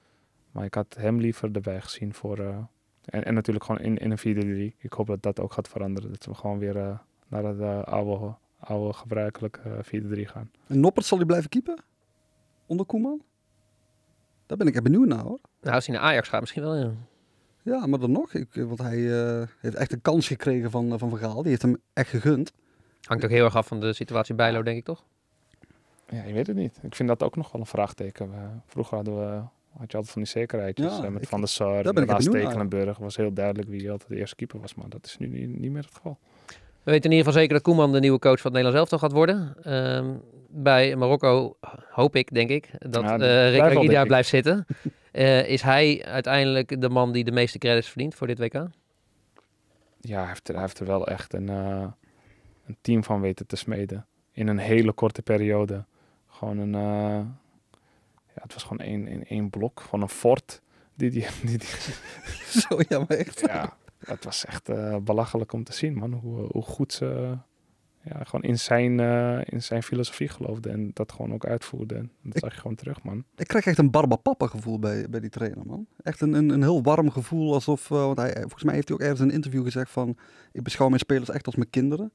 Maar 0.51 0.65
ik 0.65 0.73
had 0.73 0.95
hem 0.99 1.19
liever 1.19 1.49
erbij 1.53 1.81
gezien 1.81 2.13
voor... 2.13 2.37
eh, 2.39 2.57
en, 3.05 3.25
en 3.25 3.33
natuurlijk 3.33 3.65
gewoon 3.65 3.81
in, 3.81 3.97
in 3.97 4.11
een 4.11 4.71
4-3. 4.73 4.75
Ik 4.77 4.93
hoop 4.93 5.07
dat 5.07 5.21
dat 5.23 5.39
ook 5.39 5.53
gaat 5.53 5.67
veranderen. 5.67 6.09
Dat 6.11 6.25
we 6.25 6.33
gewoon 6.33 6.59
weer 6.59 6.77
eh, 6.77 6.97
naar 7.27 7.43
het 7.43 7.59
eh, 7.59 7.83
oude, 7.83 8.33
oude 8.59 8.93
gebruikelijke 8.93 9.59
eh, 9.91 10.01
4-3 10.03 10.21
gaan. 10.21 10.51
En 10.67 10.79
Noppert 10.79 11.05
zal 11.05 11.17
hij 11.17 11.25
blijven 11.27 11.49
keepen? 11.49 11.77
Onder 12.65 12.85
Koeman? 12.85 13.21
Daar 14.45 14.57
ben 14.57 14.67
ik 14.67 14.73
echt 14.73 14.83
benieuwd 14.83 15.07
naar 15.07 15.23
hoor. 15.23 15.39
Nou, 15.61 15.75
als 15.75 15.87
hij 15.87 15.95
naar 15.95 16.03
Ajax 16.05 16.27
gaat, 16.29 16.39
misschien 16.39 16.61
wel, 16.61 16.75
ja. 16.75 16.91
Ja, 17.61 17.85
maar 17.87 17.99
dan 17.99 18.11
nog. 18.11 18.33
Ik, 18.33 18.47
want 18.53 18.79
hij 18.81 19.21
eh, 19.21 19.47
heeft 19.59 19.75
echt 19.75 19.91
een 19.93 20.01
kans 20.01 20.27
gekregen 20.27 20.71
van, 20.71 20.91
eh, 20.93 20.99
van 20.99 21.09
Van 21.09 21.19
Gaal. 21.19 21.41
Die 21.41 21.49
heeft 21.49 21.61
hem 21.61 21.77
echt 21.93 22.09
gegund. 22.09 22.53
Hangt 23.01 23.23
ook 23.23 23.29
heel 23.29 23.45
erg 23.45 23.55
af 23.55 23.67
van 23.67 23.79
de 23.79 23.93
situatie 23.93 24.35
bij 24.35 24.45
Bijlo, 24.45 24.63
denk 24.63 24.77
ik 24.77 24.83
toch? 24.85 25.05
Ja, 26.09 26.23
je 26.23 26.33
weet 26.33 26.47
het 26.47 26.55
niet. 26.55 26.79
Ik 26.81 26.95
vind 26.95 27.09
dat 27.09 27.23
ook 27.23 27.35
nog 27.35 27.51
wel 27.51 27.61
een 27.61 27.67
vraagteken. 27.67 28.31
Vroeger 28.65 28.95
hadden 28.95 29.17
we, 29.17 29.41
had 29.77 29.91
je 29.91 29.97
altijd 29.97 30.09
van 30.09 30.21
die 30.21 30.31
zekerheidjes. 30.31 30.97
Ja, 30.97 31.03
eh, 31.03 31.09
met 31.09 31.21
ik- 31.21 31.27
Van 31.27 31.39
der 31.39 31.49
Sar, 31.49 31.93
naar. 31.93 32.21
Stekelenburg. 32.21 32.97
was 32.97 33.15
heel 33.15 33.33
duidelijk 33.33 33.69
wie 33.69 33.91
altijd 33.91 34.09
de 34.09 34.15
eerste 34.15 34.35
keeper 34.35 34.59
was. 34.59 34.75
Maar 34.75 34.89
dat 34.89 35.05
is 35.05 35.17
nu 35.17 35.27
niet, 35.27 35.59
niet 35.59 35.71
meer 35.71 35.83
het 35.83 35.95
geval. 35.95 36.17
We 36.83 36.91
weten 36.91 37.09
in 37.09 37.17
ieder 37.17 37.25
geval 37.25 37.41
zeker 37.41 37.53
dat 37.53 37.63
Koeman 37.63 37.91
de 37.91 37.99
nieuwe 37.99 38.19
coach 38.19 38.41
van 38.41 38.51
het 38.53 38.61
Nederlands 38.63 38.77
elftal 38.79 38.99
gaat 39.09 39.17
worden. 39.17 39.55
Ehm, 39.63 40.13
bij 40.49 40.95
Marokko 40.95 41.57
hoop 41.89 42.15
ik, 42.15 42.33
denk 42.33 42.49
ik, 42.49 42.69
dat 42.77 43.03
Ja, 43.03 43.11
eh 43.11 43.17
blijft 43.17 43.77
Rick 43.77 44.07
blijft 44.07 44.29
zitten. 44.29 44.65
Eh, 45.11 45.49
is 45.49 45.61
hij 45.61 46.05
uiteindelijk 46.05 46.81
de 46.81 46.89
man 46.89 47.11
die 47.11 47.23
de 47.23 47.31
meeste 47.31 47.57
credits 47.57 47.87
verdient 47.89 48.15
voor 48.15 48.27
dit 48.27 48.39
WK? 48.39 48.53
Ja, 49.99 50.19
hij 50.19 50.27
heeft 50.27 50.47
er, 50.47 50.53
hij 50.53 50.63
heeft 50.63 50.79
er 50.79 50.85
wel 50.85 51.07
echt 51.07 51.33
een, 51.33 51.49
eh, 51.49 51.85
een 52.67 52.77
team 52.81 53.03
van 53.03 53.21
weten 53.21 53.47
te 53.47 53.55
smeden. 53.55 54.05
In 54.31 54.47
een 54.47 54.57
hele 54.57 54.91
korte 54.91 55.21
periode. 55.21 55.85
Gewoon 56.39 56.57
een... 56.57 56.75
eh, 56.75 57.25
ja, 58.35 58.41
het 58.41 58.53
was 58.53 58.63
gewoon 58.63 58.79
één, 58.85 59.07
één, 59.07 59.25
één 59.25 59.49
blok 59.49 59.81
van 59.81 60.01
een 60.01 60.09
fort. 60.09 60.61
Die, 60.95 61.09
die, 61.11 61.25
die, 61.43 61.57
die- 61.57 61.67
Zo, 62.69 62.79
ja, 62.87 62.97
maar 62.99 63.17
echt. 63.17 63.39
ja, 63.39 63.77
het 63.99 64.23
was 64.23 64.45
echt 64.45 64.69
eh, 64.69 64.95
belachelijk 64.97 65.53
om 65.53 65.63
te 65.63 65.73
zien, 65.73 65.93
man. 65.93 66.13
Hoe, 66.13 66.47
hoe 66.51 66.61
goed 66.63 66.93
ze 66.93 67.37
ja, 68.03 68.23
gewoon 68.23 68.41
in 68.49 68.59
zijn, 68.59 68.99
eh, 68.99 69.39
in 69.43 69.63
zijn 69.63 69.83
filosofie 69.83 70.27
geloofden. 70.27 70.71
En 70.71 70.91
dat 70.93 71.11
gewoon 71.11 71.33
ook 71.33 71.45
uitvoerden. 71.45 71.97
En 71.97 72.11
dat 72.23 72.35
Ik- 72.35 72.39
zag 72.43 72.53
je 72.53 72.59
gewoon 72.61 72.75
terug, 72.75 73.03
man. 73.03 73.23
Ik 73.35 73.47
krijg 73.47 73.65
echt 73.65 73.77
een 73.77 73.91
Barba 73.91 74.15
Papa 74.15 74.47
gevoel 74.47 74.79
bij, 74.79 75.09
bij 75.09 75.19
die 75.19 75.29
trainer, 75.29 75.65
man. 75.65 75.87
Echt 76.03 76.21
een, 76.21 76.33
een, 76.33 76.49
een 76.49 76.61
heel 76.61 76.83
warm 76.83 77.09
gevoel. 77.11 77.53
Alsof, 77.53 77.91
eh, 77.91 77.97
want 77.97 78.17
hij, 78.17 78.33
volgens 78.41 78.63
mij 78.63 78.73
heeft 78.75 78.87
hij 78.87 78.97
ook 78.97 79.03
ergens 79.03 79.21
in 79.21 79.27
een 79.27 79.33
interview 79.33 79.63
gezegd 79.63 79.91
van... 79.91 80.17
Ik 80.51 80.63
beschouw 80.63 80.87
mijn 80.87 80.99
spelers 80.99 81.29
echt 81.29 81.45
als 81.45 81.55
mijn 81.55 81.69
kinderen. 81.69 82.11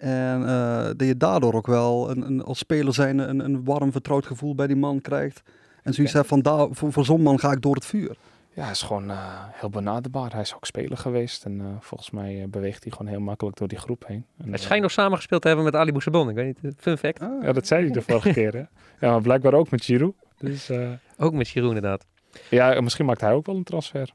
En 0.00 0.46
eh, 0.48 0.84
dat 0.84 1.06
je 1.06 1.16
daardoor 1.16 1.54
ook 1.54 1.66
wel 1.66 2.10
een, 2.10 2.22
een, 2.26 2.42
als 2.42 2.58
speler 2.58 2.94
zijn 2.94 3.18
een, 3.18 3.38
een 3.44 3.64
warm 3.64 3.92
vertrouwd 3.92 4.26
gevoel 4.26 4.54
bij 4.54 4.66
die 4.66 4.76
man 4.76 5.00
krijgt. 5.00 5.42
En 5.82 5.94
zoiets 5.94 6.12
Ja. 6.12 6.24
van, 6.24 6.40
daar, 6.40 6.68
voor, 6.70 6.92
voor 6.92 7.04
zo'n 7.04 7.22
man 7.22 7.38
ga 7.38 7.52
ik 7.52 7.62
door 7.62 7.74
het 7.74 7.84
vuur. 7.84 8.16
Ja, 8.54 8.62
hij 8.62 8.70
is 8.70 8.82
gewoon 8.82 9.10
eh, 9.10 9.44
heel 9.48 9.70
benaderbaar. 9.70 10.32
Hij 10.32 10.40
is 10.40 10.54
ook 10.54 10.66
speler 10.66 10.96
geweest. 10.98 11.44
En 11.44 11.60
eh, 11.60 11.66
volgens 11.80 12.10
mij 12.10 12.46
beweegt 12.48 12.82
hij 12.84 12.92
gewoon 12.92 13.12
heel 13.12 13.20
makkelijk 13.20 13.56
door 13.56 13.68
die 13.68 13.78
groep 13.78 14.04
heen. 14.06 14.24
En, 14.38 14.44
Hij 14.44 14.52
eh, 14.52 14.58
schijnt 14.60 14.82
nog 14.82 14.90
samengespeeld 14.90 15.42
te 15.42 15.46
hebben 15.48 15.66
met 15.66 15.74
Ali 15.76 15.90
Boussabon. 15.92 16.28
Ik 16.28 16.34
weet 16.34 16.62
niet, 16.62 16.74
fun 16.76 16.98
fact. 16.98 17.20
Ah. 17.20 17.42
Ja, 17.42 17.52
dat 17.52 17.66
zei 17.66 17.82
hij 17.84 17.92
de 17.92 18.02
vorige 18.02 18.32
keer, 18.32 18.52
hè? 18.52 18.58
Ja, 19.06 19.10
maar 19.12 19.20
blijkbaar 19.22 19.54
ook 19.54 19.70
met 19.70 19.84
Giroud. 19.84 20.14
Dus 20.38 20.68
eh, 20.68 20.90
Ook 21.16 21.32
met 21.32 21.48
Giroud 21.48 21.74
inderdaad. 21.74 22.06
ja, 22.50 22.80
misschien 22.80 23.04
maakt 23.06 23.20
hij 23.20 23.32
ook 23.32 23.46
wel 23.46 23.56
een 23.56 23.64
transfer. 23.64 24.12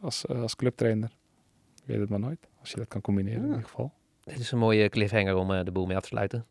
Als, 0.00 0.26
als 0.26 0.56
clubtrainer. 0.56 1.10
Je 1.74 1.82
weet 1.92 2.00
het 2.00 2.08
maar 2.08 2.20
nooit. 2.20 2.48
Als 2.60 2.70
je 2.70 2.76
dat 2.76 2.88
kan 2.88 3.00
combineren 3.00 3.40
in 3.42 3.46
ieder 3.48 3.62
geval. 3.62 3.92
Dit 4.26 4.38
is 4.38 4.52
een 4.52 4.58
mooie 4.58 4.88
cliffhanger 4.88 5.36
om 5.36 5.50
uh, 5.50 5.60
de 5.64 5.70
boel 5.70 5.86
mee 5.86 5.96
af 5.96 6.02
te 6.02 6.08
sluiten. 6.08 6.46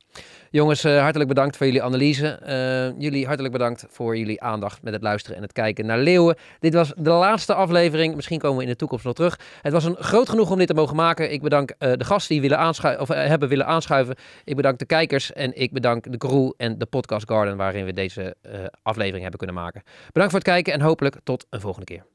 Jongens, 0.51 0.86
uh, 0.86 0.99
hartelijk 0.99 1.30
bedankt 1.30 1.57
voor 1.57 1.65
jullie 1.65 1.84
analyse. 1.84 2.39
Uh, 2.43 3.01
jullie 3.01 3.26
hartelijk 3.26 3.53
bedankt 3.53 3.86
voor 3.89 4.17
jullie 4.17 4.41
aandacht 4.41 4.84
met 4.84 4.93
het 4.93 5.01
luisteren 5.01 5.38
en 5.38 5.43
het 5.43 5.51
kijken 5.51 5.86
naar 5.86 5.99
Leeuwen. 5.99 6.36
Dit 6.59 6.73
was 6.73 6.93
de 6.97 7.09
laatste 7.09 7.53
aflevering. 7.53 8.15
Misschien 8.15 8.39
komen 8.39 8.57
we 8.57 8.63
in 8.63 8.69
de 8.69 8.76
toekomst 8.76 9.05
nog 9.05 9.13
terug. 9.13 9.39
Het 9.61 9.73
was 9.73 9.84
een 9.84 9.95
groot 9.95 10.30
genoeg 10.30 10.51
om 10.51 10.57
dit 10.57 10.67
te 10.67 10.73
mogen 10.73 10.95
maken. 10.95 11.32
Ik 11.32 11.41
bedank 11.41 11.76
de 11.78 12.03
gasten 12.03 12.34
die 12.34 12.41
willen 12.41 12.57
aanschu 12.57 12.95
of, 12.95 13.07
hebben 13.07 13.49
willen 13.49 13.65
aanschuiven. 13.65 14.15
Ik 14.43 14.55
bedank 14.55 14.80
de 14.80 14.86
kijkers 14.86 15.34
en 15.34 15.61
ik 15.61 15.71
bedank 15.71 16.11
de 16.11 16.17
crew 16.17 16.51
en 16.57 16.78
de 16.78 16.86
podcast 16.86 17.28
Garden 17.28 17.57
waarin 17.57 17.86
we 17.86 17.93
deze 17.93 18.36
aflevering 18.82 19.21
hebben 19.21 19.38
kunnen 19.38 19.55
maken. 19.55 19.84
Bedankt 20.05 20.32
voor 20.32 20.39
het 20.39 20.49
kijken 20.49 20.73
en 20.73 20.82
hopelijk 20.82 21.15
tot 21.23 21.45
een 21.49 21.61
volgende 21.61 21.86
keer. 21.86 22.14